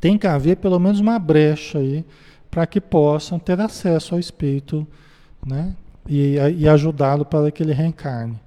Tem 0.00 0.18
que 0.18 0.26
haver 0.26 0.56
pelo 0.56 0.78
menos 0.78 1.00
uma 1.00 1.18
brecha 1.18 1.78
aí 1.78 2.04
para 2.50 2.66
que 2.66 2.80
possam 2.80 3.38
ter 3.38 3.58
acesso 3.60 4.14
ao 4.14 4.20
espírito 4.20 4.86
né? 5.44 5.74
e, 6.06 6.34
e 6.58 6.68
ajudá-lo 6.68 7.24
para 7.24 7.50
que 7.50 7.62
ele 7.62 7.72
reencarne. 7.72 8.38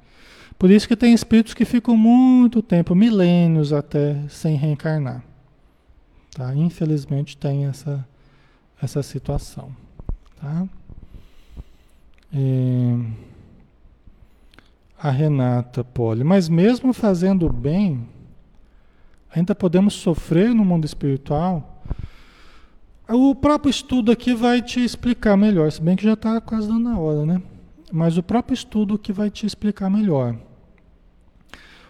Por 0.60 0.70
isso 0.70 0.88
que 0.88 0.96
tem 0.96 1.14
espíritos 1.14 1.54
que 1.54 1.66
ficam 1.66 1.98
muito 1.98 2.62
tempo, 2.62 2.96
milênios 2.96 3.74
até, 3.74 4.16
sem 4.30 4.56
reencarnar. 4.56 5.24
Tá? 6.36 6.54
Infelizmente 6.56 7.36
tem 7.36 7.66
essa, 7.66 8.06
essa 8.82 9.02
situação. 9.02 9.76
Tá? 10.40 10.68
É... 12.34 13.35
A 15.06 15.12
Renata 15.12 15.84
Poli, 15.84 16.24
mas 16.24 16.50
mesmo 16.50 16.94
fazendo 16.94 17.48
bem, 17.52 18.08
ainda 19.30 19.54
podemos 19.54 19.94
sofrer 19.94 20.54
no 20.54 20.66
mundo 20.66 20.86
espiritual? 20.86 21.84
O 23.08 23.36
próprio 23.36 23.70
estudo 23.70 24.12
aqui 24.12 24.34
vai 24.34 24.62
te 24.62 24.84
explicar 24.84 25.38
melhor, 25.38 25.72
se 25.72 25.82
bem 25.82 25.96
que 25.96 26.04
já 26.04 26.14
está 26.14 26.42
quase 26.42 26.68
dando 26.68 26.90
a 26.90 26.98
hora, 26.98 27.26
né? 27.26 27.42
Mas 27.92 28.18
o 28.18 28.24
próprio 28.24 28.56
estudo 28.56 28.98
que 28.98 29.14
vai 29.14 29.30
te 29.30 29.46
explicar 29.46 29.90
melhor. 29.90 30.36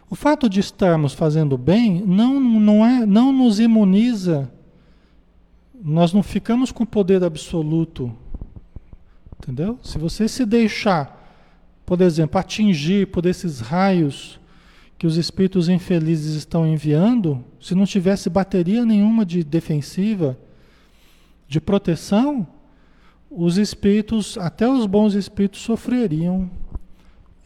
O 0.10 0.16
fato 0.16 0.50
de 0.50 0.60
estarmos 0.60 1.14
fazendo 1.14 1.58
bem 1.58 2.04
não, 2.06 2.40
não, 2.40 2.86
é, 2.86 3.06
não 3.06 3.32
nos 3.32 3.60
imuniza 3.60 4.52
nós 5.88 6.12
não 6.12 6.24
ficamos 6.24 6.72
com 6.72 6.84
poder 6.84 7.24
absoluto. 7.24 8.12
Entendeu? 9.38 9.78
Se 9.84 10.00
você 10.00 10.28
se 10.28 10.44
deixar, 10.44 11.15
por 11.86 12.02
exemplo, 12.02 12.40
atingir 12.40 13.08
por 13.08 13.26
esses 13.26 13.60
raios 13.60 14.40
que 14.98 15.06
os 15.06 15.18
espíritos 15.18 15.70
infelizes 15.70 16.36
estão 16.36 16.66
enviando, 16.66 17.44
se 17.60 17.76
não 17.76 17.86
tivesse 17.86 18.30
bateria 18.30 18.86
nenhuma 18.86 19.26
de 19.26 19.44
defensiva, 19.44 20.38
de 21.48 21.60
proteção, 21.60 22.48
os 23.30 23.58
espíritos, 23.58 24.38
até 24.38 24.68
os 24.68 24.86
bons 24.86 25.14
espíritos, 25.14 25.62
sofreriam 25.62 26.50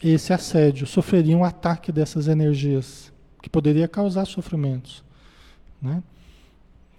esse 0.02 0.32
assédio, 0.32 0.88
sofreriam 0.88 1.42
o 1.42 1.44
ataque 1.44 1.92
dessas 1.92 2.28
energias, 2.28 3.12
que 3.42 3.50
poderia 3.50 3.88
causar 3.88 4.26
sofrimentos. 4.26 5.04
Né? 5.82 6.04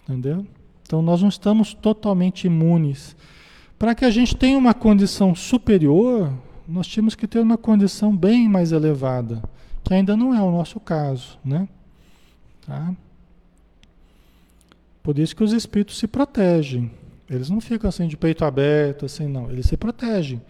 Entendeu? 0.02 0.46
Então 0.82 1.00
nós 1.00 1.22
não 1.22 1.28
estamos 1.28 1.72
totalmente 1.72 2.46
imunes. 2.46 3.16
Para 3.78 3.94
que 3.94 4.04
a 4.04 4.10
gente 4.10 4.36
tenha 4.36 4.58
uma 4.58 4.74
condição 4.74 5.34
superior, 5.34 6.32
nós 6.70 6.86
temos 6.86 7.14
que 7.14 7.26
ter 7.26 7.40
uma 7.40 7.58
condição 7.58 8.16
bem 8.16 8.48
mais 8.48 8.70
elevada, 8.70 9.42
que 9.82 9.92
ainda 9.92 10.16
não 10.16 10.32
é 10.34 10.40
o 10.40 10.50
nosso 10.50 10.78
caso, 10.78 11.38
né? 11.44 11.68
Tá? 12.66 12.94
Por 15.02 15.18
isso 15.18 15.34
que 15.34 15.42
os 15.42 15.52
espíritos 15.52 15.98
se 15.98 16.06
protegem. 16.06 16.90
Eles 17.28 17.50
não 17.50 17.60
ficam 17.60 17.88
assim 17.88 18.06
de 18.06 18.16
peito 18.16 18.44
aberto, 18.44 19.06
assim, 19.06 19.26
não. 19.26 19.50
Eles 19.50 19.66
se 19.66 19.76
protegem. 19.76 20.40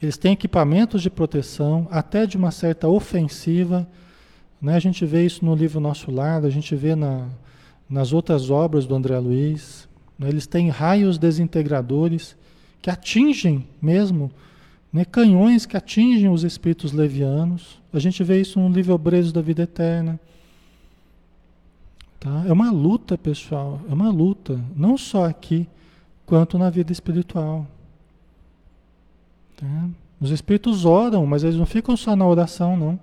Eles 0.00 0.16
têm 0.16 0.32
equipamentos 0.32 1.02
de 1.02 1.10
proteção, 1.10 1.88
até 1.90 2.26
de 2.26 2.36
uma 2.36 2.50
certa 2.50 2.86
ofensiva. 2.86 3.88
Né? 4.60 4.74
A 4.74 4.78
gente 4.78 5.04
vê 5.04 5.24
isso 5.24 5.44
no 5.44 5.54
livro 5.54 5.80
Nosso 5.80 6.10
Lado, 6.10 6.46
a 6.46 6.50
gente 6.50 6.76
vê 6.76 6.94
na, 6.94 7.26
nas 7.88 8.12
outras 8.12 8.50
obras 8.50 8.86
do 8.86 8.94
André 8.94 9.18
Luiz. 9.18 9.88
Né? 10.18 10.28
Eles 10.28 10.46
têm 10.46 10.68
raios 10.68 11.18
desintegradores 11.18 12.36
que 12.82 12.90
atingem 12.90 13.66
mesmo, 13.80 14.30
né? 14.96 15.04
canhões 15.04 15.66
que 15.66 15.76
atingem 15.76 16.30
os 16.30 16.42
espíritos 16.42 16.90
levianos. 16.90 17.78
A 17.92 17.98
gente 17.98 18.24
vê 18.24 18.40
isso 18.40 18.58
no 18.58 18.70
livro 18.70 18.94
Obreiros 18.94 19.30
da 19.30 19.42
Vida 19.42 19.64
Eterna. 19.64 20.18
Tá? 22.18 22.44
É 22.46 22.52
uma 22.52 22.70
luta, 22.70 23.18
pessoal, 23.18 23.78
é 23.90 23.92
uma 23.92 24.08
luta, 24.08 24.58
não 24.74 24.96
só 24.96 25.26
aqui, 25.26 25.68
quanto 26.24 26.56
na 26.56 26.70
vida 26.70 26.92
espiritual. 26.92 27.66
Tá? 29.58 29.88
Os 30.18 30.30
espíritos 30.30 30.86
oram, 30.86 31.26
mas 31.26 31.44
eles 31.44 31.56
não 31.56 31.66
ficam 31.66 31.94
só 31.94 32.16
na 32.16 32.26
oração, 32.26 32.74
não. 32.74 32.98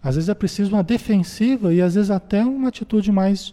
Às 0.00 0.14
vezes 0.14 0.28
é 0.28 0.34
preciso 0.34 0.72
uma 0.72 0.84
defensiva 0.84 1.74
e 1.74 1.82
às 1.82 1.96
vezes 1.96 2.12
até 2.12 2.44
uma 2.44 2.68
atitude 2.68 3.10
mais 3.10 3.52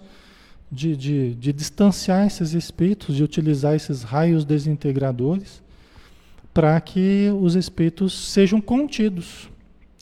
de, 0.72 0.96
de, 0.96 1.34
de 1.34 1.52
distanciar 1.52 2.28
esses 2.28 2.54
espíritos, 2.54 3.16
de 3.16 3.24
utilizar 3.24 3.74
esses 3.74 4.04
raios 4.04 4.46
desintegradores 4.46 5.65
para 6.56 6.80
que 6.80 7.30
os 7.42 7.54
espíritos 7.54 8.14
sejam 8.32 8.62
contidos. 8.62 9.50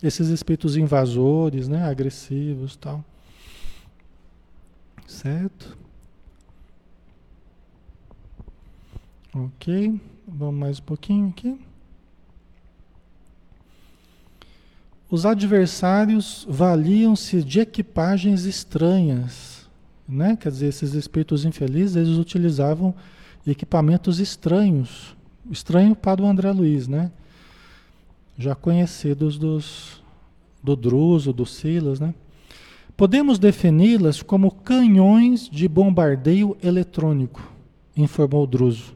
Esses 0.04 0.28
espíritos 0.30 0.78
invasores, 0.78 1.68
né, 1.68 1.84
agressivos 1.84 2.76
tal. 2.76 3.04
Certo? 5.08 5.76
Ok, 9.34 10.00
vamos 10.28 10.60
mais 10.60 10.80
um 10.80 10.84
pouquinho 10.84 11.30
aqui. 11.30 11.60
Os 15.10 15.26
adversários 15.26 16.46
valiam-se 16.48 17.44
de 17.44 17.62
equipagens 17.62 18.46
estranhas, 18.46 19.68
né? 20.08 20.36
Quer 20.36 20.52
dizer, 20.52 20.68
esses 20.68 20.94
espíritos 20.94 21.46
infelizes, 21.46 21.96
eles 21.96 22.18
utilizavam 22.20 22.94
equipamentos 23.46 24.20
estranhos, 24.20 25.16
estranho 25.50 25.96
para 25.96 26.22
o 26.22 26.26
André 26.26 26.52
Luiz, 26.52 26.88
né? 26.88 27.12
Já 28.38 28.56
conhecidos 28.56 29.38
dos 29.38 30.02
do 30.64 30.76
Druso, 30.76 31.34
do 31.34 31.46
Silas, 31.46 32.00
né? 32.00 32.14
Podemos 32.96 33.38
defini-las 33.38 34.22
como 34.22 34.52
canhões 34.52 35.50
de 35.50 35.68
bombardeio 35.68 36.56
eletrônico, 36.64 37.42
informou 37.98 38.48
Druso. 38.48 38.96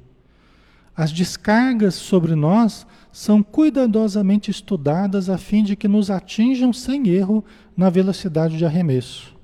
As 0.96 1.12
descargas 1.12 1.96
sobre 1.96 2.34
nós 2.36 2.88
são 3.12 3.44
cuidadosamente 3.44 4.50
estudadas 4.50 5.30
a 5.30 5.38
fim 5.38 5.64
de 5.64 5.76
que 5.76 5.88
nos 5.88 6.10
atinjam 6.10 6.72
sem 6.72 7.10
erro 7.10 7.44
na 7.76 7.90
velocidade 7.90 8.58
de 8.58 8.66
arremesso. 8.66 9.36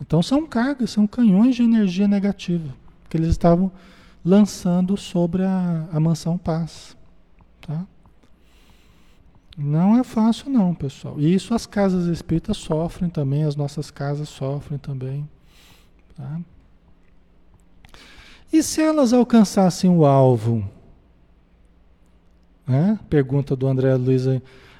Então 0.00 0.22
são 0.22 0.46
cargas, 0.46 0.90
são 0.90 1.06
canhões 1.06 1.56
de 1.56 1.62
energia 1.62 2.06
negativa 2.06 2.74
que 3.08 3.16
eles 3.16 3.28
estavam 3.28 3.72
lançando 4.26 4.96
sobre 4.96 5.44
a, 5.44 5.86
a 5.92 6.00
mansão 6.00 6.36
paz. 6.36 6.96
Tá? 7.60 7.86
Não 9.56 9.96
é 9.96 10.02
fácil 10.02 10.50
não, 10.50 10.74
pessoal. 10.74 11.14
E 11.20 11.32
isso 11.32 11.54
as 11.54 11.64
casas 11.64 12.06
espíritas 12.06 12.56
sofrem 12.56 13.08
também, 13.08 13.44
as 13.44 13.54
nossas 13.54 13.88
casas 13.88 14.28
sofrem 14.28 14.80
também. 14.80 15.28
Tá? 16.16 16.40
E 18.52 18.64
se 18.64 18.82
elas 18.82 19.12
alcançassem 19.12 19.88
o 19.88 20.04
alvo? 20.04 20.68
Né? 22.66 22.98
Pergunta 23.08 23.54
do 23.54 23.68
André 23.68 23.94
Luiz. 23.94 24.26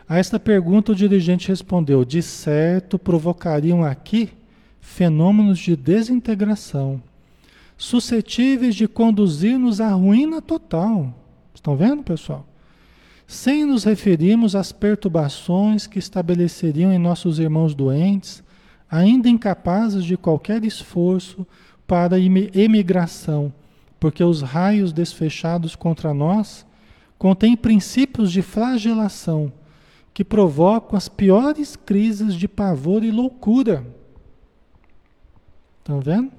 A 0.09 0.19
esta 0.19 0.41
pergunta 0.41 0.91
o 0.91 0.97
dirigente 0.97 1.49
respondeu: 1.49 2.05
de 2.05 2.21
certo 2.21 2.99
provocariam 2.99 3.85
aqui 3.85 4.33
fenômenos 4.81 5.59
de 5.61 5.77
desintegração, 5.77 7.01
suscetíveis 7.77 8.75
de 8.75 8.89
conduzir-nos 8.89 9.81
à 9.81 9.91
ruína 9.91 10.41
total. 10.41 11.15
Estão 11.55 11.77
vendo, 11.77 12.03
pessoal? 12.03 12.47
Sem 13.27 13.65
nos 13.65 13.85
referirmos 13.85 14.55
às 14.55 14.73
perturbações 14.73 15.87
que 15.87 15.99
estabeleceriam 15.99 16.93
em 16.93 16.99
nossos 16.99 17.39
irmãos 17.39 17.75
doentes, 17.75 18.43
ainda 18.91 19.29
incapazes 19.29 20.05
de 20.05 20.17
qualquer 20.17 20.65
esforço 20.65 21.47
para 21.87 22.19
emigração, 22.19 23.53
porque 23.99 24.23
os 24.23 24.43
raios 24.43 24.93
desfechados 24.93 25.75
contra 25.75 26.15
nós 26.15 26.65
contêm 27.19 27.57
princípios 27.57 28.31
de 28.31 28.43
flagelação 28.43 29.53
que 30.15 30.25
provocam 30.25 30.97
as 30.97 31.09
piores 31.09 31.77
crises 31.77 32.35
de 32.35 32.49
pavor 32.49 33.05
e 33.05 33.11
loucura. 33.11 33.87
Estão 35.79 36.01
vendo? 36.01 36.33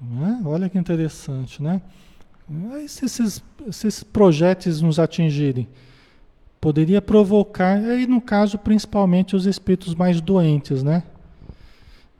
É? 0.00 0.46
Olha 0.46 0.68
que 0.68 0.78
interessante, 0.78 1.62
né? 1.62 1.80
Se 2.86 3.06
esses, 3.06 3.42
esses 3.66 4.02
projetos 4.02 4.80
nos 4.82 4.98
atingirem, 4.98 5.66
poderia 6.60 7.00
provocar, 7.02 7.76
aí 7.78 8.06
no 8.06 8.20
caso 8.20 8.58
principalmente 8.58 9.34
os 9.34 9.46
espíritos 9.46 9.94
mais 9.94 10.20
doentes, 10.20 10.82
né? 10.82 11.02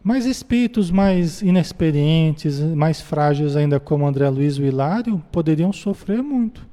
Mas 0.02 0.24
espíritos 0.24 0.90
mais 0.90 1.42
inexperientes, 1.42 2.60
mais 2.60 3.00
frágeis 3.00 3.56
ainda 3.56 3.78
como 3.78 4.06
André 4.06 4.28
Luiz 4.28 4.56
e 4.56 4.62
Hilário, 4.62 5.22
poderiam 5.30 5.72
sofrer 5.72 6.22
muito. 6.22 6.66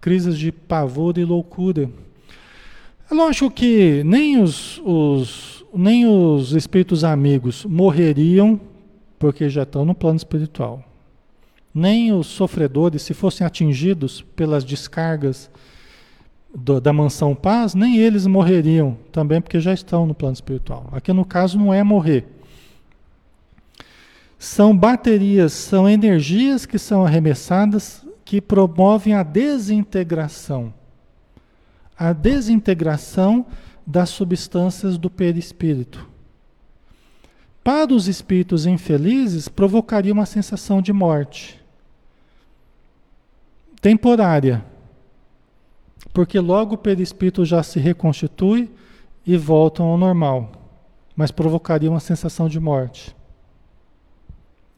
Crises 0.00 0.36
de 0.36 0.52
pavor 0.52 1.16
e 1.16 1.24
loucura. 1.24 1.88
É 3.10 3.14
lógico 3.14 3.50
que 3.50 4.02
nem 4.04 4.42
os, 4.42 4.80
os, 4.84 5.64
nem 5.72 6.06
os 6.06 6.52
espíritos 6.52 7.04
amigos 7.04 7.64
morreriam 7.64 8.60
porque 9.24 9.48
já 9.48 9.62
estão 9.62 9.86
no 9.86 9.94
plano 9.94 10.18
espiritual. 10.18 10.84
Nem 11.74 12.12
os 12.12 12.26
sofredores, 12.26 13.00
se 13.00 13.14
fossem 13.14 13.46
atingidos 13.46 14.20
pelas 14.20 14.62
descargas 14.62 15.50
do, 16.54 16.78
da 16.78 16.92
mansão 16.92 17.34
paz, 17.34 17.74
nem 17.74 17.96
eles 17.96 18.26
morreriam 18.26 18.98
também, 19.10 19.40
porque 19.40 19.58
já 19.60 19.72
estão 19.72 20.04
no 20.04 20.14
plano 20.14 20.34
espiritual. 20.34 20.90
Aqui 20.92 21.10
no 21.10 21.24
caso 21.24 21.58
não 21.58 21.72
é 21.72 21.82
morrer. 21.82 22.26
São 24.38 24.76
baterias, 24.76 25.54
são 25.54 25.88
energias 25.88 26.66
que 26.66 26.78
são 26.78 27.02
arremessadas 27.02 28.06
que 28.26 28.42
promovem 28.42 29.14
a 29.14 29.22
desintegração. 29.22 30.70
A 31.98 32.12
desintegração 32.12 33.46
das 33.86 34.10
substâncias 34.10 34.98
do 34.98 35.08
perispírito. 35.08 36.12
Para 37.64 37.92
os 37.92 38.06
espíritos 38.06 38.66
infelizes, 38.66 39.48
provocaria 39.48 40.12
uma 40.12 40.26
sensação 40.26 40.80
de 40.80 40.92
morte 40.92 41.60
temporária 43.80 44.64
porque 46.14 46.38
logo 46.38 46.76
o 46.76 46.78
perispírito 46.78 47.44
já 47.44 47.62
se 47.62 47.80
reconstitui 47.80 48.70
e 49.26 49.36
voltam 49.36 49.86
ao 49.86 49.98
normal, 49.98 50.52
mas 51.16 51.32
provocaria 51.32 51.90
uma 51.90 51.98
sensação 51.98 52.48
de 52.48 52.60
morte. 52.60 53.14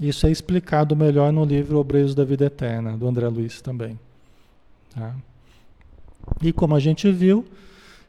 Isso 0.00 0.26
é 0.26 0.30
explicado 0.30 0.96
melhor 0.96 1.32
no 1.32 1.44
livro 1.44 1.78
Obreiros 1.78 2.14
da 2.14 2.24
Vida 2.24 2.46
Eterna, 2.46 2.96
do 2.96 3.06
André 3.06 3.28
Luiz 3.28 3.60
também. 3.60 3.98
Tá? 4.94 5.14
E 6.42 6.52
como 6.52 6.74
a 6.74 6.80
gente 6.80 7.10
viu, 7.12 7.44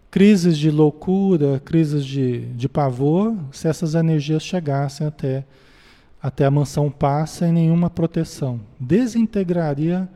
crises 0.09 0.57
de 0.57 0.71
loucura, 0.71 1.59
crises 1.59 2.05
de, 2.05 2.45
de 2.53 2.69
pavor, 2.69 3.35
se 3.51 3.67
essas 3.67 3.95
energias 3.95 4.43
chegassem 4.43 5.05
até 5.05 5.45
até 6.21 6.45
a 6.45 6.51
mansão 6.51 6.89
paz 6.89 7.29
sem 7.31 7.51
nenhuma 7.51 7.89
proteção. 7.89 8.59
Desintegraria, 8.79 10.09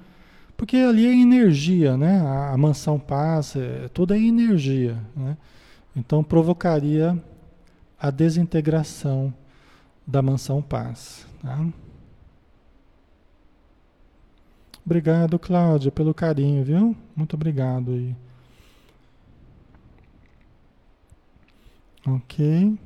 porque 0.58 0.78
ali 0.78 1.06
é 1.06 1.14
energia, 1.14 1.96
né? 1.96 2.22
A, 2.22 2.54
a 2.54 2.58
mansão 2.58 3.00
paz, 3.00 3.56
é, 3.56 3.88
tudo 3.94 4.14
é 4.14 4.20
energia, 4.20 4.98
né? 5.16 5.38
Então 5.96 6.24
provocaria 6.24 7.18
a 8.00 8.10
desintegração 8.10 9.34
da 10.06 10.22
mansão 10.22 10.62
paz. 10.62 11.26
Tá? 11.42 11.66
Obrigado, 14.86 15.38
Cláudia, 15.38 15.92
pelo 15.92 16.14
carinho, 16.14 16.64
viu? 16.64 16.96
Muito 17.16 17.36
obrigado 17.36 17.92
aí. 17.92 18.16
Ok. 22.08 22.78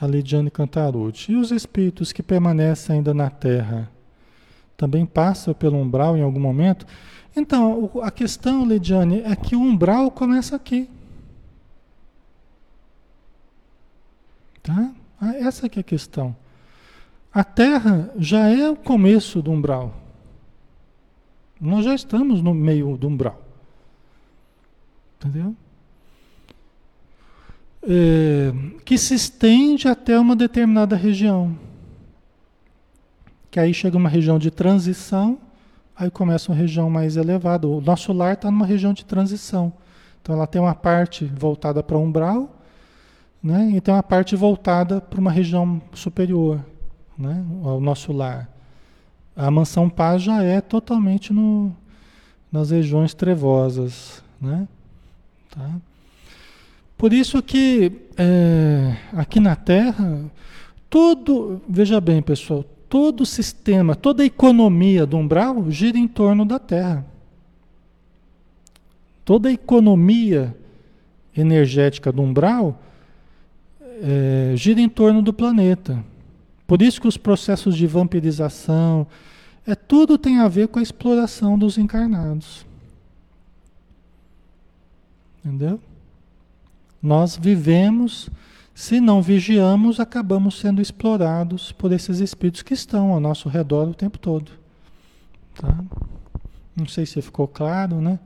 A 0.00 0.06
Lidiane 0.06 0.50
Cantarucci. 0.50 1.32
E 1.32 1.36
os 1.36 1.50
espíritos 1.50 2.12
que 2.12 2.22
permanecem 2.22 2.96
ainda 2.96 3.12
na 3.12 3.30
Terra? 3.30 3.90
Também 4.76 5.06
passam 5.06 5.54
pelo 5.54 5.76
umbral 5.76 6.16
em 6.16 6.22
algum 6.22 6.40
momento? 6.40 6.86
Então, 7.36 7.90
a 8.02 8.10
questão, 8.10 8.66
Lidiane, 8.66 9.20
é 9.20 9.36
que 9.36 9.54
o 9.54 9.60
umbral 9.60 10.10
começa 10.10 10.56
aqui. 10.56 10.88
Tá? 14.62 14.92
Ah, 15.20 15.34
essa 15.36 15.68
que 15.68 15.78
é 15.78 15.80
a 15.80 15.84
questão. 15.84 16.34
A 17.32 17.42
Terra 17.44 18.12
já 18.18 18.48
é 18.48 18.68
o 18.68 18.76
começo 18.76 19.40
do 19.40 19.50
umbral. 19.50 19.94
Nós 21.60 21.84
já 21.84 21.94
estamos 21.94 22.42
no 22.42 22.52
meio 22.52 22.96
do 22.96 23.08
umbral. 23.08 23.40
Entendeu? 25.22 25.54
É, 27.84 28.52
que 28.84 28.98
se 28.98 29.14
estende 29.14 29.86
até 29.86 30.18
uma 30.18 30.34
determinada 30.34 30.96
região. 30.96 31.56
Que 33.48 33.60
aí 33.60 33.72
chega 33.72 33.96
uma 33.96 34.08
região 34.08 34.36
de 34.36 34.50
transição, 34.50 35.38
aí 35.94 36.10
começa 36.10 36.50
uma 36.50 36.58
região 36.58 36.90
mais 36.90 37.16
elevada. 37.16 37.68
O 37.68 37.80
nosso 37.80 38.12
lar 38.12 38.34
está 38.34 38.50
numa 38.50 38.66
região 38.66 38.92
de 38.92 39.04
transição. 39.04 39.72
Então 40.20 40.34
ela 40.34 40.46
tem 40.46 40.60
uma 40.60 40.74
parte 40.74 41.24
voltada 41.24 41.82
para 41.82 41.96
o 41.96 42.02
umbral, 42.02 42.56
né? 43.40 43.70
e 43.74 43.80
tem 43.80 43.94
uma 43.94 44.02
parte 44.02 44.34
voltada 44.34 45.00
para 45.00 45.20
uma 45.20 45.30
região 45.30 45.80
superior, 45.92 46.64
né? 47.16 47.44
ao 47.62 47.80
nosso 47.80 48.12
lar. 48.12 48.48
A 49.36 49.50
mansão 49.50 49.88
paz 49.88 50.22
já 50.22 50.42
é 50.42 50.60
totalmente 50.60 51.32
no, 51.32 51.74
nas 52.50 52.70
regiões 52.70 53.14
trevosas. 53.14 54.22
Né? 54.40 54.66
Tá? 55.52 55.70
Por 56.96 57.12
isso 57.12 57.42
que 57.42 57.92
é, 58.16 58.96
aqui 59.12 59.38
na 59.38 59.54
Terra, 59.54 60.24
todo, 60.88 61.60
veja 61.68 62.00
bem 62.00 62.22
pessoal, 62.22 62.64
todo 62.88 63.26
sistema, 63.26 63.94
toda 63.94 64.22
a 64.22 64.26
economia 64.26 65.04
do 65.04 65.16
umbral 65.16 65.70
gira 65.70 65.98
em 65.98 66.08
torno 66.08 66.44
da 66.44 66.58
Terra. 66.58 67.04
Toda 69.24 69.48
a 69.48 69.52
economia 69.52 70.56
energética 71.36 72.10
do 72.10 72.22
umbral 72.22 72.80
é, 73.80 74.54
gira 74.56 74.80
em 74.80 74.88
torno 74.88 75.20
do 75.20 75.32
planeta. 75.32 76.02
Por 76.66 76.80
isso 76.80 77.00
que 77.00 77.08
os 77.08 77.18
processos 77.18 77.76
de 77.76 77.86
vampirização, 77.86 79.06
é 79.66 79.74
tudo 79.74 80.16
tem 80.16 80.38
a 80.38 80.48
ver 80.48 80.68
com 80.68 80.78
a 80.78 80.82
exploração 80.82 81.58
dos 81.58 81.76
encarnados. 81.76 82.64
Entendeu? 85.44 85.80
Nós 87.02 87.36
vivemos, 87.36 88.30
se 88.74 89.00
não 89.00 89.20
vigiamos, 89.20 89.98
acabamos 89.98 90.58
sendo 90.60 90.80
explorados 90.80 91.72
por 91.72 91.90
esses 91.90 92.20
espíritos 92.20 92.62
que 92.62 92.74
estão 92.74 93.12
ao 93.12 93.20
nosso 93.20 93.48
redor 93.48 93.88
o 93.88 93.94
tempo 93.94 94.18
todo. 94.18 94.52
Tá? 95.54 95.76
Não 96.76 96.86
sei 96.86 97.04
se 97.04 97.20
ficou 97.20 97.48
claro, 97.48 98.00
né? 98.00 98.20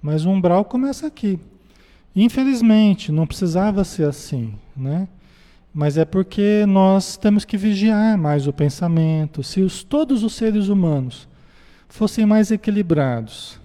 Mas 0.00 0.24
o 0.24 0.30
umbral 0.30 0.64
começa 0.64 1.06
aqui. 1.06 1.38
Infelizmente, 2.16 3.12
não 3.12 3.26
precisava 3.26 3.84
ser 3.84 4.08
assim, 4.08 4.54
né? 4.74 5.06
Mas 5.72 5.96
é 5.96 6.04
porque 6.04 6.64
nós 6.66 7.16
temos 7.16 7.44
que 7.44 7.56
vigiar 7.56 8.18
mais 8.18 8.46
o 8.46 8.52
pensamento. 8.52 9.42
Se 9.42 9.60
os, 9.60 9.84
todos 9.84 10.24
os 10.24 10.32
seres 10.32 10.68
humanos 10.68 11.28
fossem 11.88 12.26
mais 12.26 12.50
equilibrados, 12.50 13.59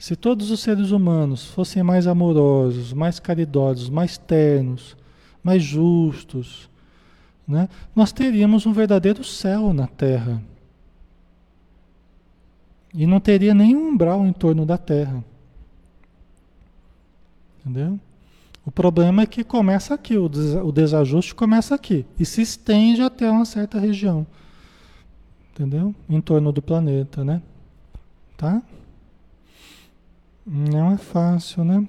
se 0.00 0.16
todos 0.16 0.50
os 0.50 0.60
seres 0.60 0.92
humanos 0.92 1.44
fossem 1.44 1.82
mais 1.82 2.06
amorosos, 2.06 2.90
mais 2.94 3.20
caridosos, 3.20 3.90
mais 3.90 4.16
ternos, 4.16 4.96
mais 5.44 5.62
justos, 5.62 6.70
né, 7.46 7.68
nós 7.94 8.10
teríamos 8.10 8.64
um 8.64 8.72
verdadeiro 8.72 9.22
céu 9.22 9.74
na 9.74 9.86
Terra. 9.86 10.42
E 12.94 13.06
não 13.06 13.20
teria 13.20 13.52
nenhum 13.52 13.90
umbral 13.90 14.26
em 14.26 14.32
torno 14.32 14.64
da 14.64 14.78
Terra. 14.78 15.22
Entendeu? 17.60 18.00
O 18.64 18.70
problema 18.70 19.20
é 19.22 19.26
que 19.26 19.44
começa 19.44 19.92
aqui, 19.92 20.16
o 20.16 20.72
desajuste 20.72 21.34
começa 21.34 21.74
aqui 21.74 22.06
e 22.18 22.24
se 22.24 22.40
estende 22.40 23.02
até 23.02 23.30
uma 23.30 23.44
certa 23.44 23.78
região. 23.78 24.26
Entendeu? 25.52 25.94
Em 26.08 26.22
torno 26.22 26.50
do 26.52 26.62
planeta, 26.62 27.22
né? 27.22 27.42
Tá? 28.38 28.62
Não 30.46 30.92
é 30.92 30.96
fácil, 30.96 31.64
né? 31.64 31.86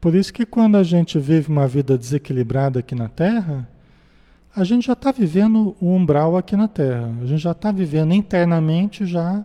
Por 0.00 0.14
isso 0.14 0.32
que 0.32 0.46
quando 0.46 0.76
a 0.76 0.82
gente 0.82 1.18
vive 1.18 1.50
uma 1.50 1.66
vida 1.66 1.98
desequilibrada 1.98 2.78
aqui 2.78 2.94
na 2.94 3.08
Terra, 3.08 3.68
a 4.54 4.62
gente 4.62 4.86
já 4.86 4.92
está 4.92 5.10
vivendo 5.10 5.76
o 5.80 5.92
umbral 5.92 6.36
aqui 6.36 6.56
na 6.56 6.68
Terra. 6.68 7.12
A 7.20 7.26
gente 7.26 7.40
já 7.40 7.52
está 7.52 7.72
vivendo 7.72 8.12
internamente 8.12 9.04
já 9.04 9.44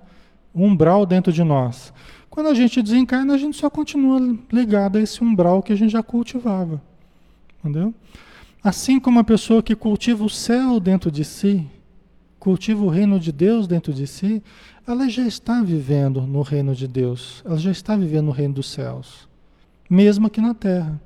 o 0.53 0.63
umbral 0.63 1.05
dentro 1.05 1.33
de 1.33 1.43
nós. 1.43 1.91
Quando 2.29 2.49
a 2.49 2.53
gente 2.53 2.81
desencarna, 2.81 3.33
a 3.33 3.37
gente 3.37 3.57
só 3.57 3.69
continua 3.69 4.19
ligado 4.51 4.97
a 4.97 5.01
esse 5.01 5.23
umbral 5.23 5.61
que 5.61 5.73
a 5.73 5.75
gente 5.75 5.91
já 5.91 6.03
cultivava. 6.03 6.81
Entendeu? 7.59 7.93
Assim 8.63 8.97
como 8.97 9.19
a 9.19 9.23
pessoa 9.25 9.61
que 9.61 9.75
cultiva 9.75 10.23
o 10.23 10.29
céu 10.29 10.79
dentro 10.79 11.11
de 11.11 11.25
si, 11.25 11.67
cultiva 12.39 12.81
o 12.81 12.87
reino 12.87 13.19
de 13.19 13.29
Deus 13.29 13.67
dentro 13.67 13.91
de 13.91 14.07
si, 14.07 14.41
ela 14.87 15.09
já 15.09 15.27
está 15.27 15.61
vivendo 15.61 16.21
no 16.21 16.41
reino 16.41 16.73
de 16.73 16.87
Deus, 16.87 17.41
ela 17.45 17.57
já 17.57 17.71
está 17.71 17.95
vivendo 17.97 18.27
no 18.27 18.31
reino 18.31 18.53
dos 18.53 18.69
céus, 18.69 19.27
mesmo 19.89 20.27
aqui 20.27 20.39
na 20.39 20.53
terra. 20.53 21.01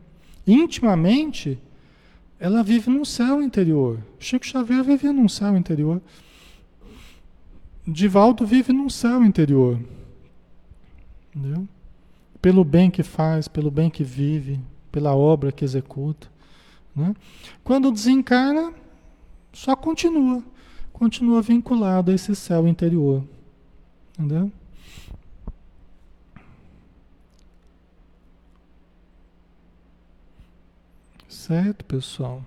Intimamente, 0.46 1.60
ela 2.40 2.62
vive 2.62 2.92
num 2.92 3.04
céu 3.04 3.42
interior. 3.42 4.00
Chico 4.20 4.46
Xavier 4.46 4.84
vivia 4.84 5.12
num 5.12 5.28
céu 5.28 5.58
interior. 5.58 6.00
Divaldo 7.88 8.46
vive 8.46 8.72
num 8.72 8.90
céu 8.90 9.24
interior. 9.24 9.80
Entendeu? 11.36 11.68
Pelo 12.40 12.64
bem 12.64 12.92
que 12.92 13.02
faz, 13.02 13.48
pelo 13.48 13.72
bem 13.72 13.90
que 13.90 14.04
vive, 14.04 14.60
pela 14.92 15.16
obra 15.16 15.52
que 15.52 15.66
executa. 15.66 16.28
Né? 16.98 17.16
Quando 17.64 17.92
desencarna, 17.92 18.74
só 19.54 19.76
continua. 19.76 20.44
Continua 20.92 21.44
vinculado 21.44 22.10
a 22.10 22.16
esse 22.16 22.36
céu 22.36 22.68
interior. 22.68 23.24
Entendeu? 24.18 24.52
Certo, 31.30 31.86
pessoal? 31.86 32.44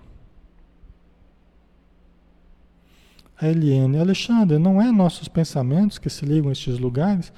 A 3.39 3.47
Eliane, 3.47 3.97
Alexandre, 3.97 4.59
não 4.59 4.81
é 4.81 4.91
nossos 4.91 5.27
pensamentos 5.27 5.97
que 5.97 6.09
se 6.09 6.25
ligam 6.25 6.49
a 6.49 6.51
estes 6.51 6.77
lugares? 6.77 7.33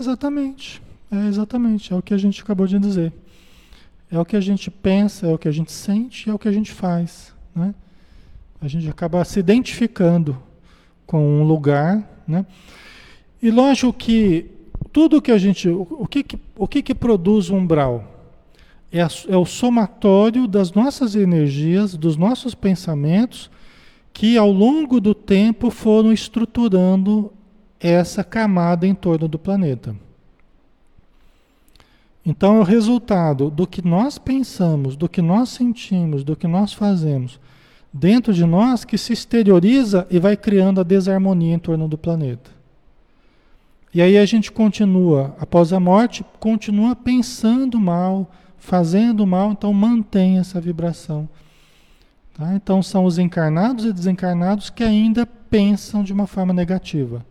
Exatamente, 0.00 0.80
é 1.10 1.26
exatamente, 1.26 1.92
é 1.92 1.96
o 1.96 2.00
que 2.00 2.14
a 2.14 2.18
gente 2.18 2.40
acabou 2.40 2.66
de 2.66 2.78
dizer. 2.78 3.12
É 4.12 4.20
o 4.20 4.26
que 4.26 4.36
a 4.36 4.40
gente 4.40 4.70
pensa, 4.70 5.26
é 5.26 5.32
o 5.32 5.38
que 5.38 5.48
a 5.48 5.52
gente 5.52 5.72
sente, 5.72 6.28
é 6.28 6.34
o 6.34 6.38
que 6.38 6.46
a 6.46 6.52
gente 6.52 6.70
faz. 6.70 7.34
Né? 7.54 7.74
A 8.60 8.68
gente 8.68 8.86
acaba 8.86 9.24
se 9.24 9.40
identificando 9.40 10.36
com 11.06 11.40
um 11.40 11.44
lugar. 11.44 12.22
Né? 12.28 12.44
E 13.42 13.50
lógico 13.50 13.90
que 13.90 14.50
tudo 14.92 15.22
que 15.22 15.32
a 15.32 15.38
gente. 15.38 15.66
O 15.66 16.06
que, 16.06 16.22
que, 16.22 16.38
o 16.54 16.68
que, 16.68 16.82
que 16.82 16.94
produz 16.94 17.48
um 17.48 17.56
umbral? 17.56 18.04
É, 18.92 19.00
a, 19.00 19.08
é 19.30 19.36
o 19.36 19.46
somatório 19.46 20.46
das 20.46 20.72
nossas 20.72 21.14
energias, 21.14 21.96
dos 21.96 22.14
nossos 22.14 22.54
pensamentos, 22.54 23.50
que 24.12 24.36
ao 24.36 24.52
longo 24.52 25.00
do 25.00 25.14
tempo 25.14 25.70
foram 25.70 26.12
estruturando 26.12 27.32
essa 27.80 28.22
camada 28.22 28.86
em 28.86 28.94
torno 28.94 29.26
do 29.26 29.38
planeta. 29.38 29.96
Então 32.24 32.60
o 32.60 32.64
resultado 32.64 33.50
do 33.50 33.66
que 33.66 33.86
nós 33.86 34.18
pensamos, 34.18 34.96
do 34.96 35.08
que 35.08 35.20
nós 35.20 35.48
sentimos, 35.48 36.22
do 36.22 36.36
que 36.36 36.46
nós 36.46 36.72
fazemos 36.72 37.40
dentro 37.92 38.32
de 38.32 38.44
nós 38.46 38.84
que 38.84 38.96
se 38.96 39.12
exterioriza 39.12 40.06
e 40.10 40.18
vai 40.18 40.36
criando 40.36 40.80
a 40.80 40.84
desarmonia 40.84 41.54
em 41.54 41.58
torno 41.58 41.86
do 41.86 41.98
planeta. 41.98 42.50
E 43.92 44.00
aí 44.00 44.16
a 44.16 44.24
gente 44.24 44.50
continua, 44.50 45.36
após 45.38 45.72
a 45.72 45.78
morte, 45.78 46.24
continua 46.40 46.96
pensando 46.96 47.78
mal, 47.78 48.30
fazendo 48.56 49.26
mal, 49.26 49.52
então 49.52 49.72
mantém 49.72 50.38
essa 50.38 50.58
vibração. 50.58 51.28
Tá? 52.32 52.54
Então 52.54 52.82
são 52.82 53.04
os 53.04 53.18
encarnados 53.18 53.84
e 53.84 53.92
desencarnados 53.92 54.70
que 54.70 54.82
ainda 54.82 55.26
pensam 55.26 56.02
de 56.02 56.12
uma 56.12 56.26
forma 56.26 56.54
negativa. 56.54 57.26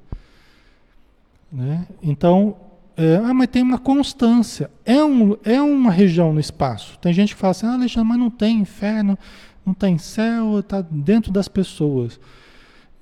Né? 1.52 1.88
Então, 2.04 2.56
é, 3.02 3.18
ah, 3.18 3.34
mas 3.34 3.47
tem 3.47 3.62
uma 3.62 3.78
constância. 3.78 4.70
É, 4.86 5.04
um, 5.04 5.36
é 5.43 5.62
uma 5.62 5.91
região 5.91 6.34
no 6.34 6.39
espaço. 6.39 6.97
Tem 6.99 7.14
gente 7.14 7.36
que 7.36 7.39
fala 7.41 7.52
assim, 7.52 7.66
ah, 7.66 7.74
Alexandre, 7.74 8.10
mas 8.10 8.20
não 8.20 8.30
tem 8.30 8.60
inferno, 8.60 9.18
não 9.66 9.74
tem 9.74 9.97
céu, 9.97 10.60
está 10.60 10.82
dentro 10.82 11.32
das 11.32 11.47
pessoas. 11.47 12.20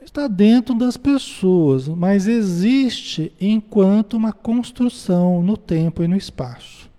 Está 0.02 0.28
dentro 0.28 0.74
das 0.74 0.98
pessoas, 0.98 1.88
mas 1.88 2.28
existe 2.28 3.32
enquanto 3.40 4.16
uma 4.16 4.34
construção 4.34 5.44
no 5.44 5.56
tempo 5.56 6.04
e 6.04 6.08
no 6.08 6.16
espaço. 6.16 6.90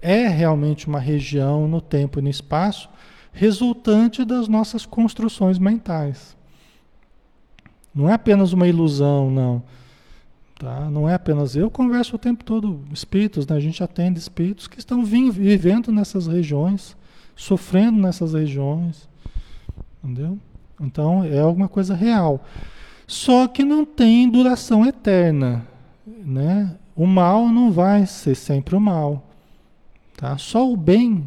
É 0.00 0.26
realmente 0.26 0.88
uma 0.88 0.98
região 0.98 1.68
no 1.68 1.80
tempo 1.80 2.18
e 2.18 2.22
no 2.22 2.28
espaço 2.28 2.88
resultante 3.32 4.24
das 4.24 4.46
nossas 4.46 4.84
construções 4.84 5.58
mentais. 5.58 6.36
Não 7.94 8.08
é 8.08 8.14
apenas 8.14 8.52
uma 8.52 8.68
ilusão, 8.68 9.30
não. 9.30 9.62
Tá? 10.62 10.88
Não 10.88 11.08
é 11.08 11.14
apenas 11.14 11.56
eu 11.56 11.68
converso 11.68 12.14
o 12.14 12.18
tempo 12.18 12.44
todo 12.44 12.84
espíritos, 12.92 13.44
né? 13.48 13.56
a 13.56 13.60
gente 13.60 13.82
atende 13.82 14.20
espíritos 14.20 14.68
que 14.68 14.78
estão 14.78 15.04
vivendo 15.04 15.90
nessas 15.90 16.28
regiões, 16.28 16.96
sofrendo 17.34 18.00
nessas 18.00 18.32
regiões, 18.32 19.08
entendeu? 20.04 20.38
Então 20.80 21.24
é 21.24 21.40
alguma 21.40 21.66
coisa 21.66 21.96
real. 21.96 22.44
Só 23.08 23.48
que 23.48 23.64
não 23.64 23.84
tem 23.84 24.30
duração 24.30 24.86
eterna, 24.86 25.66
né? 26.06 26.76
O 26.94 27.08
mal 27.08 27.48
não 27.48 27.72
vai 27.72 28.06
ser 28.06 28.36
sempre 28.36 28.76
o 28.76 28.80
mal, 28.80 29.32
tá? 30.16 30.38
Só 30.38 30.70
o 30.70 30.76
bem 30.76 31.26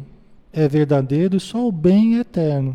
é 0.50 0.66
verdadeiro 0.66 1.36
e 1.36 1.40
só 1.40 1.68
o 1.68 1.70
bem 1.70 2.16
é 2.16 2.20
eterno. 2.20 2.74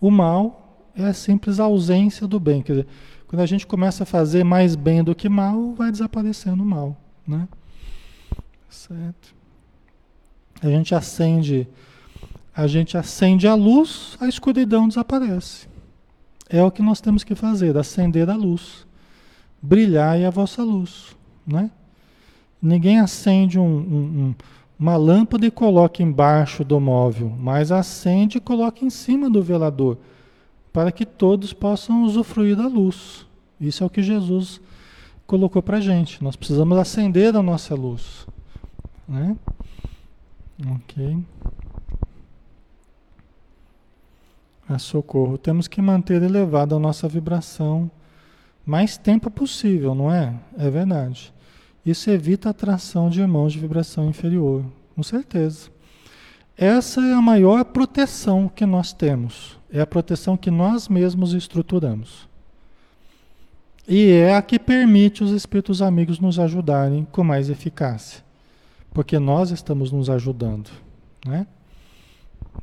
O 0.00 0.10
mal 0.10 0.76
é 0.96 1.04
a 1.04 1.14
simples 1.14 1.60
ausência 1.60 2.26
do 2.26 2.40
bem, 2.40 2.62
quer 2.62 2.72
dizer, 2.72 2.86
quando 3.34 3.40
a 3.40 3.46
gente 3.46 3.66
começa 3.66 4.04
a 4.04 4.06
fazer 4.06 4.44
mais 4.44 4.76
bem 4.76 5.02
do 5.02 5.12
que 5.12 5.28
mal, 5.28 5.74
vai 5.74 5.90
desaparecendo 5.90 6.62
o 6.62 6.66
mal, 6.66 6.96
né? 7.26 7.48
Certo? 8.70 9.34
A 10.62 10.68
gente 10.68 10.94
acende, 10.94 11.66
a 12.54 12.68
gente 12.68 12.96
acende 12.96 13.48
a 13.48 13.56
luz, 13.56 14.16
a 14.20 14.28
escuridão 14.28 14.86
desaparece. 14.86 15.66
É 16.48 16.62
o 16.62 16.70
que 16.70 16.80
nós 16.80 17.00
temos 17.00 17.24
que 17.24 17.34
fazer, 17.34 17.76
acender 17.76 18.30
a 18.30 18.36
luz. 18.36 18.86
Brilhar 19.60 20.16
é 20.16 20.26
a 20.26 20.30
vossa 20.30 20.62
luz, 20.62 21.16
né? 21.44 21.72
Ninguém 22.62 23.00
acende 23.00 23.58
um, 23.58 23.64
um, 23.64 23.96
um, 24.28 24.34
uma 24.78 24.96
lâmpada 24.96 25.44
e 25.44 25.50
coloca 25.50 26.04
embaixo 26.04 26.64
do 26.64 26.78
móvel, 26.78 27.34
mas 27.36 27.72
acende 27.72 28.38
e 28.38 28.40
coloca 28.40 28.84
em 28.84 28.90
cima 28.90 29.28
do 29.28 29.42
velador 29.42 29.98
para 30.74 30.90
que 30.90 31.06
todos 31.06 31.52
possam 31.52 32.02
usufruir 32.02 32.56
da 32.56 32.66
luz. 32.66 33.24
Isso 33.60 33.84
é 33.84 33.86
o 33.86 33.90
que 33.90 34.02
Jesus 34.02 34.60
colocou 35.24 35.62
para 35.62 35.80
gente. 35.80 36.22
Nós 36.22 36.34
precisamos 36.34 36.76
acender 36.76 37.36
a 37.36 37.42
nossa 37.44 37.76
luz, 37.76 38.26
né? 39.08 39.36
Ok. 40.66 41.16
A 44.68 44.76
socorro. 44.76 45.38
Temos 45.38 45.68
que 45.68 45.80
manter 45.80 46.20
elevada 46.20 46.74
a 46.74 46.80
nossa 46.80 47.06
vibração 47.06 47.88
mais 48.66 48.98
tempo 48.98 49.30
possível, 49.30 49.94
não 49.94 50.12
é? 50.12 50.34
É 50.58 50.68
verdade. 50.68 51.32
Isso 51.86 52.10
evita 52.10 52.48
a 52.48 52.50
atração 52.50 53.08
de 53.08 53.20
irmãos 53.20 53.52
de 53.52 53.60
vibração 53.60 54.08
inferior, 54.08 54.64
com 54.96 55.04
certeza. 55.04 55.70
Essa 56.56 57.00
é 57.00 57.12
a 57.12 57.20
maior 57.20 57.64
proteção 57.64 58.48
que 58.48 58.64
nós 58.64 58.92
temos. 58.92 59.58
É 59.70 59.80
a 59.80 59.86
proteção 59.86 60.36
que 60.36 60.50
nós 60.50 60.88
mesmos 60.88 61.32
estruturamos. 61.32 62.28
E 63.86 64.10
é 64.10 64.34
a 64.34 64.40
que 64.40 64.58
permite 64.58 65.22
os 65.22 65.30
espíritos 65.32 65.82
amigos 65.82 66.18
nos 66.18 66.38
ajudarem 66.38 67.06
com 67.10 67.24
mais 67.24 67.50
eficácia. 67.50 68.24
Porque 68.92 69.18
nós 69.18 69.50
estamos 69.50 69.90
nos 69.90 70.08
ajudando, 70.08 70.70
né? 71.26 71.46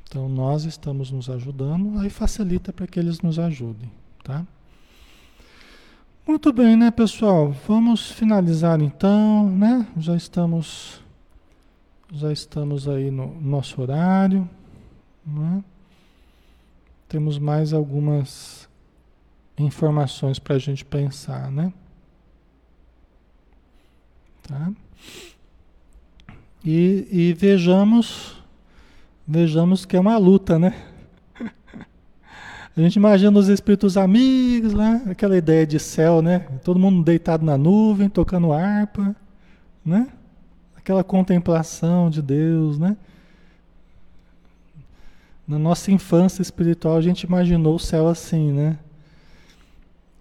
Então 0.08 0.30
nós 0.30 0.64
estamos 0.64 1.12
nos 1.12 1.30
ajudando, 1.30 2.00
aí 2.00 2.10
facilita 2.10 2.72
para 2.72 2.88
que 2.88 2.98
eles 2.98 3.22
nos 3.22 3.38
ajudem, 3.38 3.92
tá? 4.24 4.46
Muito 6.26 6.54
bem, 6.54 6.78
né, 6.78 6.90
pessoal? 6.92 7.54
Vamos 7.68 8.12
finalizar 8.12 8.82
então, 8.82 9.50
né? 9.50 9.86
Já 9.98 10.16
estamos 10.16 11.01
já 12.12 12.32
estamos 12.32 12.90
aí 12.90 13.10
no 13.10 13.40
nosso 13.40 13.82
horário. 13.82 14.48
Né? 15.26 15.64
Temos 17.08 17.40
mais 17.40 17.72
algumas 17.72 18.70
informações 19.58 20.38
para 20.38 20.56
a 20.56 20.60
gente 20.60 20.84
pensar, 20.84 21.50
né? 21.50 21.72
Tá? 24.44 24.72
E, 26.66 27.08
e 27.12 27.34
vejamos, 27.34 28.44
vejamos 29.28 29.86
que 29.86 29.96
é 29.96 30.00
uma 30.00 30.18
luta, 30.18 30.60
né? 30.60 30.76
A 32.76 32.80
gente 32.80 32.96
imagina 32.96 33.38
os 33.38 33.50
espíritos 33.50 33.98
amigos 33.98 34.74
lá, 34.74 35.02
aquela 35.10 35.38
ideia 35.38 35.68
de 35.68 35.80
céu, 35.80 36.22
né? 36.22 36.40
Todo 36.64 36.80
mundo 36.80 37.04
deitado 37.04 37.46
na 37.46 37.58
nuvem, 37.58 38.10
tocando 38.10 38.54
harpa, 38.54 39.16
né? 39.84 40.08
Aquela 40.82 41.04
contemplação 41.04 42.10
de 42.10 42.22
Deus, 42.22 42.78
né? 42.78 42.98
Na 45.48 45.60
nossa 45.60 45.92
infância 45.92 46.42
espiritual 46.42 46.98
a 46.98 47.02
gente 47.02 47.24
imaginou 47.24 47.76
o 47.76 47.80
céu 47.80 48.08
assim, 48.08 48.52
né? 48.52 48.80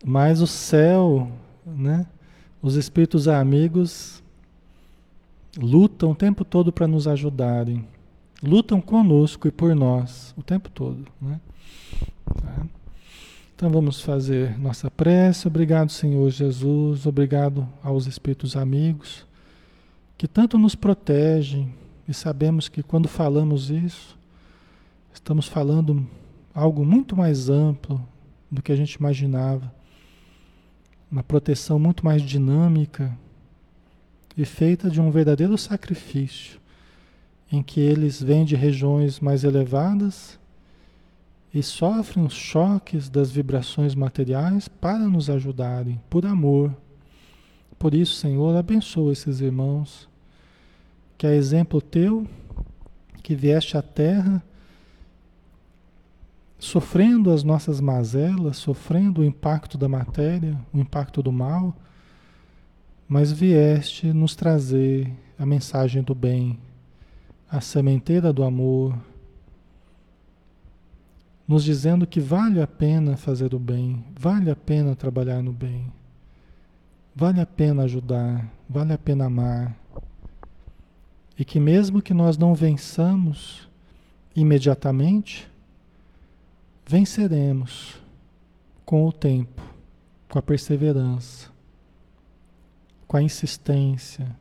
Mas 0.04 0.40
o 0.40 0.46
céu, 0.46 1.30
né? 1.66 2.06
Os 2.62 2.76
espíritos 2.76 3.26
amigos 3.26 4.22
lutam 5.58 6.10
o 6.10 6.14
tempo 6.14 6.44
todo 6.44 6.72
para 6.72 6.86
nos 6.86 7.08
ajudarem. 7.08 7.86
Lutam 8.42 8.80
conosco 8.80 9.48
e 9.48 9.50
por 9.50 9.74
nós 9.74 10.34
o 10.36 10.42
tempo 10.42 10.68
todo, 10.70 11.06
né? 11.20 11.40
Tá? 12.34 12.66
Então 13.54 13.70
vamos 13.70 14.00
fazer 14.00 14.58
nossa 14.58 14.90
prece. 14.90 15.46
Obrigado, 15.46 15.90
Senhor 15.90 16.28
Jesus. 16.30 17.06
Obrigado 17.06 17.66
aos 17.82 18.06
espíritos 18.06 18.56
amigos 18.56 19.29
que 20.20 20.28
tanto 20.28 20.58
nos 20.58 20.74
protegem, 20.74 21.72
e 22.06 22.12
sabemos 22.12 22.68
que 22.68 22.82
quando 22.82 23.08
falamos 23.08 23.70
isso, 23.70 24.18
estamos 25.14 25.48
falando 25.48 26.06
algo 26.54 26.84
muito 26.84 27.16
mais 27.16 27.48
amplo 27.48 28.06
do 28.50 28.60
que 28.60 28.70
a 28.70 28.76
gente 28.76 28.92
imaginava, 28.96 29.72
uma 31.10 31.22
proteção 31.22 31.78
muito 31.78 32.04
mais 32.04 32.20
dinâmica 32.20 33.16
e 34.36 34.44
feita 34.44 34.90
de 34.90 35.00
um 35.00 35.10
verdadeiro 35.10 35.56
sacrifício, 35.56 36.60
em 37.50 37.62
que 37.62 37.80
eles 37.80 38.22
vêm 38.22 38.44
de 38.44 38.54
regiões 38.54 39.20
mais 39.20 39.42
elevadas 39.42 40.38
e 41.54 41.62
sofrem 41.62 42.26
os 42.26 42.34
choques 42.34 43.08
das 43.08 43.30
vibrações 43.30 43.94
materiais 43.94 44.68
para 44.68 45.08
nos 45.08 45.30
ajudarem, 45.30 45.98
por 46.10 46.26
amor. 46.26 46.76
Por 47.78 47.94
isso, 47.94 48.16
Senhor, 48.16 48.54
abençoa 48.54 49.14
esses 49.14 49.40
irmãos 49.40 50.09
que 51.20 51.26
é 51.26 51.36
exemplo 51.36 51.82
teu, 51.82 52.26
que 53.22 53.34
vieste 53.34 53.76
à 53.76 53.82
terra 53.82 54.42
sofrendo 56.58 57.30
as 57.30 57.44
nossas 57.44 57.78
mazelas, 57.78 58.56
sofrendo 58.56 59.20
o 59.20 59.24
impacto 59.24 59.76
da 59.76 59.86
matéria, 59.86 60.58
o 60.72 60.78
impacto 60.78 61.22
do 61.22 61.30
mal, 61.30 61.76
mas 63.06 63.30
vieste 63.30 64.14
nos 64.14 64.34
trazer 64.34 65.12
a 65.38 65.44
mensagem 65.44 66.02
do 66.02 66.14
bem, 66.14 66.58
a 67.50 67.60
sementeira 67.60 68.32
do 68.32 68.42
amor, 68.42 68.98
nos 71.46 71.62
dizendo 71.62 72.06
que 72.06 72.18
vale 72.18 72.62
a 72.62 72.66
pena 72.66 73.14
fazer 73.18 73.52
o 73.52 73.58
bem, 73.58 74.02
vale 74.18 74.50
a 74.50 74.56
pena 74.56 74.96
trabalhar 74.96 75.42
no 75.42 75.52
bem, 75.52 75.92
vale 77.14 77.42
a 77.42 77.46
pena 77.46 77.82
ajudar, 77.82 78.50
vale 78.66 78.94
a 78.94 78.98
pena 78.98 79.26
amar, 79.26 79.79
e 81.40 81.44
que 81.44 81.58
mesmo 81.58 82.02
que 82.02 82.12
nós 82.12 82.36
não 82.36 82.54
vençamos 82.54 83.66
imediatamente, 84.36 85.50
venceremos 86.86 87.98
com 88.84 89.06
o 89.06 89.10
tempo, 89.10 89.62
com 90.28 90.38
a 90.38 90.42
perseverança, 90.42 91.48
com 93.08 93.16
a 93.16 93.22
insistência, 93.22 94.36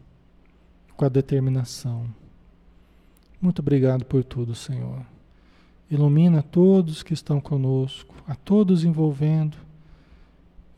com 0.98 1.06
a 1.06 1.08
determinação. 1.08 2.06
Muito 3.42 3.60
obrigado 3.60 4.04
por 4.04 4.22
tudo, 4.22 4.54
Senhor. 4.54 5.06
Ilumina 5.90 6.44
todos 6.44 7.02
que 7.02 7.14
estão 7.14 7.40
conosco, 7.40 8.14
a 8.28 8.36
todos 8.36 8.84
envolvendo, 8.84 9.56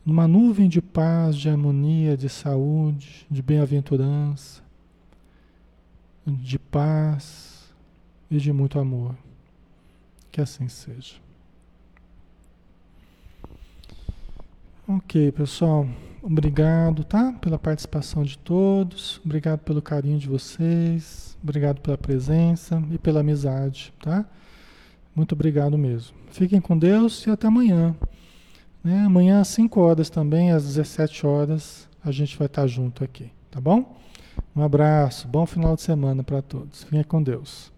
numa 0.06 0.28
nuvem 0.28 0.70
de 0.70 0.84
paz, 0.84 1.36
de 1.36 1.50
harmonia, 1.50 2.16
de 2.16 2.30
saúde, 2.30 3.26
de 3.28 3.42
bem-aventurança, 3.42 4.62
de 6.26 6.60
paz 6.60 7.74
e 8.30 8.38
de 8.38 8.54
muito 8.54 8.80
amor. 8.80 9.16
Que 10.32 10.42
assim 10.42 10.68
seja. 10.68 11.16
Ok, 14.88 15.32
pessoal. 15.32 15.88
Obrigado, 16.22 17.04
tá? 17.04 17.34
Pela 17.34 17.58
participação 17.58 18.24
de 18.24 18.38
todos. 18.38 19.20
Obrigado 19.26 19.60
pelo 19.60 19.82
carinho 19.82 20.20
de 20.20 20.28
vocês. 20.28 21.38
Obrigado 21.42 21.82
pela 21.82 21.98
presença 21.98 22.82
e 22.92 22.98
pela 22.98 23.22
amizade, 23.22 23.94
tá? 24.02 24.26
Muito 25.16 25.34
obrigado 25.34 25.78
mesmo. 25.78 26.16
Fiquem 26.30 26.62
com 26.62 26.78
Deus 26.78 27.26
e 27.26 27.30
até 27.30 27.48
amanhã. 27.48 27.96
Né? 28.84 29.00
Amanhã 29.06 29.42
às 29.42 29.50
5 29.50 29.80
horas 29.80 30.10
também, 30.10 30.52
às 30.52 30.64
17 30.64 31.26
horas, 31.26 31.88
a 32.04 32.12
gente 32.12 32.38
vai 32.38 32.48
estar 32.48 32.66
junto 32.68 33.04
aqui, 33.04 33.32
tá 33.50 33.60
bom? 33.60 33.98
Um 34.56 34.64
abraço, 34.64 35.28
bom 35.28 35.46
final 35.46 35.76
de 35.76 35.82
semana 35.82 36.24
para 36.24 36.42
todos. 36.42 36.84
Fiquem 36.84 37.04
com 37.04 37.24
Deus. 37.24 37.72